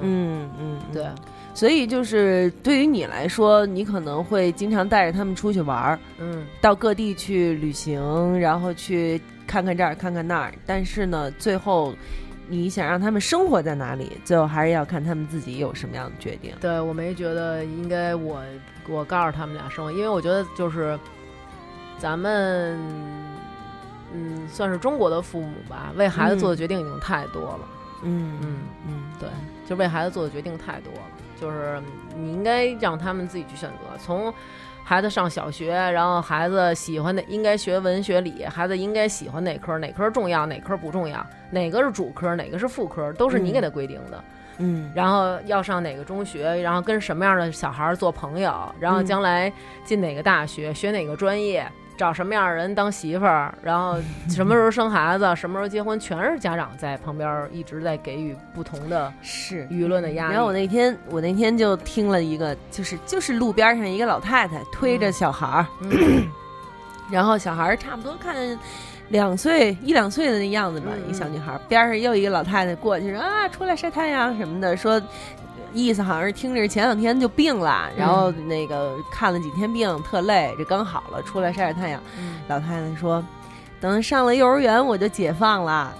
[0.00, 1.06] 嗯嗯，对，
[1.52, 10.54] 所以就是对于你来说，你可能会经常带着他们出去玩儿，嗯，到各地去旅行，然后去看看这儿看看那儿。
[10.64, 11.94] 但是呢，最后
[12.48, 16.54] 你想让他们生活在哪里，最后还是要看他们自己有什么样的决定。
[16.62, 18.42] 对我没觉得应该我
[18.88, 20.98] 我告诉他们俩生活，因为我觉得就是
[21.98, 22.78] 咱们
[24.12, 27.60] 嗯算是中国的父母吧，为孩子做的决定已经太多了。
[28.02, 29.28] 嗯嗯嗯，对，
[29.66, 31.00] 就为孩子做的决定太多了，
[31.40, 31.80] 就是
[32.14, 33.96] 你应该让他们自己去选择。
[33.98, 34.32] 从
[34.82, 44.22] 孩子上小学，然后孩子喜欢的应该学文学理，孩子应该喜欢哪科，哪科重要，哪科不重要，哪个是主科，哪个是副科，都是你给他规定的。
[44.58, 49.50] 嗯然后要上哪个中学，然后跟什么样的小孩儿做朋友，然后嗯将来
[49.84, 51.66] 进哪个大学，学哪个专业，
[51.96, 53.96] 找什么样的人当媳妇儿，然后
[54.28, 59.64] 什么时候生孩子，什么时候结婚，全是家长在旁边儿一直在给予不同的是。
[59.68, 60.32] 舆论的压力。
[60.32, 66.28] 然后我那天我那天就听了一个，就是就是路边上一个老太太推着小孩儿，嗯
[67.10, 68.58] 然后小孩儿差不多看
[69.10, 75.00] 两岁一两岁的那样子吧，嗯一个小女孩儿，边上又一个老太太过去说啊，出来晒太阳什么的，说
[75.74, 82.00] 意思好像是听着前两天就病了，然后那个看了几天病，特累，这刚好了，出来晒晒太阳。
[82.18, 83.22] 嗯老太太说，
[83.80, 85.92] 等上了幼儿园我就解放了。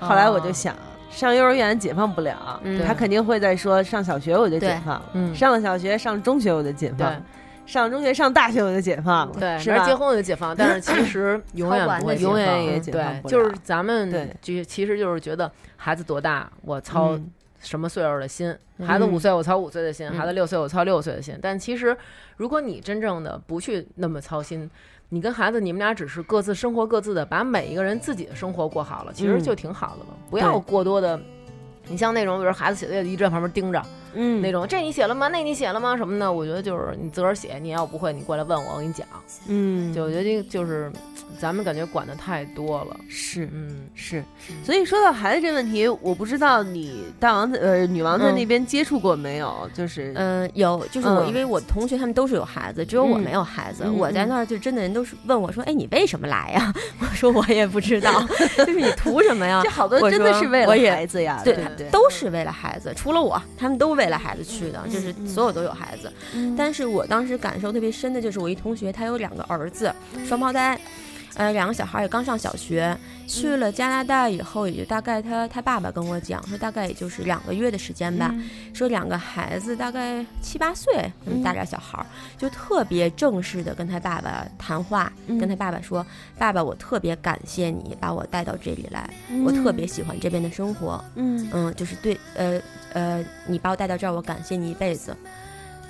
[0.00, 0.74] 后来我就想。
[1.08, 7.22] 上幼儿园解放不了，嗯他肯定会再说上小学我就解放了，嗯上了小学上中学我就解放对了，
[7.64, 9.86] 上中学上大学我就解放了，对，是吧？
[9.86, 17.30] 结婚我就解放，但是其 实永远不会，永远也嗯解放不，了就是咱们对就其实就是觉得孩子多大，我操嗯
[17.66, 18.56] 什么岁数的心，
[18.86, 21.36] 孩子五岁我操五岁的心，嗯孩子六岁我操六岁的心。
[21.42, 21.96] 但其实，
[22.36, 24.70] 如果你真正的不去那么操心，
[25.08, 30.16] 你跟孩子你们俩只是各自生活各自的，把每一个人自己的生活过好了，其实嗯就挺好的了。
[30.30, 31.20] 不要过多的，
[31.88, 33.82] 你像那种比如孩子写作业一直在旁边盯着，
[34.16, 35.28] 嗯那种，这你写了吗？
[35.28, 35.96] 那你写了吗？
[35.96, 39.06] 什么的，我觉得就是你自个儿写，你要不会，你过来问我，我给你讲。
[39.48, 40.90] 嗯，就我觉得这个就是
[41.38, 44.22] 咱们感觉管的太多了，是嗯，是，
[44.64, 49.68] 所以说到孩子这问题，我不知道你大王在呃女王在嗯那边接触过没有？
[49.74, 53.82] 就是嗯，有，就是我，嗯因为我同学他们都是有孩子，只有我嗯没有孩子。
[53.84, 58.12] 嗯我在那儿就真的人都是问我说：“哎，你为什么来呀？” 我说：“我也不知道，
[58.58, 61.56] 就是你图什么呀这好多我真的是为了孩子呀，对？
[61.90, 66.12] 都是为了孩子，除了我，他们都为了孩子去的，就是嗯所有都有孩子。
[66.56, 69.92] 但是我当时感受特别深的就是我一同学，他有两个儿子，
[70.26, 70.78] 双胞胎，
[71.36, 78.34] 呃，两个小孩也刚上小学，去了加拿大以后，也就大概他他爸爸跟我讲说，大概也就是两个月的时间吧，
[78.72, 82.06] 说两个孩子大概七八岁那么大点儿小孩儿，
[82.38, 86.04] 就特别正式的跟他爸爸谈话，跟他爸爸说，
[86.38, 89.10] 爸爸，我特别感谢你把我带到这里来，
[89.44, 92.60] 我特别喜欢这边的生活，嗯嗯，就是对，呃
[92.94, 95.14] 呃，你把我带到这儿，我感谢你一辈子。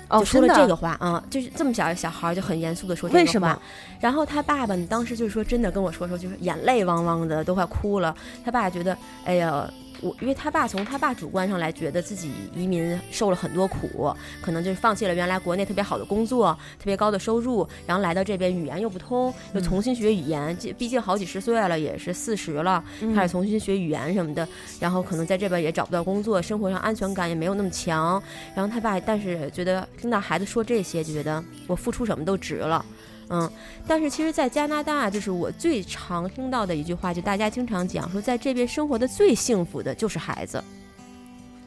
[0.09, 3.25] 哦，就说了这个话啊、就是这么小的小孩就很严肃的说这个话。
[3.25, 3.61] 为什么？
[3.99, 8.15] 然后他爸爸，你当时就是说真的跟我说说，就是眼泪汪汪的，都快哭了。
[8.45, 9.69] 他爸觉得，哎呀。
[10.01, 20.55] 我因为他爸从他爸主观上来觉得自己移民受了很多苦，可能就是放弃了原来国内特别好的工作、特别高的收入，然后来到这边语言又不通，又重新学语言。
[20.59, 22.83] 这毕竟好几十岁了，也是四十了，
[23.15, 24.47] 开始重新学语言什么的，
[24.79, 28.21] 然后可能在这边也找不到工作，生活上安全感也没有那么强。
[28.55, 32.85] 然后他爸，但是觉得听到孩子说这些，就觉得我付出什么都值了。
[33.29, 33.49] 嗯，
[33.85, 40.63] 但是其实，在加拿大，就是我最常听到的一句话，就大家经常讲说，在这边生活的最幸福的就是孩子，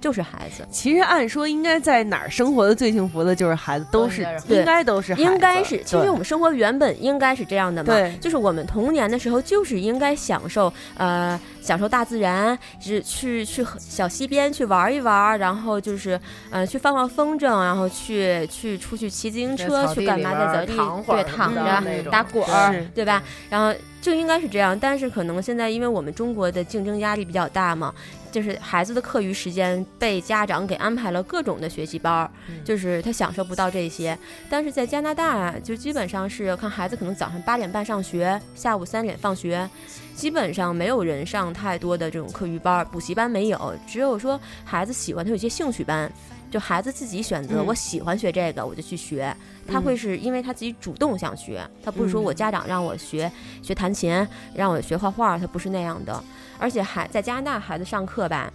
[0.01, 0.67] 就是孩子。
[0.71, 5.23] 其实按说应该在哪儿生活的最幸福的就是孩子，都是应该都是孩子。
[5.23, 16.19] 应该是，其实我们生活原本应该是这样的嘛，就是我们童年的时候就是应该享受，呃，享受大自然，是去去小溪边去玩一玩，然后就是
[16.51, 23.23] 呃去放放风筝，然后去去出去骑自行车去干嘛，在草地躺会儿对躺着打滚儿，对吧？
[23.49, 27.93] 然后就应该是这样，但是可能现在因为我们中国的竞争压力比较大嘛，
[28.31, 34.17] 就是孩子的课余时间被家长给安排了各种的学习班儿，嗯就是他享受不到这些。
[34.49, 39.69] 但是在加拿大啊，就基本上是看孩子可能早上八点半上学，下午三点放学，
[40.15, 46.11] 基本上没有人上太多的这种课余班儿、补习班没有，只有说孩子喜欢他有一些兴趣班。
[46.51, 49.33] 就孩子自己选择，嗯我喜欢学这个，我就去学。
[49.67, 53.31] 他会是因为他自己主动想学，他不是说我家长让我学
[53.63, 56.23] 学弹琴，让我学画画，他不是那样的。
[56.59, 58.53] 而且还在加拿大，孩子上课吧，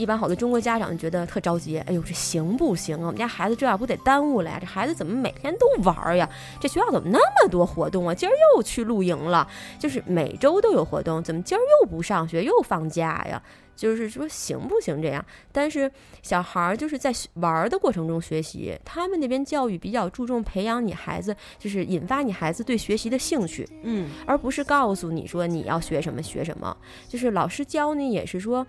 [0.00, 3.08] 一般好多中国家长觉得特着急，哎呦，这行不行啊？
[3.08, 4.56] 我们家孩子这样不得耽误了呀？
[4.58, 6.26] 这孩子怎么每天都玩儿呀？
[6.58, 8.14] 这学校怎么那么多活动啊？
[8.14, 9.46] 今儿又去露营了，
[9.78, 13.42] 就是每周都有活动，怎么今儿又不上学又放假呀？
[13.76, 15.22] 就是说行不行这样？
[15.52, 15.90] 但是
[16.22, 23.68] 小孩儿就是在玩儿的过程中学习，他们那边教育比较注重培养你孩子，就是引发你孩子对学习的兴趣。
[23.82, 26.74] 嗯而不是告诉你说你要学什么学什么，
[27.06, 28.66] 就是老师教你也是说。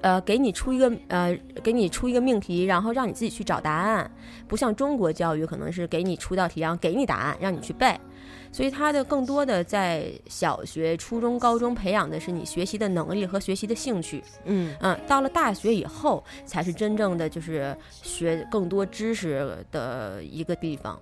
[0.00, 4.10] 呃，给你出一个呃，给你出一个命题，然后让你自己去找答案，
[4.46, 7.98] 不像中国教育可能是给你出道题，然后给你答案，让你去背，
[8.52, 14.74] 所以他的更多的在小学、初中、高中培养的是你学习的能力和学习的兴趣，嗯。
[14.80, 20.98] 嗯，到了大学以后才是真正的就是学更多知识的一个地方，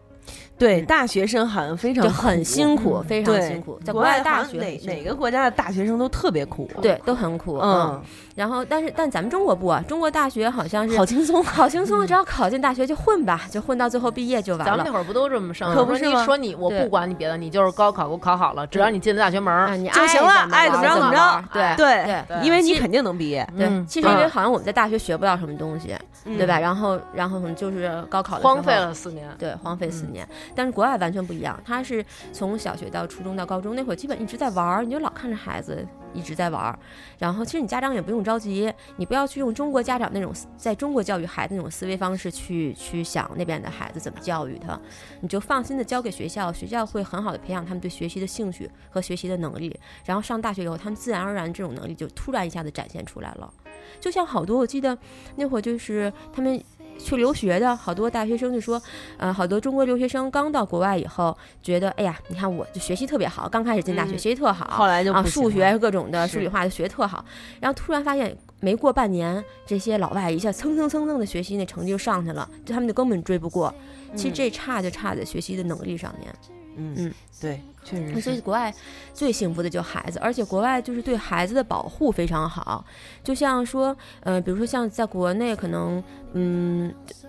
[0.58, 0.86] 对，嗯。
[0.86, 7.58] 大学生好像非常就很辛苦，非常辛苦，在国外大外好像哪学很辛苦哪个国家的大学生都特别苦，对，都很苦。
[7.58, 8.00] 嗯，
[8.34, 14.64] 然后但是但咱们中国不啊，中国大学好像是好轻松，好轻松，只要考进大学就混吧，就混到最后毕业就完了。
[14.64, 15.72] 咱们那会儿不都这么上？
[15.74, 16.24] 说可不是吗？
[16.24, 23.86] 说你，我不管你别的，你就是高考给我考好了，只要你进了大学门儿啊，你就行了爱怎怎么着怎么着对对对因为你肯定能毕业，对，嗯。
[23.86, 26.58] 其实因为嗯好像我们在大学学不到什么东西，对吧？
[26.58, 28.54] 然后然后就是高考的时候。
[28.54, 28.74] 荒废。
[28.74, 29.28] 了四年。
[29.38, 30.12] 对，荒废四嗯
[30.54, 36.78] 但是国外完全不一样，他是从小学到初中到高中那会儿，基本一直在玩儿，你就老看着孩子一直在玩儿。
[37.18, 44.78] 然后其实你家长也不用着急，你不要去用中国家长那种在中国教育孩子那种思维方式去去想那边的孩子怎么教育他，
[45.20, 49.78] 你就放心的交给学校，学校会很好的培养他们对学习的兴趣和学习的能力。
[50.04, 53.52] 然后上大学以后，他们自然而然这种能力就突然一下子展现出来了。
[54.00, 54.96] 就像好多我记得
[55.36, 56.62] 那会儿就是他们。
[56.98, 58.80] 去留学的好多大学生就说，
[59.16, 67.24] 呃，好多中国留学生刚到国外以后，觉得，哎呀，你看我就学习特别好，刚开始进大学嗯学习特好，啊，后来就啊数学各种的数理化就学特好，
[67.60, 73.72] 然后突然发现没过半年，这些老外一下蹭蹭蹭蹭的学习那成绩就上去了，就他们就根本追不过。
[74.14, 74.34] 其实嗯。
[74.34, 76.34] 这差就差在学习的能力上面。
[76.76, 78.20] 嗯嗯，对，确实。
[78.20, 78.74] 所以国外
[79.14, 82.84] 最幸福的就孩子，而且国外就是对孩子的保护非常好。
[83.22, 87.25] 就像说，呃，比如说像在国内，可能，嗯，呃，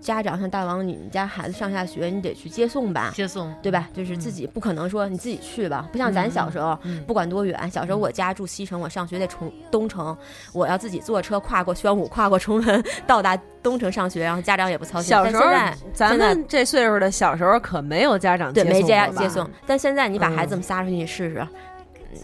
[0.00, 3.88] 家长像大王，你们家孩子上下学，你得去接送吧，接送，对吧？
[3.92, 10.16] 就是自己不可能说你自己去吧，不像咱小时候，嗯不管多远，小时候我家住西城，我上学在崇东城，
[10.52, 15.10] 我要自己坐车跨过宣武，跨过崇文，到达东城上学，然后家长也不操心。
[15.10, 15.44] 小时候
[15.92, 21.40] 咱们这岁数的小时候可没有家长对没接接送，但现在你把孩子嗯们撒出去，你试试。
[21.40, 21.48] 嗯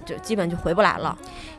[0.05, 1.17] 就基本就回不来了。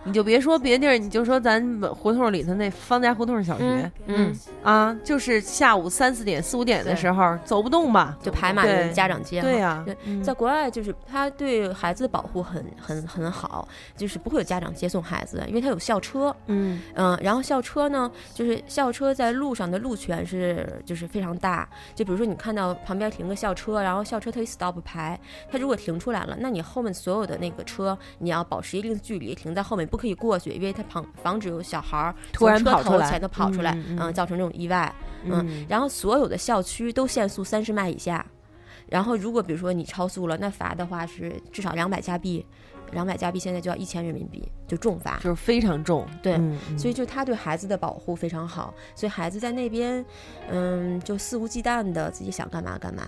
[0.08, 1.62] 你就别说别地儿，你就说咱
[1.94, 4.34] 胡同里头那方家胡同小学，嗯，
[4.64, 9.42] 啊，就是下午三四点、四五点的时候走不动吧，就排满了家长接。
[9.42, 9.86] 对呀
[10.24, 16.34] 在国外就是他对孩子的保护很很很好，就是不会有家长接送孩子，因为他有校车。
[16.46, 21.68] 嗯嗯，然后校车呢，就是校车在路上的路权是就是非常大。
[21.94, 25.20] 就比如说你看到旁边停个校车，然后校车它有 stop 牌，
[25.52, 34.94] 它如果停出来了，那你后面所有的那个车你要保持一定的距离，停在后面不可以过去，因为它防防止有小孩儿突然车跑出来头前头跑出来，嗯造成这种意外。
[35.24, 38.26] 嗯，然后所有的校区都限速三十迈以下。
[38.90, 42.46] 然后，如果比如说你超速了，那罚的话是至少两百加币，
[42.94, 45.18] 两百加币现在就要一千人民币，就重罚。
[45.18, 46.40] 就是非常重，对
[46.78, 50.06] 所以就他对孩子的保护非常好，所以孩子在那边，
[50.50, 53.04] 嗯，就肆无忌惮的自己想干嘛干嘛，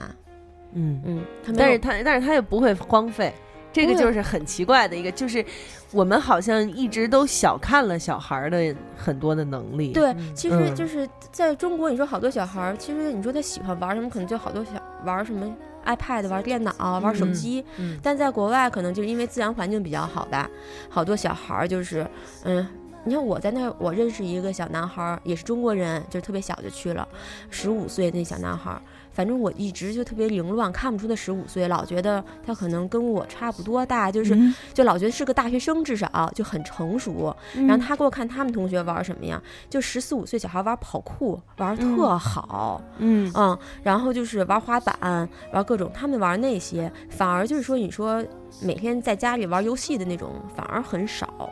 [0.74, 3.34] 嗯嗯，他但是他但是他也不会荒废，
[3.72, 5.46] 这个就是很奇怪的一个，就是
[5.92, 10.76] 我们好像一直都小看了小孩儿的很多的能力，对，其实嗯。
[10.76, 14.72] 就是在中国，你说好多小孩儿，其实你说他喜欢玩什么，可能就好多小
[15.06, 15.56] 玩什么
[15.86, 17.34] iPad、玩电脑、玩手嗯。
[17.34, 18.00] 机，嗯。
[18.02, 20.50] 但在国外可能就是因为自然环境比较好吧，
[20.90, 22.06] 好多小孩儿就是，
[22.44, 22.68] 嗯。
[23.06, 27.08] 你看我在那儿，我认识一个小男孩儿，也是中国人，就是特别小就去了，
[27.50, 28.82] 十五岁那小男孩儿，
[29.12, 37.36] 反正我一直就特别凌乱，看不出他十五岁，老觉得他可能跟我差不多大，就是、嗯就老觉得是个大学生，至少就很成熟。
[37.68, 48.24] 然后他给我看他们同学玩什么呀，就十四五岁小孩玩跑酷，玩特好，嗯嗯，然后就是玩滑板，玩各种，他们玩那些，反而就是说，你说
[48.62, 51.50] 每天在家里玩游戏的那种，反而很少。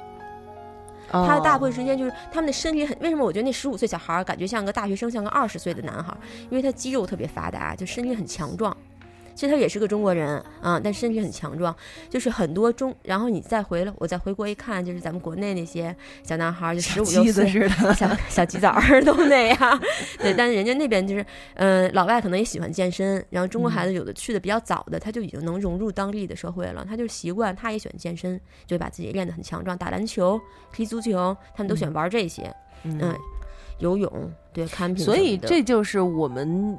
[1.12, 6.16] 他大部分时间就是他们的身体很，为什么我觉得那十五岁小孩感觉像个大学生，像个二十岁的男孩？
[6.49, 8.76] 因为他肌肉特别发达，就身体很强壮。
[9.38, 11.73] 其实他也是个中国人啊，但身体很强壮，
[12.09, 12.93] 就是很多中。
[13.03, 19.79] 然后你再回来，我再回国一看，就是咱们国内那些小男孩儿，就十五六岁，似的，小 小鸡崽儿都那样，
[20.17, 21.23] 对，但是人家那边就是，
[21.53, 30.41] 嗯、老外可能也喜欢健身，然后中国孩子有的去的比较早的，他就已经能融入当地的社会了，他就习惯，他也喜欢健身，就会把自己练得很强壮，打篮球、
[30.73, 33.15] 踢足球，他们都喜欢玩这些，嗯，
[33.77, 36.75] 游泳，对，camping，所以这就是我们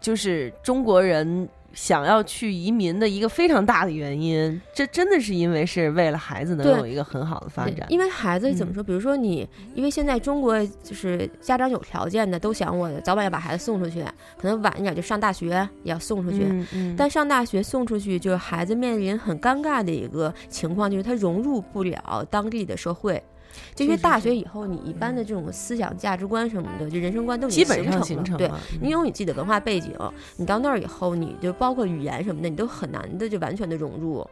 [0.00, 4.60] 就是中国人想要去移民的一个非常大的原因。
[4.74, 7.86] 这真的是因为是为了孩子能对有一个很好的发展。
[7.88, 8.82] 因为孩子怎么嗯说？
[8.82, 14.02] 比如说你，因为现在中国就是家长有条件的，都想我早晚要把孩子送出去，
[14.36, 15.46] 可能晚一点就上大学
[15.84, 16.42] 也要送出去。
[16.42, 23.22] 嗯嗯，但上大学送出去，就是孩子面临很尴尬的一个情况，就是他融入不了当地的社会。
[23.74, 28.38] 就因为大学以后，你一般的这种思想价值观什么的，就人生观都已基本经形成了。
[28.38, 28.60] 对，上形成了。
[28.72, 29.92] 嗯你有你自己的文化背景，
[30.36, 34.26] 你到那儿以后，你就包括语言什么的，你都很难的就完全的融入。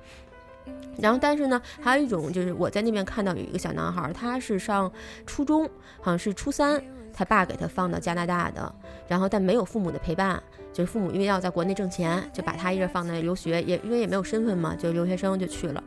[0.98, 4.90] 然后，但是呢，还有一种就是我在那边看到有一个小男孩儿，他是上
[5.26, 5.64] 初中，
[6.00, 8.74] 好像是初三，他爸给他放到加拿大的，
[9.06, 10.42] 然后但没有父母的陪伴，
[10.78, 15.82] 就是父母因为要在国内挣钱，就把他一人放在留学，也因为也没有身份嘛，就留学生就去了。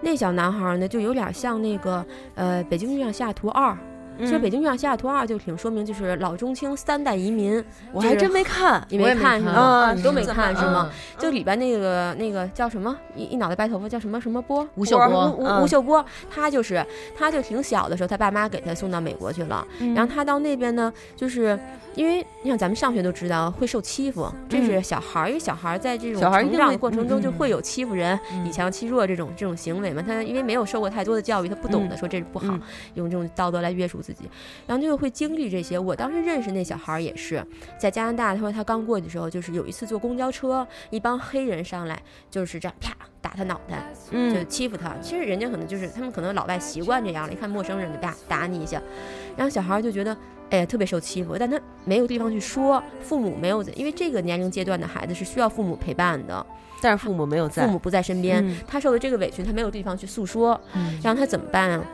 [0.00, 3.72] 那小男孩儿呢，就有点像那个呃《北京遇上西雅图二》，
[4.18, 7.62] 其实《北京遇上西雅图二》就挺说明就是老中青三代移民，
[7.92, 8.84] 我还真没看。
[8.90, 9.52] 你没看是吗？
[9.52, 10.90] 啊你都没看是吗？
[10.90, 11.20] 嗯？
[11.20, 12.96] 就里边那个那个叫什么？
[13.14, 14.20] 一一脑袋白头发叫什么？
[14.20, 15.30] 什么波吴秀波
[15.62, 16.84] 吴秀波，他就是
[17.16, 19.94] 他就挺小的时候，他爸妈给他送到美国去了，嗯。
[19.94, 21.58] 然后他到那边呢，就是
[21.94, 28.46] 因为你想咱们上学都知道会受欺负，这是小孩儿，因为小孩儿在这种成长的过程中嗯就会有欺负人、嗯。
[28.46, 32.60] 以强欺弱这种这种行为嘛，他因为没有受过太多的教育，他不懂得说这是不好，嗯。
[32.94, 34.30] 用这种道德来约束自己，
[34.66, 35.76] 然后就会经历这些。
[35.76, 37.44] 我当时认识那小孩也是
[37.76, 42.00] 在加拿大，他说他刚过去的时候，就是有一次坐公交车，一帮黑人上来，
[42.30, 44.94] 就是这样啪打他脑袋，就嗯欺负他。
[45.02, 48.80] 其实人家可能就是他们可能老外习惯这样了，一看陌生人就啪打你一下，
[49.36, 50.16] 然后小孩就觉得。
[50.48, 56.46] 哎呀，特别受欺负，但他没有地方去说，父母没有在，因为这个年龄阶段的孩子是需要父母陪伴的，
[56.80, 57.66] 但是父母没有在。
[57.66, 61.84] 父母不在身边，嗯他受的这个委屈，他没有地方去诉说，嗯然后他怎么办啊？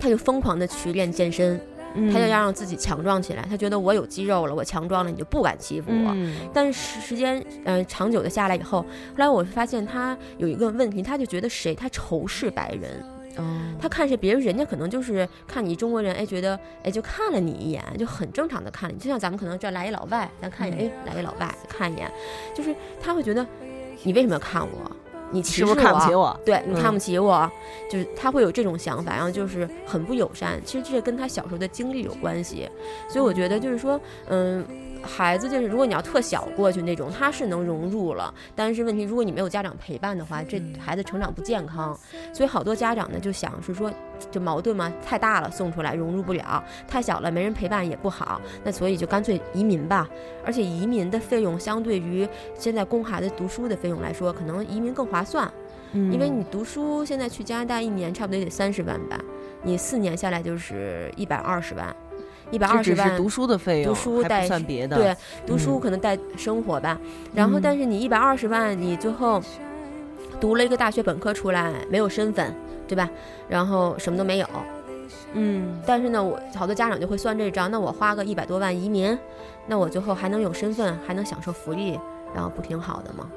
[0.00, 1.60] 他就疯狂的去练健身，
[1.94, 3.46] 嗯他就要让自己强壮起来。
[3.48, 6.12] 他觉得我有肌肉了，我强壮了，你就不敢欺负我。
[6.14, 8.86] 嗯但是时间呃长久的下来以后，后
[9.16, 13.04] 来我发现他有一个问题，他就觉得谁他仇视白人，
[13.36, 13.44] 哦
[13.80, 22.10] 他看谁别人人家可能就是看你中国人，哎觉得哎就看了你一眼，就很正常的看你，就像咱们可能这来一老外，咱看一眼，哎来一老外看一眼，
[22.54, 23.46] 就是他会觉得
[24.02, 24.90] 你为什么要看我？
[25.32, 26.38] 你歧视是不是看不起我？
[26.44, 27.50] 对你看嗯不起我，
[27.90, 30.60] 就是他会有这种想法，然后就是很不友善。
[30.64, 32.68] 其实这跟他小时候的经历有关系，
[33.08, 34.64] 所以我觉得就是说，嗯，
[35.02, 41.98] 孩子就是如果你要特小过去那种，他是能融入了，但是问题如果你没有家长陪伴的话，这孩子成长不健康。
[42.32, 43.90] 所以好多家长呢就想是说，
[44.30, 50.08] 就矛盾嘛，太大了送出来融入不了，太小了没人陪伴也不好，那所以就干脆移民吧。
[50.44, 55.50] 而且移民的费用相对于现在供孩子读书的费用来说，可能移民更划算。
[55.92, 59.18] 嗯因为你读书现在去加拿大一年差不多也得三十万吧，
[59.62, 61.94] 你四年下来就是一百二十万，
[62.50, 64.96] 一百二十万只是读书的费用，读书带算别的。
[64.96, 66.98] 对，读书嗯可能带生活吧，
[67.34, 69.40] 然后嗯但是你一百二十万，你最后
[70.40, 72.54] 读了一个大学本科出来，没有身份，
[72.88, 73.08] 对吧？
[73.48, 74.46] 然后什么都没有，
[75.34, 79.16] 嗯但是呢，我好多家长就会算这账，那我花个一百多万移民，
[79.66, 81.98] 那我最后还能有身份，还能享受福利，
[82.34, 83.28] 然后不挺好的吗？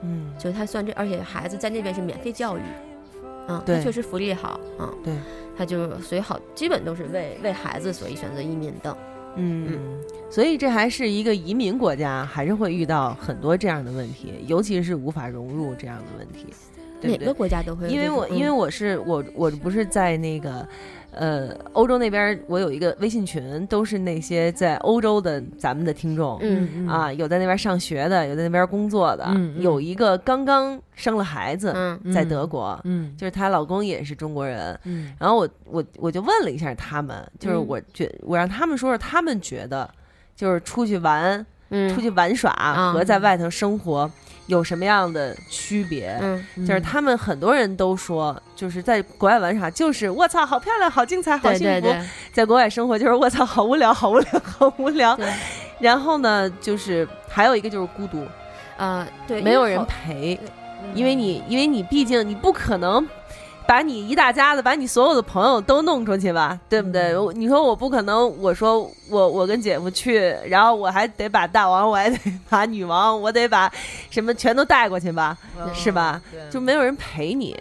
[0.00, 2.60] 嗯就他算这，而且孩子在那边是免费教育，
[3.48, 5.14] 嗯，他对确实福利好，嗯，对，
[5.56, 8.96] 他就所以好，基本都是为为孩子所以选择移民的，
[9.36, 9.78] 嗯，
[10.30, 16.46] 所以这还是一个移民国家，还是会遇到很多这样的问题，尤其是无法融入这样的问题，
[17.00, 17.34] 对不对哪个？
[17.34, 17.88] 国家都会。
[17.88, 20.66] 因为我因为嗯我是我我不是在那个
[21.18, 26.38] 呃欧洲那边，我有一个微信群，都是那些在欧洲的咱们的听众。
[26.40, 29.62] 嗯啊，有在那边上学的，有在那边工作的，嗯嗯。
[29.62, 32.12] 有一个刚刚生了孩子，嗯。
[32.12, 33.14] 在德国，嗯。
[33.16, 35.12] 就是她老公也是中国人，嗯。
[35.18, 37.66] 然后我我我就问了一下他们，就是嗯。
[37.66, 39.90] 我觉我让他们说说他们觉得，
[40.36, 41.92] 就是出去玩、嗯。
[41.94, 42.92] 出去玩耍啊。
[42.92, 44.10] 和在外头生活
[44.48, 46.18] 有什么样的区别？
[46.20, 46.66] 嗯。
[46.66, 51.80] 就是他们很多人都说，就是在国外玩耍，就是我操，好漂亮，好精彩，好幸福；对。
[51.80, 55.16] 对对在国外生活，就是我操，好无聊，好无聊，好无聊。
[55.78, 58.26] 然后呢，就是还有一个就是孤独，
[58.76, 60.38] 呃对，没有人陪，
[60.82, 60.90] 嗯。
[60.94, 63.06] 因为你因为你毕竟你不可能
[63.68, 67.14] 把你一大家子把你所有的朋友都弄出去吧，对不对？
[67.14, 73.70] 我你说我不可能，我说我我跟姐夫去，然后我还得把大王，我还得把女王，我得把
[74.08, 76.18] 什么全都带过去吧，嗯是吧？
[76.50, 77.54] 就没有人陪你，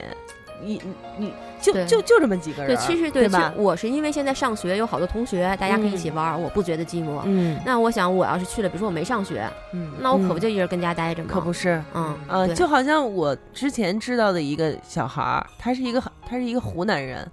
[0.63, 3.51] 你你你就就就这么几个人对，其实对吧？
[3.57, 7.21] 我是因为现在上学有好多同学，大家可以一起玩儿，我不觉得寂寞。
[7.25, 11.29] 嗯，那我想，我要是去了，比如说我没上学，嗯那我可嗯不就一人跟家待着吗？
[11.31, 11.81] 可不是。
[11.93, 17.29] 嗯，呃，就好像我之前知道的一个小孩儿，他是一个他是一个湖南人，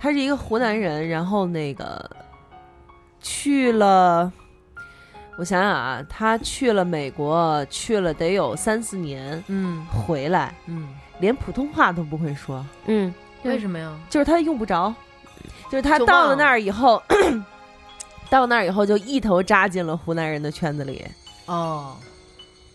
[0.00, 2.08] 他是一个湖南人，然后那个
[3.20, 4.32] 去了，
[5.38, 13.12] 我想想啊，他去了美国，去了得有三四年，嗯回来嗯，连普通话都不会说，嗯，
[13.48, 13.92] 为什么呀？
[14.10, 14.92] 就是他用不着，
[15.70, 17.02] 就是他到了那儿以后，
[18.30, 21.04] 到那儿以后就一头扎进了湖南人的圈子里。
[21.46, 21.96] 哦，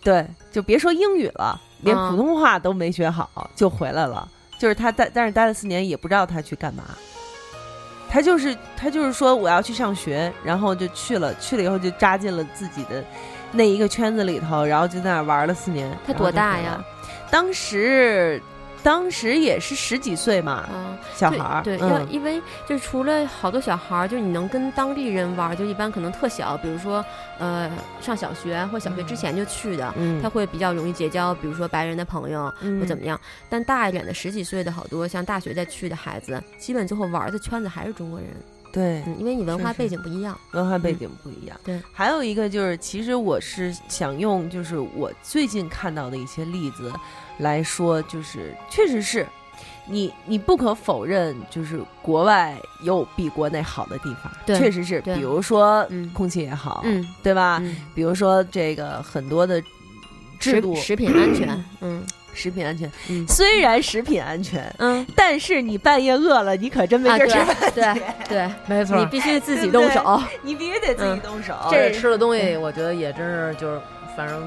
[0.02, 4.28] 对，就别说英语了，连啊普通话都没学好就回来了。
[4.58, 6.84] 就是他待，但是待了四年，也不知道他去干嘛。
[8.08, 13.02] 他就是他就是说我要去上学，然后就去了，去了以后就扎进了自己的
[13.50, 15.90] 那一个圈子里头，然后就在那儿玩了四年。
[16.06, 16.82] 他多大呀？
[17.30, 18.40] 当时
[18.82, 21.62] 当时也是十几岁嘛，啊，小孩儿。
[21.62, 27.04] 对，对要嗯因为就是除了好多小孩儿，就是你能跟当地人玩儿，就一般可能特小，比如说
[27.38, 27.70] 呃
[28.00, 33.18] 上小学或小学之前就去的，嗯，他会比较容易结交，比如说白人的朋友嗯或怎么样。
[33.48, 38.28] 但大一点的十几岁的好多像大学再去的孩子，基本最后玩儿的圈子还是中国人，
[38.72, 40.38] 对，嗯，因为你文化背景不一样。
[40.52, 41.58] 文化背景不一样。
[41.62, 46.92] 对，还有一个就是，其实我是想用就是我最近看到的一些例子
[47.42, 49.26] 来说，就是确实是。
[49.84, 57.58] 你你不可否认，就是国外有比国内好的地方，对确实是，比如说嗯空气也好，嗯对吧？
[57.60, 59.60] 嗯，比如说这个很多的
[60.38, 70.22] 制度、食食品安全，嗯 食品安全，嗯虽然食品安全，嗯但是你半夜饿了，你可真没地儿吃饭，对对，没错你必须 自己动手。
[70.42, 71.54] 你必须得自己嗯动手。
[71.72, 73.80] 这吃的东西，我觉得也真是就是，
[74.16, 74.40] 反正，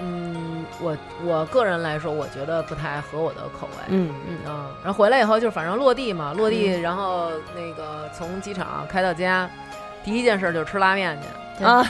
[0.00, 3.84] 嗯，我我个人来说，我觉得不太合我的口味。
[3.88, 4.14] 嗯。
[4.28, 9.48] 嗯啊，然后回来以后就反正落地嘛，落地，然后那个从机场开到家，
[10.04, 11.18] 第一件事就是吃拉面
[11.58, 11.82] 去，啊，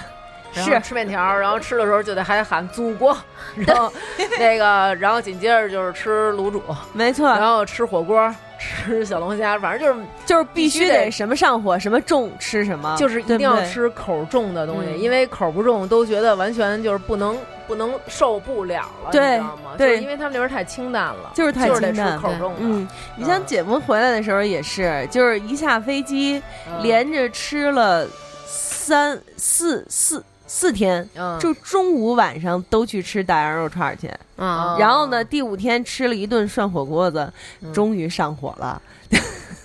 [0.52, 0.80] 是。
[0.80, 3.16] 吃面条儿，然后吃的时候就得还喊祖国，
[3.56, 3.92] 然后
[4.38, 14.98] 那个，然后紧接着就是吃卤煮，没错，然后吃火锅，吃吃小龙虾，反正就是就是必须得得什么上火，什么重吃什么，就是一定要吃口重的东西，嗯。
[14.98, 17.36] 因为口不重都觉得完全就是不能
[17.66, 19.74] 不能受不了了，对你知道吗？
[19.76, 19.88] 对。
[19.90, 23.42] 就是因为他们那边太清淡了，就是太清淡吃口重的，嗯，你像嗯。
[23.46, 26.82] 姐夫回来的时候也是，就是一下飞机嗯。
[26.82, 28.06] 连着吃了
[28.46, 31.38] 三四四四天，嗯。
[31.38, 37.72] 就中午晚上都去吃大羊肉串去，啊，然后呢，第五天吃了一顿涮火锅子，嗯。
[37.72, 38.80] 终于上火了。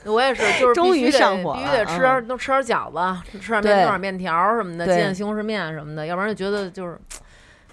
[0.04, 3.74] 我也是， 就是终于上火必须得吃点都吃点饺子，吃点面对。
[3.76, 4.95] 弄点面条什么的，对。
[4.95, 6.97] 煎点西红柿面什么的，要不然就觉得就是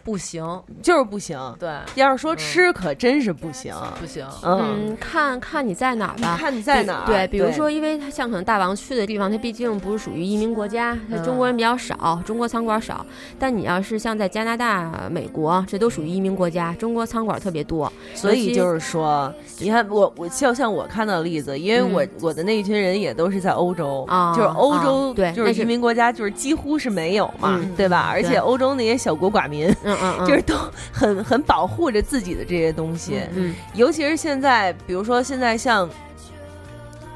[0.09, 0.43] 不行，
[0.83, 1.39] 就是不行。
[1.59, 3.75] 对，要是说吃，可真是不行。
[4.01, 6.39] 不行，嗯，嗯，看看你在哪儿吧。
[6.41, 7.07] 看你在哪儿。
[7.07, 13.05] 对，比如说，因为它像可能大王去的地方，它毕竟不是属于移民国家，它嗯中国人比较少，中国餐馆少。
[13.39, 17.93] 但你要是像在加拿大、美国，这都属于移民国家，中国餐馆特别多。
[18.15, 28.09] 所以就是说，你看我我就像我看到的例子，因为我、嗯我的那一群人也都是在欧洲，啊就是欧洲，啊对就是移民国家，就是几乎是没有嘛，嗯对吧？
[28.11, 30.55] 而且欧洲那些小国寡民，嗯嗯嗯，就是都
[30.93, 35.89] 很很保护着自己的这些东西，嗯尤其是现在，比如说现在像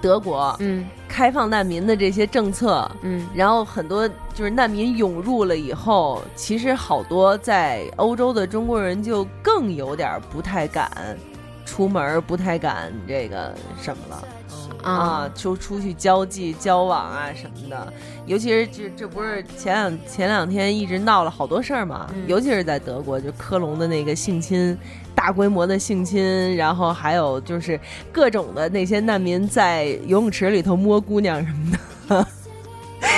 [0.01, 0.87] 德国嗯。
[1.09, 3.29] 开放难民的这些政策，嗯。
[3.35, 10.91] 然后很多就是难民涌入了以后，其实好多在欧洲的中国人就更有点不太敢
[11.67, 14.25] 出门，不太敢这个什么了
[14.83, 17.93] 啊，就出去交际、交往啊什么的。
[18.27, 24.77] 尤其是这这不是前两前两天一直闹了好多事儿嘛，嗯尤其是在德国，就科隆的那个性侵。
[25.15, 27.79] 大规模的性侵，然后还有就是
[28.11, 31.77] 各种的那些难民在游泳池里头摸姑娘什么
[32.09, 32.17] 的。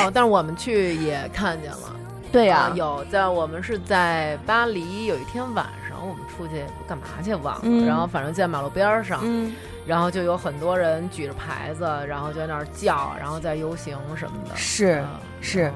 [0.03, 1.97] 哦，但是我们去也看见了。
[2.33, 9.55] 对啊，有在我们是在巴黎，有一天晚上我们出去干嘛去忘了，嗯然后反正在马路边儿上，嗯，
[9.87, 14.57] 然后就有很多人举着牌子，然后就在那儿叫，然后在游行什么的。
[14.57, 15.71] 是啊是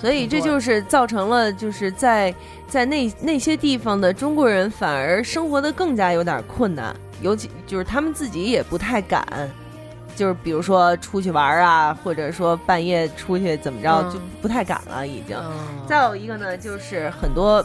[0.00, 2.34] 所以这就是造成了，就是在
[2.66, 9.24] 在那那些地方的中国人反而生活的更加有点困难，尤其就是他们自己也不太敢，
[10.16, 15.36] 就是比如说出去玩啊，或者说半夜出去怎么着，嗯就不太敢了已经。
[15.38, 17.64] 嗯再有一个呢，就是很多，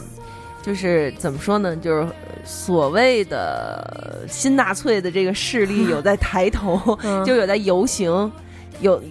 [0.62, 2.06] 就是怎么说呢，就是
[2.44, 7.24] 所谓的新纳粹的这个势力有在抬头， 嗯。
[7.24, 8.30] 就有在游行，
[8.80, 9.02] 有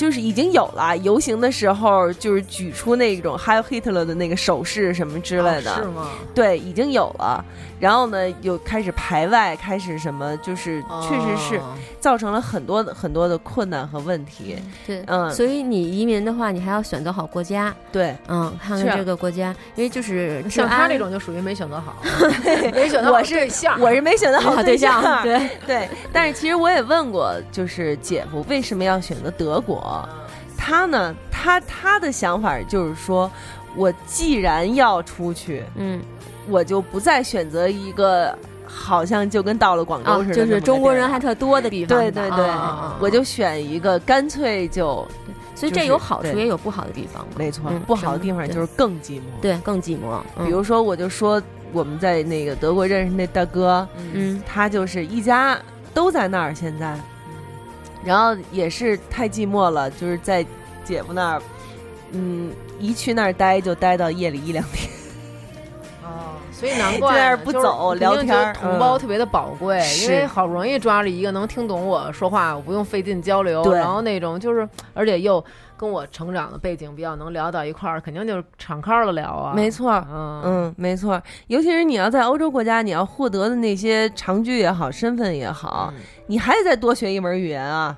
[0.00, 6.08] 就是已经有了游行的时候，就是举出那种 Heil Hitler 的那个手势什么之类的，哦是吗？
[6.34, 7.44] 对，已经有了。
[7.78, 14.56] 然后呢，又开始排外，开始什么，就是确实是哦造成了很多很多的困难和问题。
[14.86, 21.10] 对，嗯所以你移民的话，你还要选择好国家，对，嗯，看看这个国家，因为就是像他那种。
[21.10, 21.96] 就属于没选择好，
[22.72, 29.89] 没选择好我是对象，我是没选择好好对象，象，对，对，但是其实我也问过，就是姐夫为什么要选择德国？
[30.56, 33.30] 他呢，他他的想法就是说，
[33.76, 36.00] 我既然要出去，嗯，
[36.48, 38.36] 我就不再选择一个
[38.66, 41.20] 好像就跟到了广州啊似的、，就是中国人还。
[41.20, 42.46] 特多的地方，对对对，
[42.98, 45.06] 我就选一个，干脆就
[45.54, 50.46] 所以这有好处也有不好的地方嘛，没错，嗯不好的地方就是更寂寞。，对更寂寞，嗯。
[50.46, 54.42] 比如说我就说我们在那个德国认识那大哥，嗯。
[54.46, 55.58] 他就是一家
[55.92, 56.98] 都在那儿，现在，
[58.04, 60.44] 然后也是太寂寞了，就是在
[60.84, 61.42] 姐夫那儿，
[62.12, 64.99] 嗯，一去那儿待就待到夜里一两点。
[66.60, 67.60] 哦，所以难怪就
[67.92, 75.42] 是聊天同胞特别的宝贵，因为好不容易抓着一个能听懂我说话，我不用费劲交流，然后那种就是，而且又
[75.76, 79.54] 跟我成长的背景比较能聊到一块儿，肯定就是敞开了聊啊。
[79.54, 80.42] 没错，嗯。
[80.44, 86.00] 嗯，没错，尤其是你要在欧洲国家，你要获得的那些长居也好，身份也好，嗯。
[86.26, 87.96] 你还得再多学一门语言啊。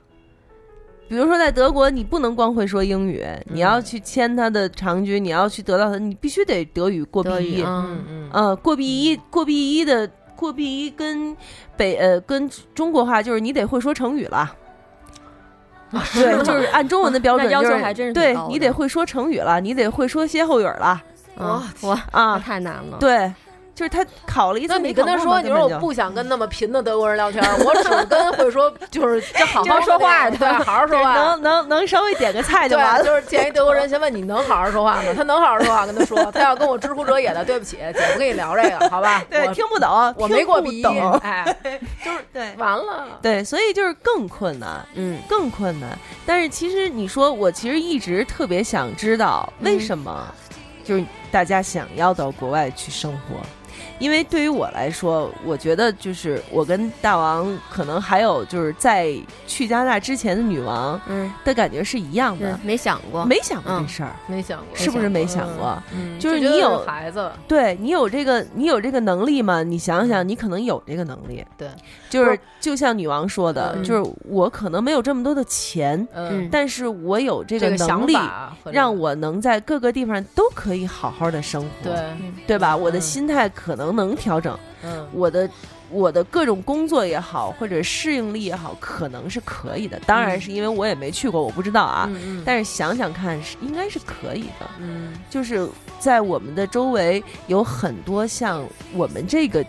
[1.13, 8.31] 比如说在德国，你不能光会说英语，你要去签他的长居，你要去得到他，你必须得德语过 B 一，嗯嗯嗯。
[8.33, 11.37] 嗯，过 B 一，过 B 一的过 B 一跟
[11.77, 14.57] 北呃跟中国话就是你得会说成语了。
[16.15, 21.03] 对，就是按中文的标准、 要就是，求还真是对你得会说成语了，你得会说歇后语了。
[21.37, 22.39] 嗯我哇，啊！
[22.39, 23.31] 太难了，对，
[23.75, 31.15] 就是他考了一次那你跟他说，你说我不想跟那么贫的德国人聊天儿， 我只跟会说就是就好好说话的， 对，好好说话。
[31.15, 33.05] 能能能稍微点个菜就完，了。
[33.05, 35.03] 就是见一德国人，先问你能好好说话吗？
[35.17, 39.25] 他能好好说话，跟他说， 他要跟我知乎者也的，对不起，姐不跟你聊这个，好吧？
[39.31, 41.13] 对，我听不懂，我没过鼻，不懂。
[41.23, 41.57] 哎，
[42.05, 43.07] 就是对完了。
[43.23, 45.99] 对，所以就是更困难，嗯更困难。
[46.27, 50.23] 但是其实你说，我其实一直特别想知道为什么，
[50.85, 53.37] 就是大家想要到国外去生活。
[53.99, 59.15] 因为对于我来说，我觉得就是我跟大王可能还有就是在
[59.47, 65.81] 去加拿大之前的女王嗯，的感觉是一样的，，没想过，没想过嗯这事儿，没想过，是不是没想过？
[65.95, 69.63] 嗯，就是你有孩子，对你有这个，你有这个能力吗？
[69.63, 71.45] 你想想，你可能有这个能力。
[71.57, 71.69] 对，
[72.11, 78.17] 就是就像女王说的，嗯就是我可能没有这么多的钱，嗯，但是我有这这个能力，
[78.71, 81.95] 让我能在各个地方都可以好好的生活，对，
[82.47, 82.77] 对吧？
[82.77, 85.49] 我的嗯心态可能能调整，嗯，我的
[85.91, 90.01] 我的各种工作也好，或者适应力也好，可能是可以的。
[90.07, 92.07] 当然嗯是因为我也没去过，我不知道啊。
[92.11, 94.71] 嗯嗯，但是想想看，是应该是可以的。
[94.79, 99.65] 嗯就是在我们的周围有很多像我们这个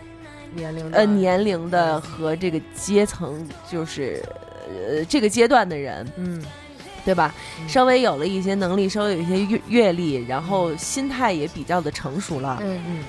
[0.55, 4.23] 年龄呃年龄的和这个阶层，就是
[4.69, 6.41] 呃这个阶段的人，嗯
[7.03, 7.35] 对吧？
[7.59, 12.59] 嗯稍微有了一些能力，稍微有一些阅阅历，然后心态也比较的成熟了。
[12.61, 12.99] 嗯嗯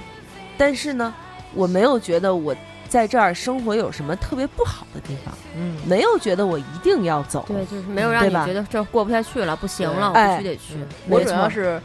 [0.57, 1.13] 但是呢，
[1.55, 2.55] 我没有觉得我
[2.89, 7.45] 在这儿生活有什么特别不好的地方，嗯，没有觉得我一定要走。
[7.49, 10.75] 对，就是没有让你觉得这过不下去了，不行了，我哎必须得去。
[11.09, 11.81] 我主要是。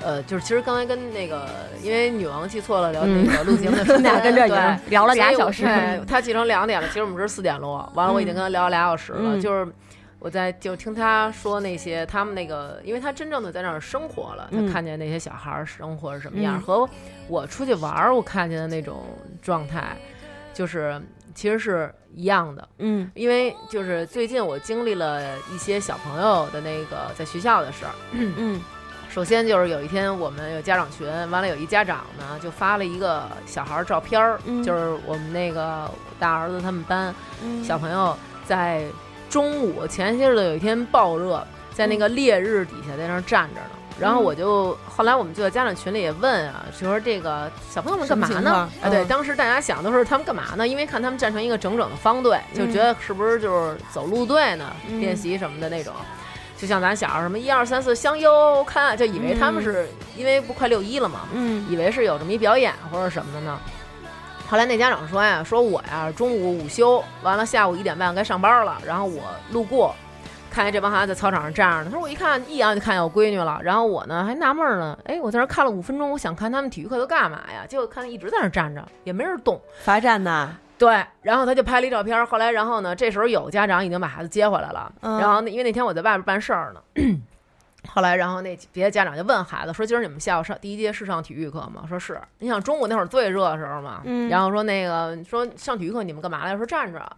[0.00, 1.48] 呃，就是其实刚才跟那个，
[1.82, 5.66] 因为女王记错了聊嗯那个录节目的时间， 俩跟这儿已经对聊了俩小时
[6.06, 9.66] 他记成两点了，其实我们这是四点录，完了我已经跟他聊了俩小时了，嗯就是
[10.18, 14.66] 我在就听他说那些他们那个，因为他真正的在那儿生活了，嗯。
[14.66, 16.60] 他看见那些小孩儿生活是什么样，嗯。
[16.60, 16.88] 和
[17.28, 19.04] 我出去玩儿我看见的那种
[19.40, 19.96] 状态，
[20.52, 21.00] 就是
[21.34, 22.68] 其实是一样的。
[22.78, 23.10] 嗯。
[23.14, 28.60] 因为就是最近我经历了一些小朋友的那个在学校的事儿，嗯。
[29.10, 34.62] 首先就是有一天我们有家长群，完了有一家长呢就发了一个小孩儿照片儿，嗯。
[34.62, 37.62] 就是我们那个大儿子他们班嗯。
[37.64, 38.84] 小朋友在
[39.28, 41.42] 中午前些日子有一天暴热，
[41.72, 43.66] 在那个烈日底下在那儿站着呢。
[44.00, 48.70] 然后我就后来我们就在家长群里也问啊，就说这个小朋友们干嘛呢？
[48.80, 50.68] 啊，对，嗯当时大家想都是他们干嘛呢？
[50.68, 54.72] 因为看他们站成一个整整的方队，就觉得是不是就是走路队呢？
[54.88, 55.92] 嗯练习什么的那种。
[56.56, 63.58] 就像咱小时候什么一二三四向右看，就以为他们是、因为不快六一了嘛，嗯以为是有这么一表演或者什么的呢。
[64.48, 69.94] 后来那家长说呀，说我呀中午午休完了，下午一点半该上班了，然后我路过，
[70.50, 71.84] 看见这帮孩子在操场上站着呢。
[71.84, 77.66] 他说我一看一眼就看见我闺女了，然后我呢还纳闷儿呢，哎，我在那儿看了五分钟，我想看他们体育课都干嘛呀？
[77.68, 79.60] 结果看他一直在那儿站着，也没人动。
[79.82, 82.24] 罚站呢，对，然后他就拍了一照片儿。
[82.24, 84.90] 后来，然后呢，这时候有家长已经把孩子接回来了。
[85.02, 86.80] 嗯然后那因为那天我在外边办事儿呢，
[87.90, 92.20] 后来，然后那别的家长就问孩子说：“今儿你们下午上第一节是上体育课吗？”说是。
[92.38, 96.58] 你想中午那会儿最热的时候嘛，嗯然后说那个说上体育课你们干嘛来着？
[96.58, 97.10] 说站着。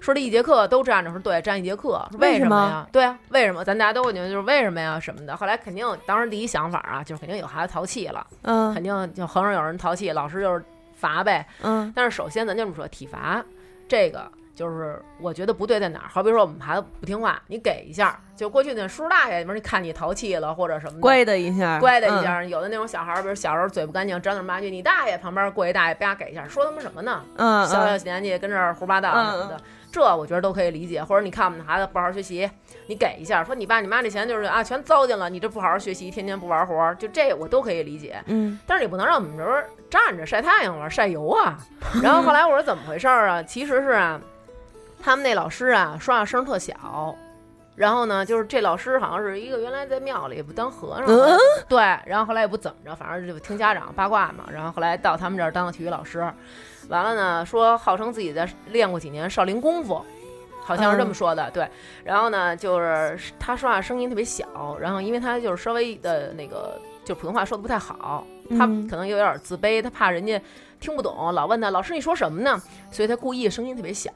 [0.00, 2.88] 说这一节课都站着，说对，站一节课，说为什么什呀？
[2.90, 3.62] 对啊，为什么？
[3.62, 5.36] 咱大家都会觉得就是为什么呀什么的。
[5.36, 10.64] 后来肯定，当时第一想法啊，就是肯定有孩子淘气了，嗯肯定就横着有人淘气，老师就是
[10.94, 11.46] 罚呗。
[11.60, 13.44] 嗯但是首先咱就这么说，体罚
[13.86, 16.04] 这个就是我觉得不对在哪儿？
[16.06, 22.44] 好比说我们孩子不听话，你给一下，就过去那叔叔大爷，比如你看你淘气了或者什么的，乖的一下，乖的一嗯，下。
[22.44, 27.22] 有的那种小孩儿，比如小时候嘴不干净，张嘴骂句你大爷，旁边过一大爷啪给一下，说他妈什么呢？
[27.36, 29.58] 嗯，小小嗯年纪跟这儿胡八道什么的。
[29.90, 32.48] 这我觉得都可以理解，或者你看我们的孩子不好好学习，
[32.86, 38.22] 你给一下，说你爸你妈这钱就是啊全糟践了，你这不好好学习，天天不玩活儿，就这我都可以理解。
[38.26, 41.58] 嗯但是你不能让我们这儿站着晒太阳玩晒油啊。
[42.02, 43.42] 然后后来我说怎么回事儿啊？
[43.42, 44.20] 其实是啊，
[45.02, 47.14] 他们那老师啊说话声特小。
[47.76, 54.44] 然后呢，就是这老师好像是一个原来在庙里不当和尚，嗯对，然后后来也不怎么着，反正就听家长八卦嘛。
[54.52, 56.18] 然后后来到他们这儿当了体育老师，
[56.90, 60.04] 完了呢，说号称自己在练过几年少林功夫，
[60.62, 61.66] 好像是这么说的，对。
[62.04, 70.38] 然后呢，就是他说话声音特别小，然后因为他就是稍微的那个，就普通话说的不太好，他嗯可能又有点自卑，他怕人家
[70.80, 72.60] 听不懂，老问他老师你说什么呢？
[72.90, 74.10] 所以他故意声音特别小。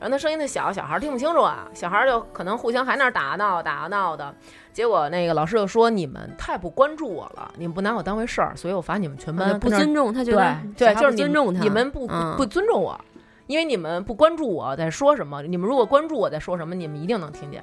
[0.00, 4.34] 然后他声音特小，小孩儿听不清楚啊，小孩儿就可能互相还那儿打闹打闹的，
[4.72, 12.98] 结果那个老师就说你们太不关注我了，你们不拿我当回事儿，所以我罚你们全班啊不尊重他，觉对得对，就是尊重他，你们不嗯不尊重我，
[13.46, 15.42] 因为你们不关注我在说什么。
[15.42, 17.62] 你们如果关注我在说什么，你们一定能听见。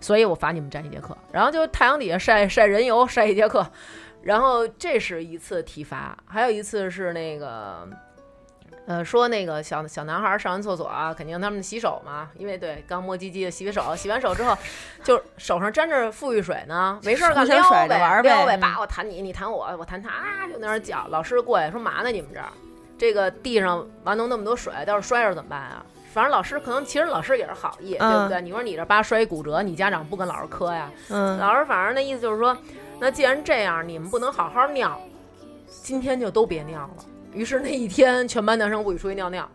[0.00, 3.64] 所以我罚你们站一节课，然后就太阳底下晒晒人油晒一节课，
[4.22, 7.88] 然后这是一次体罚，还有一次是那个。
[8.86, 14.56] 呃，说那个小小男孩上完厕所啊，肯定他们洗手嘛，因为对刚磨唧唧的洗完手，洗完手之后，
[15.02, 21.06] 就手上沾着富裕水呢，没事儿干撩呗，撩呗，嗯叭我弹你，你弹我，我弹他，啊，就在那儿叫。
[21.08, 22.10] 老师过来说嘛呢？
[22.10, 22.46] 你们这儿
[22.96, 25.84] 这个地上完弄那么多水，到时候摔着怎么办啊？
[26.12, 28.40] 反正老师可能其实老师也是好意，对不对？
[28.40, 30.88] 你说你这叭摔一骨折，你家长不跟老师磕呀？
[31.10, 32.56] 嗯老师反正那意思就是说，
[33.00, 34.98] 那既然这样，你们不能好好尿，
[35.66, 37.04] 今天就都别尿了。
[37.36, 39.46] 于是那一天全班男生不许出去尿尿，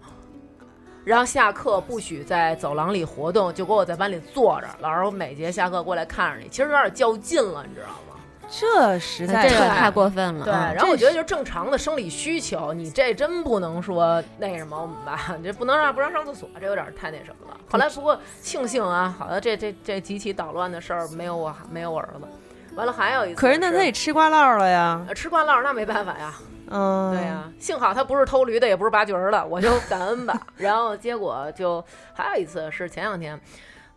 [1.03, 4.67] 然后下课不许在走廊里活动，就给我在班里坐着。
[4.81, 8.21] 老师每节下课过来看着你，其实有点较劲了，你知道吗？
[8.53, 10.45] 这实在是这个太过分了。
[10.45, 17.57] 对，啊然后我觉得就是正常的生理需求，你这真不能说那什么我们吧， 这不能让不让上厕所，这有点太那什么了。
[17.67, 22.27] 后来不过庆幸啊，好像这这这几起捣乱的事儿没有我没有我儿子。
[22.75, 26.33] 完了还有一次，可是那他也吃瓜唠了呀，呃吃瓜唠那没办法呀，
[26.71, 30.39] 嗯，对呀、幸好他不是偷驴的，也不是拔角儿的，我就感恩吧。
[30.55, 31.83] 然后结果就
[32.13, 33.39] 还有一次是前两天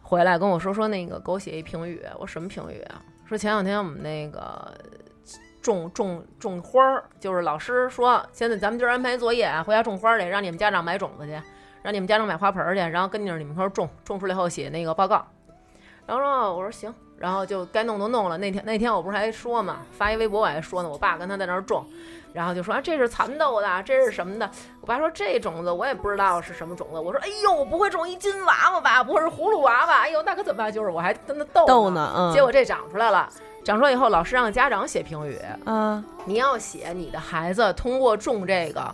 [0.03, 3.01] 回来跟我说说那个给我写一评语，我什么评语啊？
[3.27, 4.75] 说前两天我们那个
[5.63, 11.41] 种种种花儿，就是老师说现在咱们今儿安排作业啊，回家种花儿去，让你们家长买种子去，
[11.83, 15.25] 让你们家长买花盆儿去，然后跟着你们一块儿种，种出来以后写那个报告。
[16.07, 18.37] 然后说我说行，然后就该弄都弄了。
[18.37, 21.83] 那天那天我不是还说嘛，发一微博我还说呢，我爸跟他在那儿种，
[22.35, 24.51] 然后就说啊这是蚕豆的，这是什么的。
[24.81, 26.99] 我爸说这种子我也不知道是什么种子。
[26.99, 29.05] 我说哎呦，我不会种一金娃娃吧？
[29.05, 30.01] 不会是葫芦娃娃？
[30.01, 30.73] 哎呦，那可怎么办？
[30.73, 33.29] 就是我还跟他逗逗呢，嗯，结果这长出来了，
[33.65, 38.93] 长出来以后，老师让家长写评语，嗯，你要写你的孩子通过种这个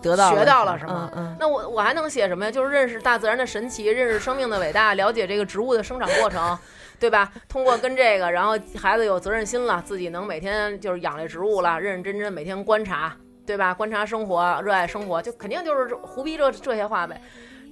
[0.00, 2.50] 得到学到了什什么嗯那我我还能写什么呀？
[2.50, 6.58] 就是认识大自然的神奇，认识生命的伟大，了解这个植物的生长过程，
[7.00, 7.32] 对吧？
[7.48, 13.16] 通过跟这个，然后孩子有责任心了，自己能每天就是养这植物了，认认真真每天观察，
[13.46, 13.72] 对吧？
[13.72, 17.20] 观察生活，热爱生活，就肯定就是胡逼这这些话呗。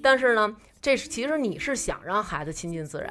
[0.02, 3.10] 但是呢，这是其实你是想让孩子亲近自然。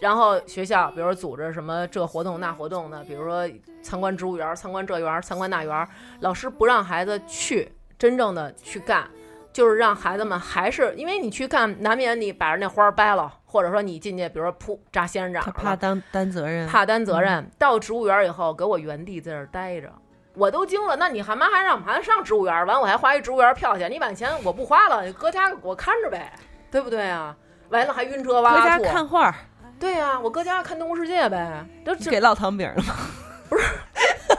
[0.00, 3.48] 然后学校，比如说组织什么这活动那活动的，比如说
[3.82, 5.88] 参观植物园、参观这园、参观那园，
[6.20, 9.08] 老师不让孩子去真正的去干，
[9.54, 17.48] 就是让孩子们还是因为你去看，难免你把人那花儿掰了，或者说你进去，比如说噗扎仙人掌他，怕担担责任，怕担责任。
[17.56, 19.88] 到植物园以后，给我原地在这儿待着，
[20.34, 20.96] 我都惊了。
[20.96, 22.66] 那你还妈还让我们孩子上植物园？
[22.66, 26.32] 完我还花一植物园票钱，你把钱我不花了，搁家我看着呗，
[26.68, 27.36] 对不对啊？
[27.68, 29.34] 完了还晕车哇搁家，看画儿，
[29.78, 31.64] 对呀、我搁家看动物世界呗。
[31.84, 32.94] 这这给烙糖饼了吗？
[33.48, 33.64] 不是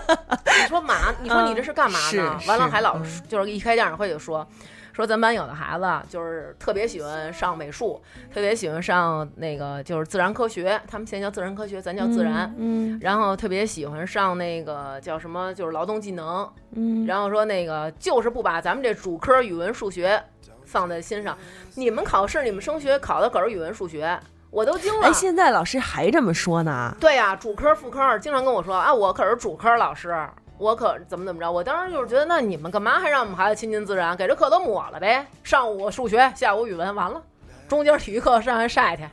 [0.61, 0.95] 你说嘛？
[1.21, 2.37] 你说你这是干嘛呢？
[2.41, 4.45] 是完了还老嗯就是一开家长会就说。
[4.95, 8.01] 说咱班有的孩子就是特别喜欢上美术，
[8.33, 12.53] 特别喜欢上那个就是自然科学，他们现在叫自然科学，咱叫自然。
[12.57, 16.49] 嗯然后特别喜欢上那个叫什么，就是劳动技能。
[16.71, 20.23] 嗯，然后说那个就是不把咱们这主科语文、数学
[20.63, 21.37] 放在心上。
[21.73, 24.17] 你们考试，你们升学考的可是语文、数学，
[24.49, 25.07] 我都惊了。
[25.07, 26.95] 哎，现在老师还这么说呢？
[27.01, 30.15] 对呀、主科副科经常跟我说啊，我可是主科老师，
[30.57, 31.51] 我可怎么怎么着。
[31.51, 34.15] 我当时就是觉得，那你们干嘛还让我们孩子亲近自然？
[34.15, 35.25] 给这课都抹了呗。
[35.43, 37.21] 上午数学，下午语文，完了，
[37.67, 39.03] 中间体育课上还晒去，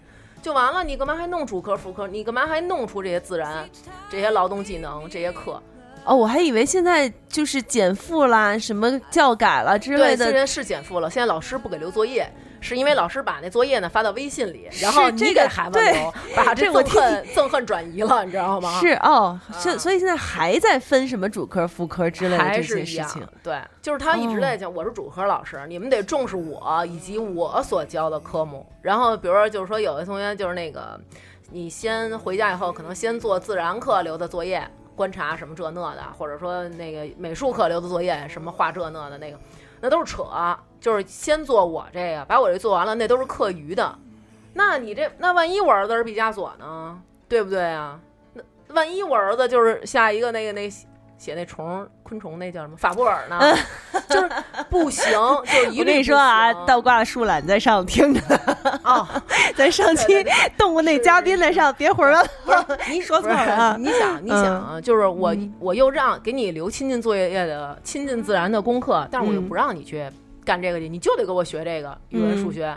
[0.40, 0.85] 就完了。
[0.85, 2.06] 你干嘛还弄主科副科？
[2.06, 3.69] 你干嘛还弄出这些自然、
[4.09, 5.60] 这些劳动技能这些课？
[6.05, 10.24] 哦，我还以为现在就是减负啦，什么教改了之，类的。
[10.24, 12.28] 对，现在是减负了，现在老师不给留作业。
[12.62, 18.78] 是因为老师把那作业呢发到微信里，然后你给孩子留，把这憎恨憎恨转移了，你知道吗？
[18.80, 28.64] 是哦，啊这所以现在还在分什么主科、副科之类的这些事情。，对，就是他一直哦在讲，我是主科老师，你们得重视我以及我所教的科目。
[28.80, 31.01] 然后，比如说，就是说有的同学就是那个，
[31.51, 39.39] 你先回家以后，可能先做自然课留的作业，观察什么这那的，或者说那个美术课留的作业，什么画这那的那个，
[39.80, 40.24] 那都是扯，
[40.82, 43.96] 就是先做我这个，把我这做完了，那都是课余的。
[44.52, 47.00] 那你这，那万一我儿子是毕加索呢？
[47.28, 47.98] 对不对啊？
[48.34, 50.68] 那万一我儿子就是下一个那个那
[51.16, 53.40] 写那虫昆虫那叫什么法布尔呢？
[54.10, 54.28] 就是
[54.68, 55.12] 不行，
[55.44, 58.20] 就是一律我跟你说啊倒挂树懒在上听着，
[58.82, 59.22] 啊，
[59.56, 60.04] 咱上期
[60.59, 62.22] 动物那嘉宾在上，别回了。
[62.44, 70.04] 不是你说错了 啊你想，你想啊，就是我嗯我又让给你留亲近作业的亲近自然的功课，但是我又嗯不让你去
[70.44, 72.39] 干这个去，你就得给我学这个语文、嗯。
[72.39, 72.77] 数学，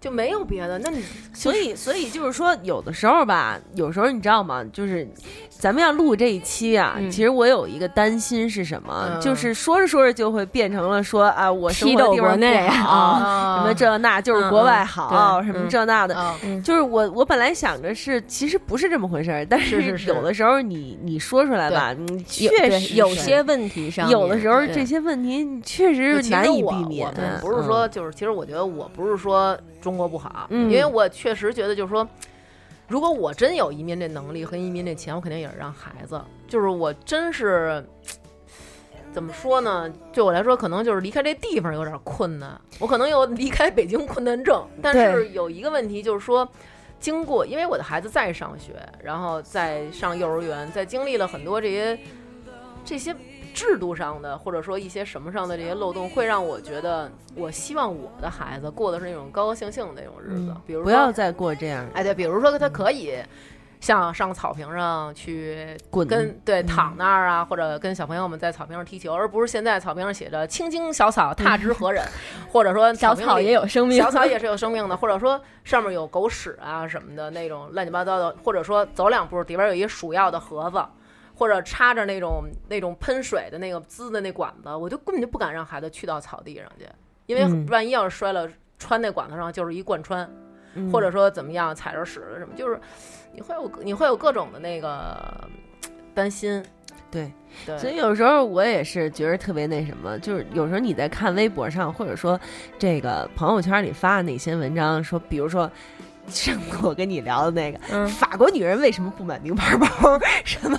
[0.00, 0.78] 就没有别的。
[0.78, 1.02] 那你
[1.34, 4.64] 所以，所以就是说，有的时候吧，有时候你知道吗？
[4.72, 5.06] 就是
[5.48, 9.10] 咱们要录这一期啊，嗯其实我有一个担心是什么？
[9.14, 16.14] 嗯就是说着说着就会变成了说啊，我生活地方国内不好，啊什么这那，就是国外好，什么这那的。
[16.14, 27.38] 啊，就是我，我本来想着是，其实不是这么回事儿，但是有的时候你你说出来吧，你确实是有些问题上，有的时候这些问题确实是难以避免的。
[27.40, 29.56] 不是说，嗯就是其实我觉得我不是说
[29.88, 32.06] 中国不好，嗯因为我确实觉得就是说，
[32.88, 36.20] 如果我真有移民这能力和移民这钱，我肯定也是让孩子。
[36.46, 37.82] 就是我真是
[39.10, 39.90] 怎么说呢？
[40.12, 44.62] 对我来说，可能就是离开这地方有点困难，我可能有离开北京困难症。
[44.82, 46.46] 但是有一个问题就是说。
[47.00, 51.96] 经过，因为我的孩子在上学，然后在上幼儿园，在经历了很多这些
[52.84, 53.14] 这些
[53.58, 61.84] 制度上的，或者说一些什么上的这些漏洞，会让我觉得，我希望我的孩子过的是那种高高兴兴的那种日子，比如说不要再过这样。
[61.92, 63.18] 哎，对，比如说他可以
[63.80, 66.06] 像上草坪上去滚。
[66.06, 72.04] 跟对躺那儿啊，或者跟小朋友们在草坪上踢球，而不是现在草坪上写着“青青小草，踏之何忍”，
[72.52, 80.84] 或者说小草也有生命，小草也是有生命的，或者说上面有狗屎啊什么的那种乱七八糟的，或者说走两步里边有一个鼠药的盒子，
[81.38, 86.84] 或者插着那种那种喷水的那个滋的那管子，我就根本就不敢让孩子去到草地上去，
[87.26, 90.28] 因为嗯万一要是摔了，穿那管子上就是一贯穿，
[90.74, 92.80] 嗯或者说怎么样踩着屎了什么，就是
[93.32, 95.48] 你会有你会有各种的那个
[96.12, 96.60] 担心，
[97.08, 97.30] 对。
[97.64, 102.38] 对，所以有时候我也是觉得特别那什么，就是有时候你在看微博上，或者说
[102.78, 105.70] 这个朋友圈里发的那些文章，说比如说。
[106.30, 109.86] 上次我跟你聊的那个，嗯法国女人为什么不买名牌包？
[110.44, 110.78] 什么？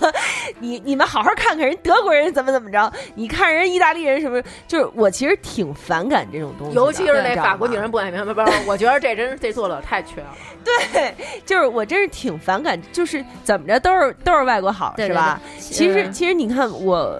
[0.60, 2.92] 你你们好好看看人德国人怎么怎么着？
[3.16, 4.42] 你看人意大利人什么？
[4.68, 10.28] 就是我其实挺反感这种东西，尤其是那法国女人不买名牌包，我觉得这真是这作者太缺了。
[10.64, 11.14] 对，
[11.46, 15.40] 就是我真是挺反感，就是怎么着都是都是外国好，对是吧？？
[15.60, 17.20] 其实嗯其实你看我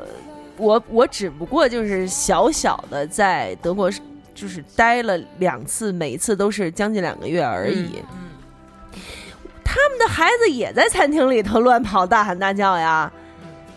[0.58, 3.90] 我我只不过就是小小的在德国
[4.40, 8.02] 就是待了两次，每一次都是将近两个月而已。
[8.12, 8.30] 嗯
[9.72, 13.12] 他们的孩子也在餐厅里头乱跑、大喊大叫呀，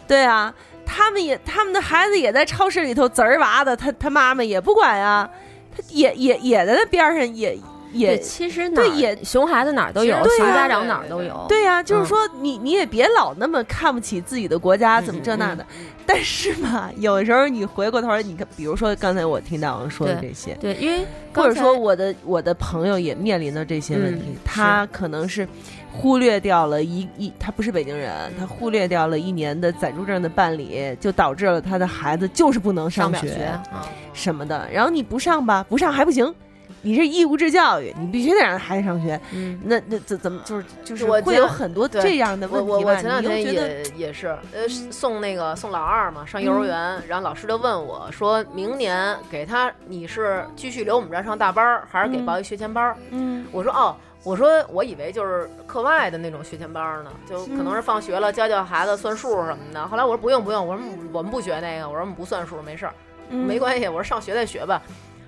[0.09, 0.53] 对啊，
[0.87, 5.29] 他们也他们的孩子也在超市里头滋儿娃的，他他妈妈也不管呀，
[5.71, 7.61] 他也也也在那边上也对，
[7.93, 8.19] 也。
[8.19, 11.45] 其实对也熊孩子哪儿都有，熊家长哪儿都有。
[11.49, 15.65] 对呀、就是嗯说你你也别老那么看不起自己的国家，怎么这那的。
[16.05, 25.47] 但是嘛，有时候你回过头来，你看，比如说刚才我听大王说的这些，对，因为或者说我的我的朋友也面临的这些问题，嗯他可能是
[25.93, 34.69] 忽略掉了一一，他不是北京人，他忽略掉了一年的暂住证的办理，就导致了他的孩子就是不能上学学啊，什么的。
[34.73, 36.35] 然后你不上吧，不上还不行，
[36.83, 39.19] 你是义务制教育，你必须得让孩子上学。
[39.33, 42.91] 嗯，那那怎怎么就是就是我会有很多这样的我问题吧？
[42.91, 52.97] 我我前两天也也是，呃，送那个送老二嘛，上幼儿园，然后老师就问我说，明年给他你是继续留我们这儿上大班儿，还是给嗯报一学前班儿？
[53.11, 53.95] 嗯我说哦，
[54.25, 59.87] 我说我以为就是课外的那种学前班儿呢，就可能是放学了教教孩子算数什么的。
[59.87, 62.95] 后来我说不用不用，我说我们不学那个，我说我们不算数，没事儿，
[63.29, 64.83] 嗯没关系，我说上学再学吧。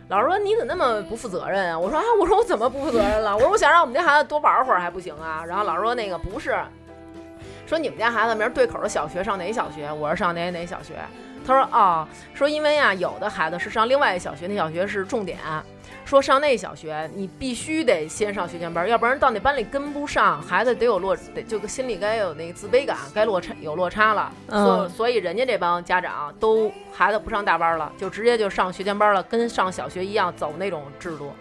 [0.09, 1.79] 老师说你怎么那么不负责任啊？
[1.79, 3.35] 我说啊，我说我怎么不负责任了？
[3.35, 5.43] 我说我想让我们家孩子多玩会儿还不行啊？
[5.47, 6.57] 然后老师说那个不是，
[7.67, 9.91] 说你们家孩子明儿对口的小学上哪小学？
[9.91, 10.95] 我说上哪哪小学。
[11.47, 15.39] 他说哦，说因为啊，有的孩子是上另外一小学，那小学是重点。
[16.05, 24.31] 说上那小学，你必须得先上学前班，要不然到那班里跟不上，孩子得有落，得就心里该有那个自卑感，该落差有落差了。
[24.49, 31.33] 所、嗯所以人家这帮家长都孩子不上大班了，就直接就上学前班了，跟上小学一样走那种制度，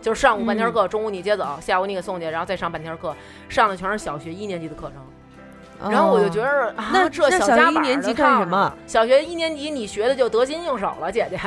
[0.00, 3.14] 就是上午半天课，中午你接走，下午你给送去，然后再上半天课，
[3.48, 5.90] 上的全是小学一年级的课程。
[5.90, 8.72] 然后我就觉得，啊，那这小学一年级干什么？
[8.86, 11.40] 小学一年级你学的就得心应手了，姐姐，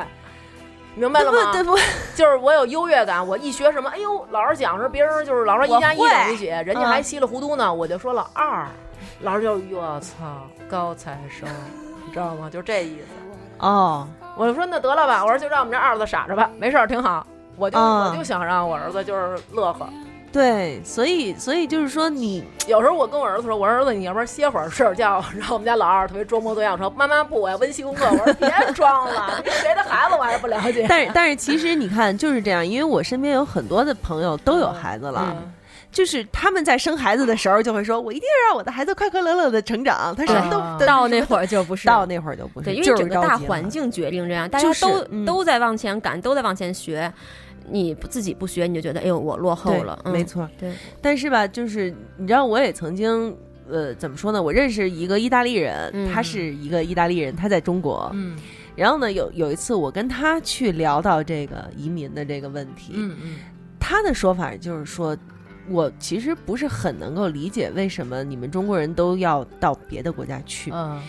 [0.95, 1.37] 明白了吗？
[1.47, 1.77] 不对不？
[2.15, 8.65] 就是我有优越感，我一学什么，哎呦，老师讲说别人就是老师说一加一等于几，人家还嗯稀里糊涂呢，我就说了二，
[9.19, 11.47] 老师就我操，高材生，
[12.05, 12.49] 你知道吗？
[12.49, 13.07] 就这意思。
[13.59, 14.07] 哦，
[14.37, 17.25] 我就说那得了吧，我说就让我们这二子傻着吧，没事儿，挺好。
[17.57, 19.87] 我就、嗯我就想让我儿子就是乐呵。
[20.35, 25.23] 对，所以所以就是说你 有时候我跟我儿子说，我说儿子，你要不然歇会儿睡会儿觉。
[25.33, 35.53] 然后我们家老二特别装模作样说：“妈妈不，我要温习功课。”我说：“别装了，你谁的孩子我还是不了解。”但是但是其实你看就是这样，因为我身边有很多的朋友都有孩子了，嗯
[35.89, 47.09] 就是他们在生孩子的时候就会说，我一定要让我的孩子快快乐乐的成长，他什么都、啊到那会儿就不是到那会儿就不是，对，因为整个大环境决定这样，大家就是都、嗯都在往前赶，都在往前学，
[47.69, 50.49] 你不自己不学，你就觉得哎呦我落后了，嗯、没错。
[50.57, 53.35] 对，但是吧，就是你知道，我也曾经。
[53.67, 54.43] 呃，怎么说呢？
[54.43, 58.11] 我认识一个意大利人，嗯他是一个意大利人，他在中国。
[58.13, 58.37] 嗯
[58.75, 63.35] 然后呢，有有一次我跟他去聊到这个移民的这个问题，嗯嗯
[63.79, 65.17] 他的说法就是说，
[65.67, 70.69] 我其实不是很能够理解为什么你们中国人都要到别的国家去。
[70.71, 71.01] 嗯，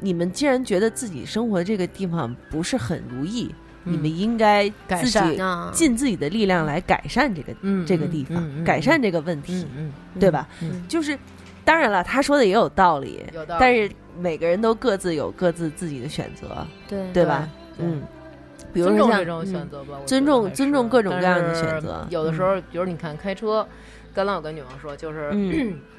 [0.00, 10.46] 你们既然觉得自己生活这个地方不是很如意，嗯你们应该自改善己啊，尽自己的力量来改善这个、嗯这个地方，改善这个问题，嗯对吧？
[10.62, 10.84] 嗯。
[10.88, 11.18] 就是，
[11.64, 17.48] 当然了，他说的也有道理，有道理，但是每个人都各自有各自自己的选择，对对吧？
[17.78, 18.02] 嗯，
[18.72, 23.66] 比如说像尊重这种嗯选择吧，尊重尊重各种各样的选择有的时候，比如你看开车，
[24.12, 25.78] 刚刚我跟女王说，就是、嗯。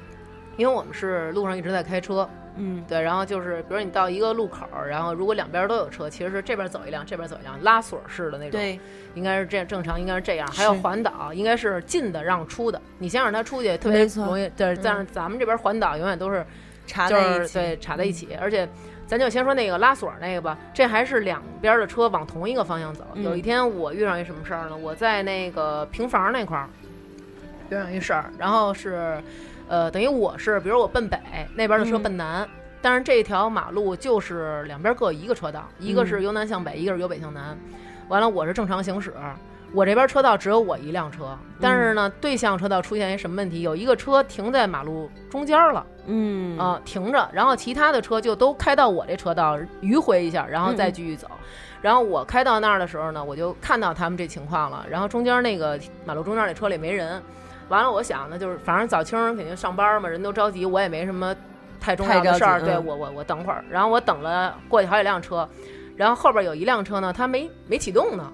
[0.58, 8.52] 因为我们是路上一直在开车，嗯对，然后就是比如你到一个路口儿，然后如果两边都有车，其实是这边走一辆，这边走一辆，拉锁式的那种。
[8.52, 8.78] 对，
[9.14, 10.46] 应该是这样，正常应该是这样。
[10.52, 14.48] 还有环岛，应该是进的让出的，你先让他出去，特别容易。
[14.50, 16.44] 对，嗯但是咱们这边环岛永远都是
[16.86, 18.68] 插就是在一起，对插在一起，而且
[19.06, 23.06] 咱就先说那个拉锁那个吧，这还是两边的车往同一个方向走。
[23.14, 24.76] 嗯有一天我遇上一什么事儿呢？
[24.76, 26.68] 我在那个平房那块儿
[27.70, 29.18] 遇上一事儿，然后是
[29.72, 31.18] 呃，等于我是比如我奔北，
[31.54, 32.46] 那边的车嗯奔南。
[32.82, 37.56] 但是这条马路就是两边各一个车道，一个嗯是由南向北，一个是由北向南。
[38.08, 39.14] 完了，我是正常行驶，
[39.72, 43.62] 我这边车道只有我一辆车，但是呢，对向车道出现一什么问题？
[43.62, 45.86] 有一个车停在马路中间了。
[46.04, 51.26] 嗯啊、停着，然后其他的车就都开到我这车道迂回一下，然后再继续走。
[51.80, 54.84] 然后我开到那儿的时候呢，我就看到他们这情况了。
[54.90, 57.22] 然后中间那个马路中间那车里没人，
[57.72, 61.34] 完了我想呢，就是反正早清儿肯定上班嘛，人都着急，我也没什么
[61.80, 63.64] 太重要的事儿，对我我我等会儿。
[63.70, 65.48] 然后我等了过去好几辆车，
[65.96, 68.30] 然后后边有一辆车呢，它没没启动呢。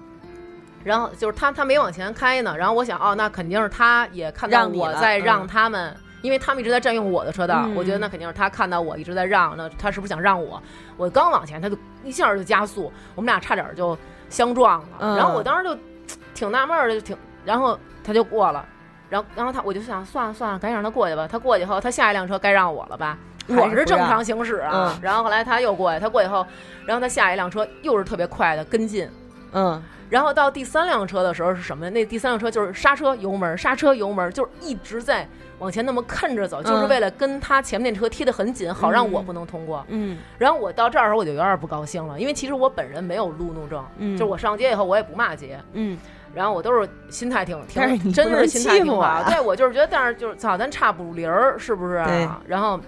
[0.83, 2.53] 然后就是他，他没往前开呢。
[2.57, 7.63] 然后我想，哦，那肯定是他也看到我在让嗯他们，因为他们一直在占用我的车道。
[7.65, 10.61] 嗯我觉得那肯定是他看到我一直在让，那他是不是想让我？
[10.97, 13.97] 我刚往前，他就一下就加速，我们俩差点就
[14.29, 14.87] 相撞了。
[14.99, 15.77] 嗯然后我当时就
[16.35, 18.65] 挺纳闷儿的，就挺，然后他就过了，
[19.09, 21.27] 然后然后他我就想算了算了，赶紧让他过去吧。
[21.27, 23.17] 他过去以后，他下一辆车该让我了吧？
[23.49, 24.93] 我是正常行驶啊。
[24.95, 26.45] 嗯 然后后来他又过去，他过去以后，
[26.85, 29.09] 然后他下一辆车又是特别快的跟进。
[29.53, 31.91] 嗯然后到第三辆车的时候是什么呢？
[31.91, 35.27] 那第三辆车就是刹车油门，刹车油门，就是一直在
[35.59, 39.85] 往前那么看着走，就是嗯为了跟他前面那车贴得很紧，好让我不能通过。
[39.89, 45.95] 嗯然后我到这儿的时候我就有点不高兴了，因为其实我本人没有路怒症，嗯就是我上街以后我也不骂街，嗯
[46.33, 48.99] 然后我都是心态挺挺真的是心态挺好。
[48.99, 52.41] 啊对我就是觉得，但是就是操，咱差不离儿是不是啊？
[52.47, 52.79] 然后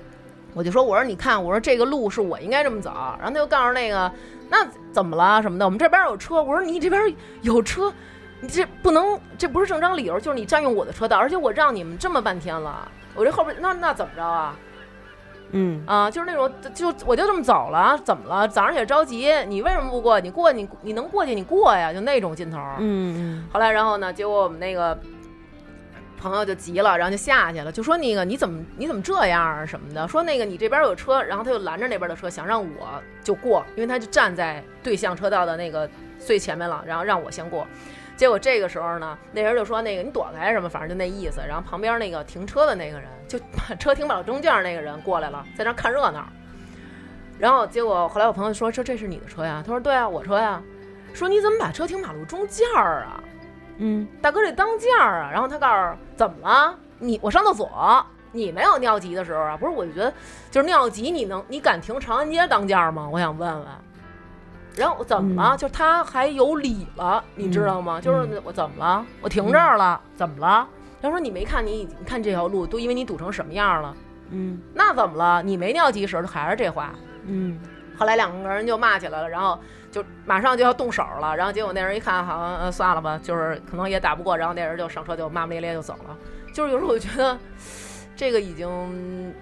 [0.53, 4.11] 我就说，我说你看，我说这个路是我应该这么走，然后他就告诉那个
[4.49, 7.01] 那怎么了什么的，我们这边有车，我说你这边
[7.41, 7.91] 有车。
[8.43, 14.55] 你这不能，这不是正当理由，就是你占用我的车道，而且我让你们这么半天了，我这后边那那怎么着啊？
[15.52, 18.48] 嗯啊，就是那种就我就这么走了，怎么了？
[18.48, 20.19] 早上也着急，你为什么不过？
[20.19, 22.60] 你过你你能过去你过呀，就那种劲头。
[22.80, 24.98] 嗯后来然后呢，结果我们那个
[26.19, 32.88] 朋友就急了，然后就下去了，就说那个你怎么你怎么这样啊什么的，说那个你这边有车，然后他就拦着那边的车，想让我
[33.23, 37.68] 就过，因为他就站在对向车道的那个最前面了，然后让我先过。
[38.22, 41.41] 结果这个时候呢，那人就说那个你躲开什么，反正就那意思。
[41.41, 46.23] 然后旁边那个停车的那个人，就把车停马路中间那个人过来了，在那儿看热闹。
[47.39, 49.64] 然后结果后来我朋友说说这是你的车呀？
[49.65, 50.61] 他说对啊，我车呀。
[51.15, 53.23] 说你怎么把车停马路中间儿啊？
[53.77, 55.31] 嗯大哥这当间儿啊。
[55.34, 56.77] 然后他告诉怎么了？
[56.99, 59.57] 你我上厕所，你没有尿急的时候啊？
[59.57, 60.14] 不是，我就觉得
[60.52, 63.10] 就是尿急，你能你敢停长安街当间儿吗？
[63.11, 63.68] 我想问问。
[64.76, 65.56] 然后我怎么了？
[65.56, 67.99] 嗯就是他还有理了，你知道吗？
[67.99, 69.06] 嗯就是我怎么了？
[69.22, 70.68] 我停这儿了，怎么了？
[71.02, 73.95] 他说你没看你你看这条路都因为你堵成什么样了？
[74.30, 75.41] 嗯那怎么了？
[75.43, 76.93] 你没尿急时候还是这话。
[77.26, 77.60] 嗯
[77.98, 79.60] 后来两个人就骂起来了，然后
[79.91, 86.18] 就马上就要动手了，然后结果那人一看，好像、呃、算了吧，就是可能也打不过，然后那人就上车就骂骂咧咧就走了。
[86.53, 87.38] 就是有时候我觉得
[88.15, 89.34] 这个已经，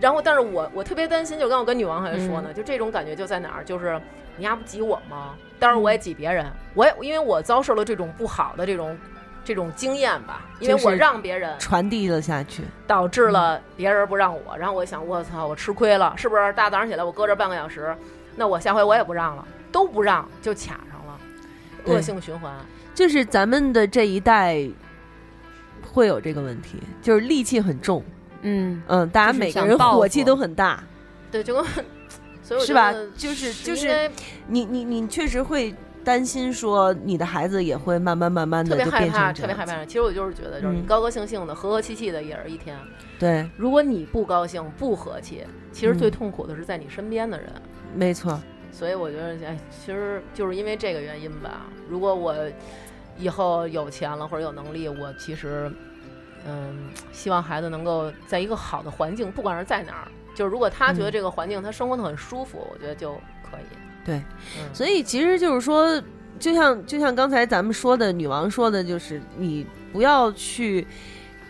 [0.00, 4.00] 然后但是我我特别担心，就刚我跟女王还说呢，嗯就这种感觉就在哪儿，就是
[4.36, 5.34] 你丫不挤我吗？
[5.58, 8.98] 当然我也挤别人，我也因为我遭受了这种不好的这种
[9.44, 12.62] 这种经验吧，因为我让别人传递了下去。
[12.86, 16.52] 导致了别人不让我，然后我想，我操，我吃亏了，是不是？
[16.54, 17.96] 大早上起来我搁这半个小时，
[18.34, 21.18] 那我下回我也不让了，都不让就卡上了，
[21.84, 22.52] 恶性循环。
[22.94, 24.68] 就是咱们的这一代
[25.92, 28.02] 会有这个问题，就是戾气很重，
[28.42, 30.82] 嗯，嗯，大家每个人火气都很大，
[31.30, 31.64] 对，就跟
[32.42, 34.10] 所以我是吧觉得就是就是
[34.48, 35.74] 你你你确实会
[36.04, 39.84] 担心说你的孩子也会慢慢慢慢的就变别害怕，特别害怕。
[39.84, 42.76] 其实我就是觉得，就是你嗯高高兴兴的、和和气气的也是一天。
[43.18, 47.48] 对，如果你不高兴、不和气，其实最嗯痛苦的是在你身边的人。
[47.94, 48.40] 没错，
[48.72, 51.66] 所以我觉得，哎，其实就是因为这个原因吧。
[51.88, 52.34] 如果我
[53.16, 55.70] 以后有钱了或者有能力，我其实，
[56.44, 61.12] 嗯，希望孩子能够在一个好的环境，不管是在哪儿，就是如果他觉得嗯。
[61.12, 63.76] 这个环境他生活的很舒服，我觉得就可以。
[64.04, 64.16] 对，
[64.58, 66.02] 嗯，所以其实就是说，
[66.38, 70.86] 就像就像刚才咱们说的，女王说的，就是你不要去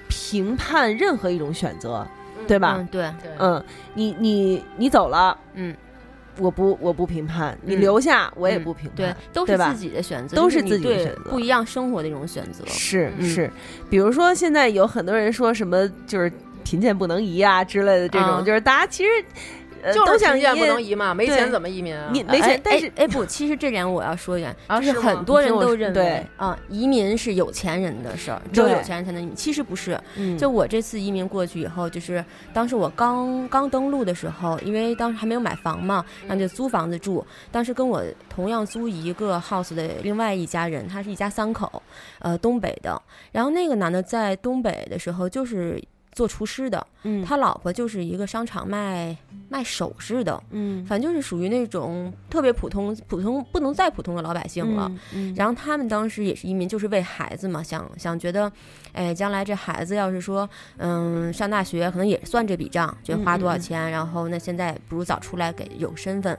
[0.08, 2.06] 评判任何一种选择，
[2.46, 2.76] 对吧？
[2.78, 3.64] 嗯，对，对，嗯，
[3.94, 5.74] 你你你走了，嗯，
[6.36, 7.80] 我不我不评判，你嗯。
[7.80, 9.70] 留下我也嗯不评判，对，都对吧？
[9.70, 11.30] 是自己的选择，都是自己的选择。
[11.30, 12.62] 不一样生活的一种选择。
[12.66, 13.26] 是嗯。
[13.26, 13.50] 是，
[13.88, 16.30] 比如说现在有很多人说什么，就是
[16.62, 19.10] 贫贱不能移啊之类的这种，啊就是大家其实。
[19.84, 22.08] 呃就是都想贫贱不移能移嘛，没钱怎么移民啊？
[22.12, 29.34] 你没钱哎，但是哎哎不，其实这点我要说一点，就是很多人都认为啊，移民是有钱人的事儿，只有有钱人才能移民。
[29.34, 37.26] 其实不是，嗯就我这次移民过去以后，就是当时我刚刚登陆的时候，因为当时还没有买房嘛，然后就租房子住。
[37.50, 41.82] 当时跟我同样租一个 house 的另外一家人，他是一家三口，
[42.20, 43.02] 呃，东北的。
[43.32, 45.82] 然后那个男的在东北的时候就是
[46.12, 49.16] 做厨师的，嗯他老婆就是一个商场卖
[49.48, 54.92] 卖首饰的，嗯反正就是属于那种特别普通、普通不能再普通的老百姓了。
[55.14, 58.50] 嗯然后他们当时也是移民，就是为孩子嘛，想想觉得，
[58.92, 66.38] 哎，将来这孩子要是说，嗯，上大学可能也算这笔账，觉得花多少钱，然后那现在不如早出来给有身份。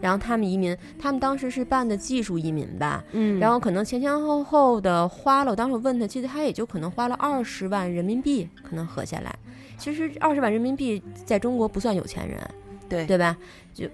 [0.00, 9.34] 然后他们移民，他们当时是办的技术移民吧，嗯然后可能前前后后的花了，我当时我问他，其实他也就可能花了二十万人民币，可能合下来。
[9.78, 12.40] 其实二十万人民币在中国不算有钱人，
[12.88, 13.36] 对对吧？
[13.74, 13.86] 就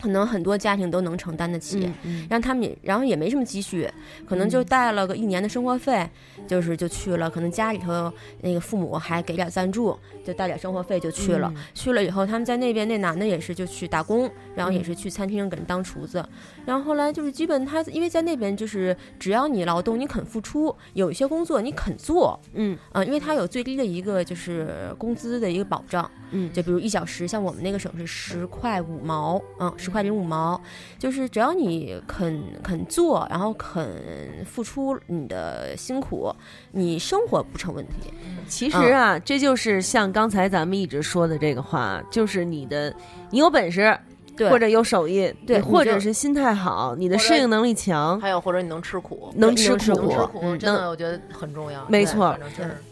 [0.00, 1.90] 可能很多家庭都能承担得起。
[2.02, 3.88] 嗯让他们也，然后也没什么积蓄，
[4.26, 6.08] 可能就带了个一年的生活费，
[6.46, 7.30] 就是就去了。
[7.30, 8.12] 可能家里头
[8.42, 11.52] 那个父母还给点赞助，就带点生活费就去了。
[11.54, 16.24] 嗯去了以后，他们在那边那男的也是就去打工，然后也是去餐厅给人当厨子。
[16.66, 26.10] 然后后来就是基本他因为在那边就是只要你劳动，你肯付出，有一些工作你肯做，嗯啊、因为他有最低的一个就是工资的一个保障。
[26.30, 30.60] 嗯就比如一小时，像我们那个省是十块五毛，嗯，十块零五毛，
[30.98, 36.30] 就是只要你肯肯做，然后肯付出你的辛苦，
[36.72, 38.12] 你生活不成问题。
[38.46, 42.94] 其实啊，这就是像刚才咱们一直说的这个话，就是你的，
[43.30, 43.98] 你有本事，
[44.36, 51.82] 对，或者有手艺，对或者是心态好，你的适应能力强，还有或者你能吃苦，能吃苦能吃，苦，嗯真的我觉得很重要。
[51.88, 52.38] 没错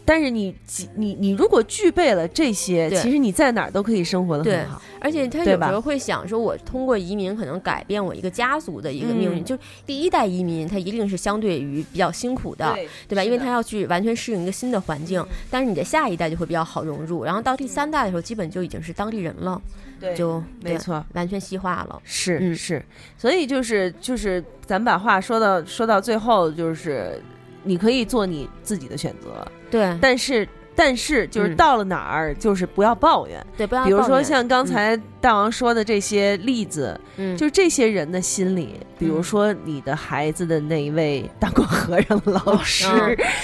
[0.07, 0.55] 但是你
[0.95, 4.81] 你你如果具备了这些，其实你在哪儿都可以生活的很好。
[5.01, 9.41] 而且他有时候会想说，我通过移民可能改变我一个家族的一个命运。
[9.41, 12.73] 嗯就第一代移民，他一定是相对于比较辛苦的，
[13.07, 13.21] 对吧？
[13.21, 15.21] 因为他要去完全适应一个新的环境，
[15.51, 19.61] 但是你的下一代就会比较好融入，然后到第三代的时候，基本就已经是当地人了，
[19.99, 21.05] 对就没错。
[21.13, 22.01] 完全西化了。
[22.05, 22.81] 是、嗯是，
[23.17, 27.21] 所以就是就是，咱们把话说到说到最后，就是
[27.63, 29.97] 你可以做你自己的选择，对。
[30.01, 31.55] 但是但是就是嗯。
[31.55, 33.43] 到了哪儿，就是不要抱怨。
[33.57, 42.87] 对，不要比如说像刚才大王说的这些例子，嗯，就是这些人的心理，比如说你的孩子的那一位当过和尚的老师，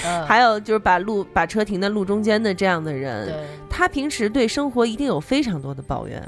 [0.04, 0.24] 嗯。
[0.26, 3.34] 还有就是把路把车停在路中间的这样的人，对，
[3.68, 6.22] 他平时对生活一定有非常多的抱怨，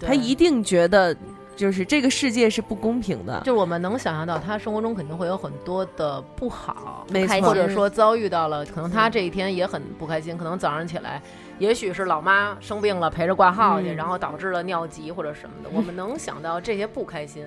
[0.00, 1.16] 他一定觉得
[1.56, 3.38] 就是这个世界是不公平的。
[3.40, 11.20] 就是我们能想象到，他生活中肯定会有很多的不好，没错或者说遭遇到了，可能他这一天也很不开心，可能早上起来，
[11.58, 17.44] 也许是老妈生病了陪着挂号去，嗯然后导致了尿急或者什么的，我们能想到这些不开心，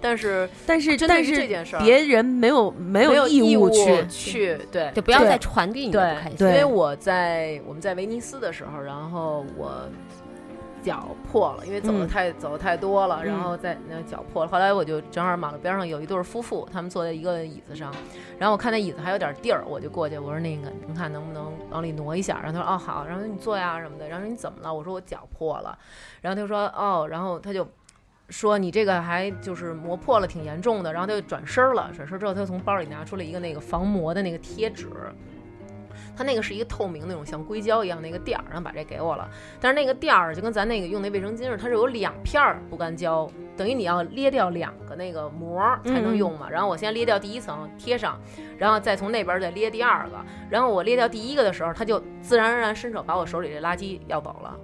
[0.00, 6.46] 但是但是但是这件事儿别人没有没没有义务去，去对对就不要再传递你的不开心。
[6.46, 9.88] 因为我在我们在威尼斯的时候，然后我
[10.86, 14.50] 脚破了，因为走的嗯太、走的太多了，嗯然后在那脚破了。
[14.50, 17.92] 后来我就正好马路边上有一对夫妇，他们坐在一个椅子上，
[18.38, 22.40] 然后我看那椅子还有点地儿，我就过去，我说那个您看能不能往里挪一下？
[22.40, 24.08] 然后他说哦好，然后你坐呀什么的。
[24.08, 24.72] 然后说你怎么了？
[24.72, 25.76] 我说我脚破了。
[26.20, 27.66] 然后他就说哦，然后他就。
[28.28, 30.92] 说你这个还就是磨破了，挺严重的。
[30.92, 34.88] 然后他就转身了，转身之后，他就从包里拿出了一个那个防磨的那个贴纸，
[36.16, 39.28] 它那个是一个透明那种像硅胶一样那个垫儿，然后把这给我了。
[39.60, 46.48] 但是那个垫儿就跟咱那个用那卫生巾似的，它是有两片儿不干胶，等于你要裂掉两个那个膜儿才能用嘛。
[46.48, 48.18] 然后我先裂掉第一层贴上，
[48.56, 50.16] 然后再从那边儿再裂第二个。
[50.48, 54.56] 然后我裂掉第一个的时候，他就自然而然伸手把我手里这垃圾要走了。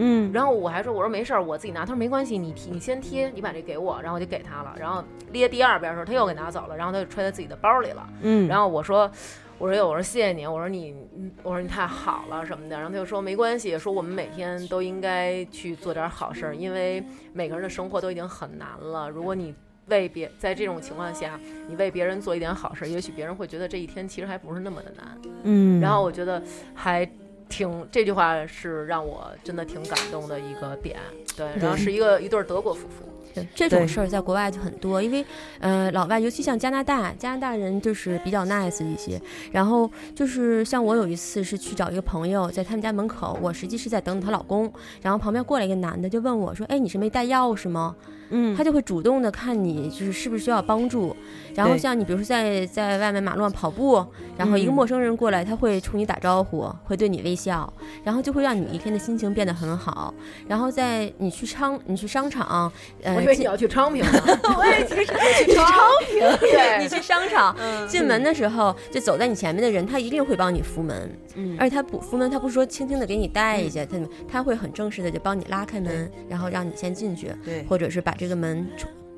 [0.00, 1.80] 嗯，然后我还说我说没事儿，我自己拿。
[1.80, 4.72] 他说没关系，你贴你先贴，你把这给我，然后我就给他了。
[4.78, 5.02] 然后
[5.32, 8.08] 裂第二遍的时候，他又给拿走了，然后他就揣在自己的包里了。
[8.20, 9.10] 嗯，然后我说，
[9.58, 12.76] 我说哟，我说谢谢你，我说你，嗯我说你太好了什么的。
[12.76, 17.02] 然后他就说没关系，说我们每天都应该去做点好事儿，因为
[17.32, 19.10] 每个人的生活都已经很难了。
[19.10, 19.52] 如果你
[19.86, 25.18] 为别在这种情况下，你为别人做一点好事儿，也许别人会觉得这一天其实还不是那么的难。
[25.42, 26.40] 嗯，然后我觉得
[26.72, 27.04] 还
[27.48, 30.98] 挺这句话是让我真的挺感动的一个点。
[31.36, 33.04] 对，然后是一个一对儿德国夫妇。
[33.34, 35.24] 对这种事儿在国外就很多，因为
[35.60, 39.20] 呃，老外尤其像加拿大，加拿大人就是比较 nice 一些。
[39.52, 44.72] 然后就是像我有一次是去找一个朋友，在他们家门口，我实际是在等她老公，
[45.02, 47.94] 然后旁边过来一个男的就问我说：“哎，你是没带钥匙吗？”
[48.30, 48.56] 嗯。
[48.56, 51.14] 他就会主动的看你就是是不是需要帮助。
[51.54, 54.04] 然后像你比如说在在外面马路上跑步，
[54.36, 54.74] 然后一个嗯。
[54.74, 57.72] 陌生人过来，他会冲你打招呼，会对你微笑，
[58.04, 60.14] 然后就会让你一天的心情变得很好。
[60.46, 62.70] 然后在你去商你去商场，
[63.02, 64.22] 呃，我以为你要去昌平呢，
[64.56, 71.56] 我也去去昌平，对，你去商场嗯进门的时候，就走在你前面的人，他一定会帮你扶门，嗯。
[71.58, 73.98] 而且他不扶门，他不是说轻轻的给你带一下，他
[74.28, 77.64] 他会很正式的就帮你拉开门，然后让你先进去，对。
[77.68, 78.66] 或者是把这个门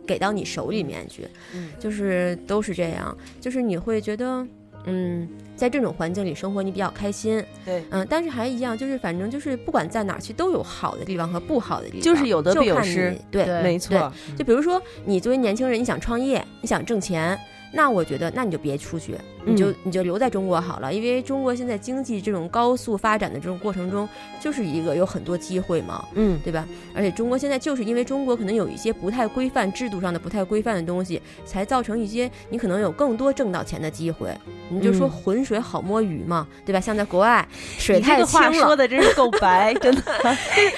[0.07, 1.71] 给到你手里面去，嗯。
[1.79, 4.47] 就是都是这样，就是你会觉得，
[4.85, 7.83] 嗯，在这种环境里生活你比较开心，对。
[7.91, 17.39] 嗯，但是还一样，就是反正就是不管在哪儿去都有好的地方和不好的地方，就是有得必有失对对没错，就比如说，你作为年轻人，你想创业，你想挣钱，
[17.73, 19.15] 那我觉得，那你就别出去，
[19.45, 24.09] 你就、你就留在中国好了，因为中国现在经济这种高速发展的这种过程中，
[24.41, 26.67] 就是一个有很多机会嘛，嗯对吧？
[26.95, 34.35] 而且中国现在就是因为中国可能有一些不太规范、制度上的不太规范的东西，才造成一些你可能有更多挣到钱的机会。
[34.69, 36.81] 你就说嗯浑水好摸鱼嘛，对吧？
[36.81, 37.47] 像在国外，
[37.79, 38.77] 水太清你这话说。
[38.77, 40.03] 的真是够白， 真的，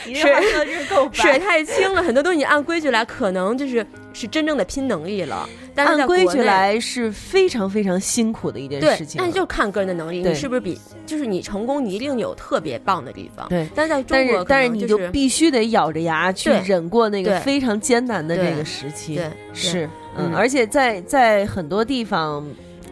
[0.07, 1.39] 你这话说的真是够水。
[1.39, 5.49] 太清了，很多东西你按规矩来，可能就是是真正的拼能力了。
[5.75, 13.49] 但是按规矩来是非常非常辛苦的一件事，情了，但是就看个人的能力，对你是不是比就是你成功，你一定有特别棒的地方。
[13.49, 19.87] 对但是在中国但是你就必须得咬着牙去忍过那个非常艰难的这个时期，对是，
[20.17, 22.47] 嗯，嗯而且在在很多地方，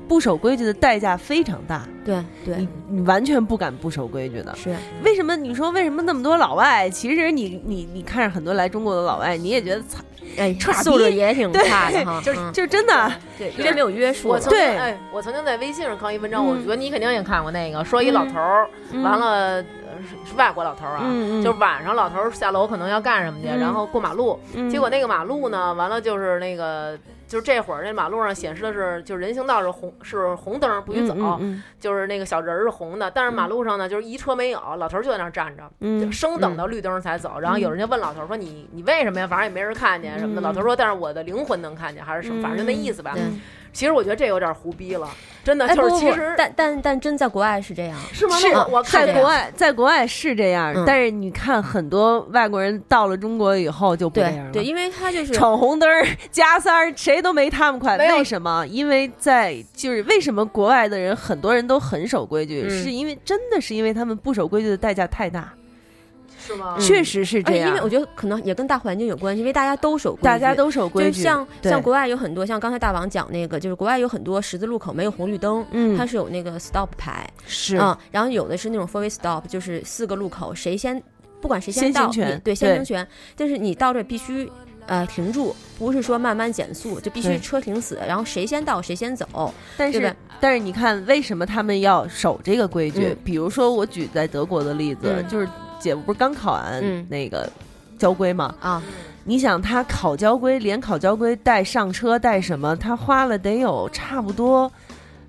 [0.08, 4.56] 不守规矩的代价非常大，对对你你完全不敢不守规矩的。
[4.56, 4.74] 是
[5.04, 6.88] 为什么你说为什么那么多老外？
[6.88, 10.02] 其实你你你看着很多来中国的老外，你也觉得操，
[10.38, 14.28] 哎 素质也挺对差的哈， 就是就是真的，对，因为没有约束。
[14.28, 19.62] 我曾经对哎，我曾经在微信上看一文章，嗯我觉得你肯定也看过那个，说一老头儿，嗯完了呃
[20.02, 21.02] 是是外国老头儿啊，
[21.42, 26.98] 就是晚上老头儿下楼可能要干什么去，嗯然后过马路，嗯结果那个马路呢，完了就是那个。
[27.30, 37.38] 就是这会儿，那马路上显示的是，就是人行道是红是红灯，不许走，嗯嗯就是那个小人儿是红的，但是马路上呢，就是一车没有，老头儿就在那儿站着，嗯就生等到绿灯才走。
[37.38, 39.28] 然后有人就问老头儿说：“你你为什么呀？
[39.28, 43.14] 反正也没人看见什么的。”嗯老头儿说：“但是我的灵魂能看见，还是什么，反正就那意思吧。
[43.70, 45.08] 对，其实我觉得这有点胡逼了，
[45.44, 48.36] 真的哎，就是其实但但但真在国外是这样，是吗？
[48.36, 54.52] 是我我看在国外，在国外是这样，嗯但是你看很多外国人到了中国以后就不这样了。
[54.52, 57.96] 对对，因为他就是闯红灯儿加塞儿，谁都没他们快。
[57.96, 58.66] 为什么？
[58.66, 65.52] 因为在就是为什么国外的人很多人都很守规矩，嗯是因为真的是因为他们不守规矩的代价太大，
[66.44, 66.76] 是吗？
[66.80, 67.68] 确实是这样。
[67.68, 75.96] 因为我觉得可能也跟大环境有关系，因为大家都守规矩，大家都守规矩，就像像国外有很多，像刚才大王讲那个，就是国外有很多十字路口没有红绿灯，嗯。
[75.96, 77.76] 它是有那个 stop 牌，是。
[77.76, 81.02] 嗯，然后有的是那种 four way stop，就是四个路口谁先，
[81.40, 82.10] 不管谁先到，
[82.42, 82.76] 对先对。
[82.76, 83.06] 行权，
[83.36, 84.50] 但是你到这必须。
[84.86, 89.54] 呃，停住，不是说慢慢减速，就必须车停死，然后谁先到谁先走。
[89.76, 93.10] 但是但是你看，为什么他们要守这个规矩？
[93.10, 93.16] 嗯。
[93.22, 95.28] 比如说，我举在德国的例子，嗯。
[95.28, 95.46] 就是
[95.80, 97.50] 姐夫不是刚考完嗯那个
[97.98, 98.54] 交规吗？
[98.60, 98.82] 啊，
[99.24, 104.70] 你想他考交规，连考交规带上车带什么，他花了得有差不多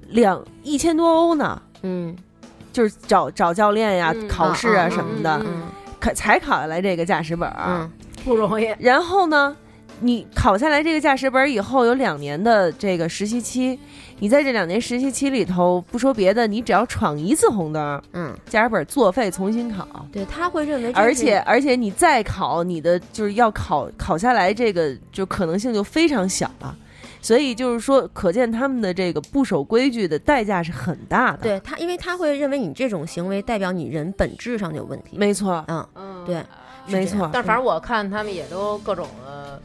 [0.10, 2.15] 两一千多欧呢，嗯，
[2.72, 7.65] 就是找找教练呀、嗯考试啊啊什么的，才考下来这个驾驶本儿。
[7.68, 7.91] 嗯
[8.23, 8.72] 不容易。
[8.78, 9.57] 然后呢，
[9.99, 13.80] 你考下来这个驾驶本儿以后，有两年的这个实习期，
[14.22, 20.06] 你在这两年实习期里头，不说别的，你只要闯一次红灯，嗯，驾驶本儿作废重新考。
[20.11, 26.77] 对他会认为，而且而且你再考，你的就是要考考下来，这个就可能性就非常小了。
[27.19, 35.18] 所以就是说，可见他们的这个不守规矩的代价是很大的。，对他，因为他会认为你这种行为代表你人本质上有问题。
[35.18, 36.43] 没错，嗯，嗯，对，
[36.85, 39.60] 没错，但反正我看他们也都各种的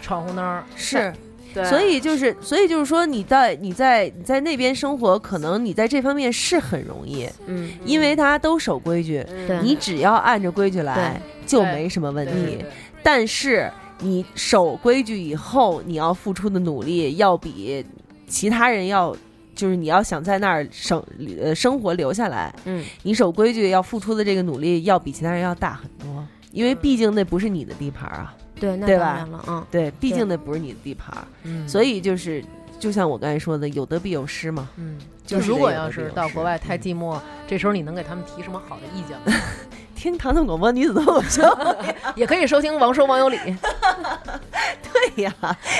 [0.00, 1.12] 闯红灯儿，是。
[1.54, 9.24] 对，所以就是，所以就是说，你在你在你在那边生活，可能你在这方面是很容易，嗯，因为大家都守规矩，
[9.62, 12.58] 你只要按着规矩来就没什么问题。
[13.02, 13.70] 但是
[14.00, 17.84] 你守规矩以后，你要付出的努力要比
[18.26, 19.16] 其他人要，
[19.54, 21.00] 就是你要想在那儿生
[21.40, 32.42] 呃生活留下来，嗯，你守规矩要付出的这个努力要比其他人要大很多，因为毕竟那不是你的地盘儿啊，对，那对吧当然了，嗯，对，毕竟那不是你的地盘儿，嗯所以就是
[32.80, 34.68] 就像我刚才说的，有得必有失嘛。
[34.76, 39.40] 嗯，就就是如果要是到国外太嗯寂寞，这时候你能给他们提什么好的意见吗？
[39.94, 41.42] 听唐宋广播女子脱口秀，
[42.16, 43.36] 也可以收听《王说王有理》。
[45.16, 45.32] 对呀，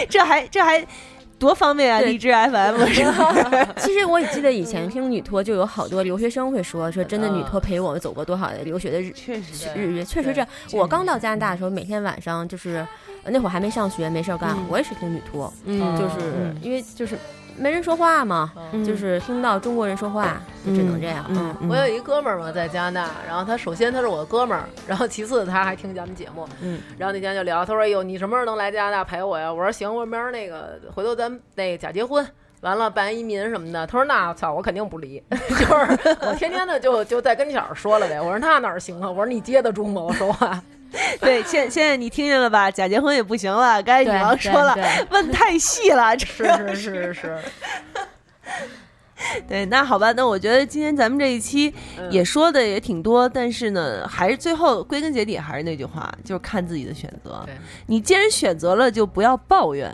[0.08, 0.86] 这还这还
[1.38, 2.00] 多方便啊！
[2.00, 3.74] 荔枝 FM 是吧？
[3.78, 10.48] 其实我也记得以前听女托，就有好多留学生会说说，真的女托陪我们走过多少的留学的日 确实日月，确实这样。
[10.72, 12.86] 我刚到加拿大的时候，每天晚上就是
[13.24, 17.16] 呃那会儿还没上学，没事儿干，我也是听女托，嗯就是因为就是
[17.56, 21.24] 没人说话嘛，嗯就是听到中国人说话，就只能这样。
[21.28, 32.26] 嗯嗯我有一哥们儿嘛，在加拿大，然后他首先他是我的哥们儿，然后其次他还听咱们节目，嗯，然后那天就聊，他说：“哎呦，你什么时候能来加拿大陪我呀？”我说：“行，我明儿那个回头咱们那假结婚。”
[32.60, 38.18] 完了办移民什么的，他说那操，我肯定不离， 就是我天天的就就在跟前儿说了呗。
[38.18, 39.10] 我说那哪儿行啊？
[39.10, 40.00] 我说你接得住吗？
[40.00, 40.58] 我说话，
[41.20, 42.70] 对，现现在你听见了吧？
[42.70, 44.76] 假结婚也不行了，刚才女王说了
[45.10, 47.38] 问太细了，这是是是是，
[49.48, 57.44] 对，那好吧，那我觉得今天咱们这一期嗯也说的也挺多，但是呢，还是最后归根结底还是那句话，就是看自己的选择。
[57.86, 59.92] 你既然选择了，就不要抱怨。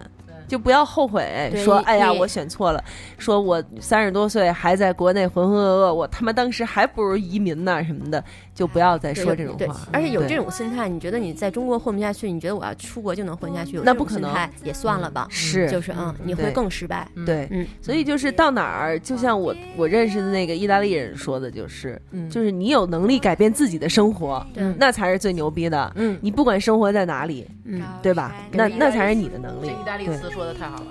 [0.50, 2.82] 就不要后悔，说哎呀我选错了，
[3.18, 8.22] 说我三十多岁还在国内浑浑噩噩，我他妈当时还不如移民呢什么的，
[8.52, 9.86] 就不要再说这种对话。
[9.92, 17.06] 而且有这种心态，你觉得你在中国混不下去，你觉得我要出国就能混下去，那不可能也算了吧，是就是嗯，你会更失败。
[17.24, 25.92] 对，嗯，所以就是到哪儿，就像我我认识的那个意大利人说的，就是，嗯就是你有能力改变自己的生活，对那才是最牛逼的。
[25.94, 28.34] 嗯，你不管生活在哪里，嗯，对吧？
[28.50, 29.86] 那那才是你的能力意。
[29.86, 30.86] 大利对词说的太好了，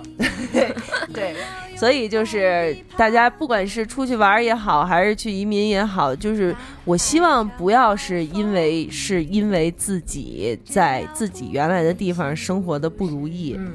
[1.13, 1.35] 对，
[1.75, 6.55] 所以就是大家不管是出去玩也好，还是去移民也好，就是
[6.85, 13.73] 我希望不要是因为是因为自己在自己原来的地方生活的不如意，嗯，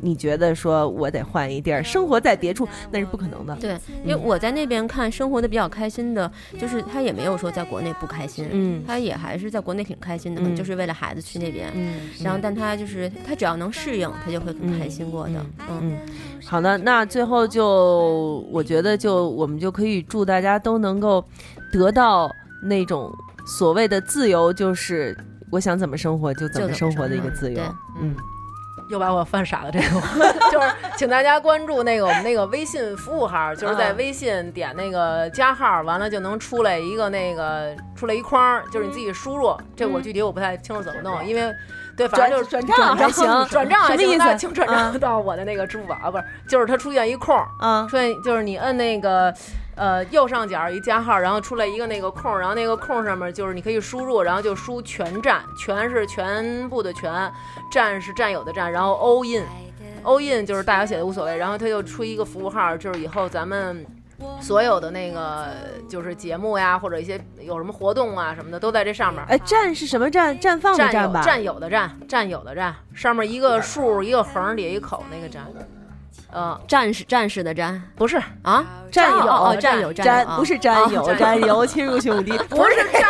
[0.00, 3.56] 你觉得说我得换一地儿生活在别处，那是不可能的。
[3.56, 8.82] 对，因为我在那边看生活的比较开心的，就是他也没有说在国内不开心，嗯。
[8.86, 10.56] 他也还是在国内挺开心的，可能嗯。
[10.56, 11.70] 就是为了孩子去那边。
[11.74, 12.00] 嗯。
[12.22, 15.32] 然后，但他就是他只要能适应，他就会很开心过的。
[15.70, 15.96] 嗯，嗯，
[16.44, 21.24] 好的，那最后就我觉得就我们就可以祝大家都能够
[21.72, 22.30] 得到
[22.62, 23.12] 那种
[23.46, 25.16] 所谓的自由，就是
[25.50, 27.08] 我想怎么生活就怎么生活。
[27.08, 27.56] 的一个自由。
[27.56, 27.64] 对。
[28.00, 28.14] 嗯，
[28.88, 30.00] 又把我犯傻了这个，
[30.50, 39.56] 就是请大家关注那个我们那个微信服务号，就是在微信点那个加号，完了就能出来一个那个出来一框，就是你自己输入。
[39.76, 41.54] 这我具体我不太清楚怎么弄，因为。
[41.96, 49.34] 对，反正就是转账还行转账还行，什么意思那请转啊账到我的那个支付宝，不是，就是它出现一空，嗯出现就是你摁那个
[49.78, 57.32] 呃右上角一加号，然后出来一个那个空，然后那个空上面就是你可以输入，然后就输全站，全是全部的全，
[57.72, 59.46] 站是占有的站，然后 all in。
[60.04, 63.84] all in 就是大小写的无所谓，然后它就出一个服务号，就是以后咱们
[64.40, 65.48] 所有的那个
[65.88, 69.22] 就是节目呀，或者一些有什么活动啊什么的，都在这上面。
[69.28, 70.38] 哎，站是什么站？
[70.38, 71.20] 绽放的占绽吧？
[71.20, 75.44] 有占有的占，占有的战，上面一个竖一个横底下一口那个占，
[76.30, 77.82] 呃，战士战士的战？
[77.96, 78.20] 不是。
[78.42, 83.02] 啊，战友哦哦占有占有啊不是占有，啊占有侵入兄弟，不是战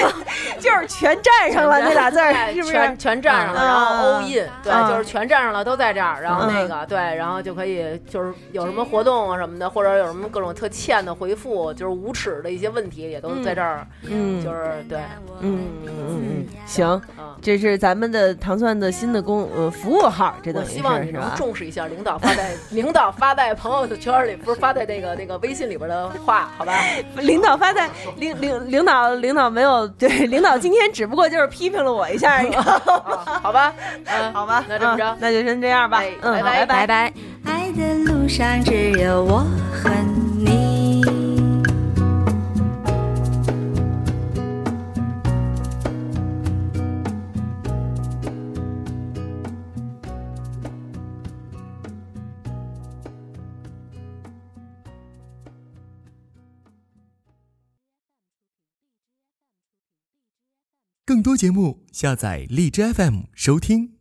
[0.00, 0.12] 友，
[0.60, 2.72] 就是全站上了那俩字儿，是不是？
[2.72, 14.42] 全全占上了，然后啊 all in，对，啊就是全站上了，都在这儿，然后那个对，然后就可以就是有什么活动啊什么的，或者有什么各种特欠的回复，就是无耻的一些问题也都在这儿，嗯。
[14.44, 14.98] 就是对，
[15.40, 17.36] 嗯嗯嗯嗯，行，啊。
[17.42, 21.34] 这是咱们的糖蒜的新的公呃服务号，这等我于希望你能是是吧？
[21.36, 26.72] 重视一下领导发在领导发在朋友圈里，不是发在那个那个微信里边的话，好吧？
[27.16, 33.74] 领导发在领领领导领导没有对领导今天只不过就是批评了我一下，你知道吗 啊 好吧，
[34.06, 34.64] 嗯，好吧？
[34.68, 37.12] 那这么着嗯那就先这样吧哎，嗯，拜拜拜拜。
[37.44, 39.38] 爱的路上只有我
[39.72, 39.90] 和
[40.38, 40.65] 你。
[61.06, 63.95] 更多节目，下载荔枝 FM 收听。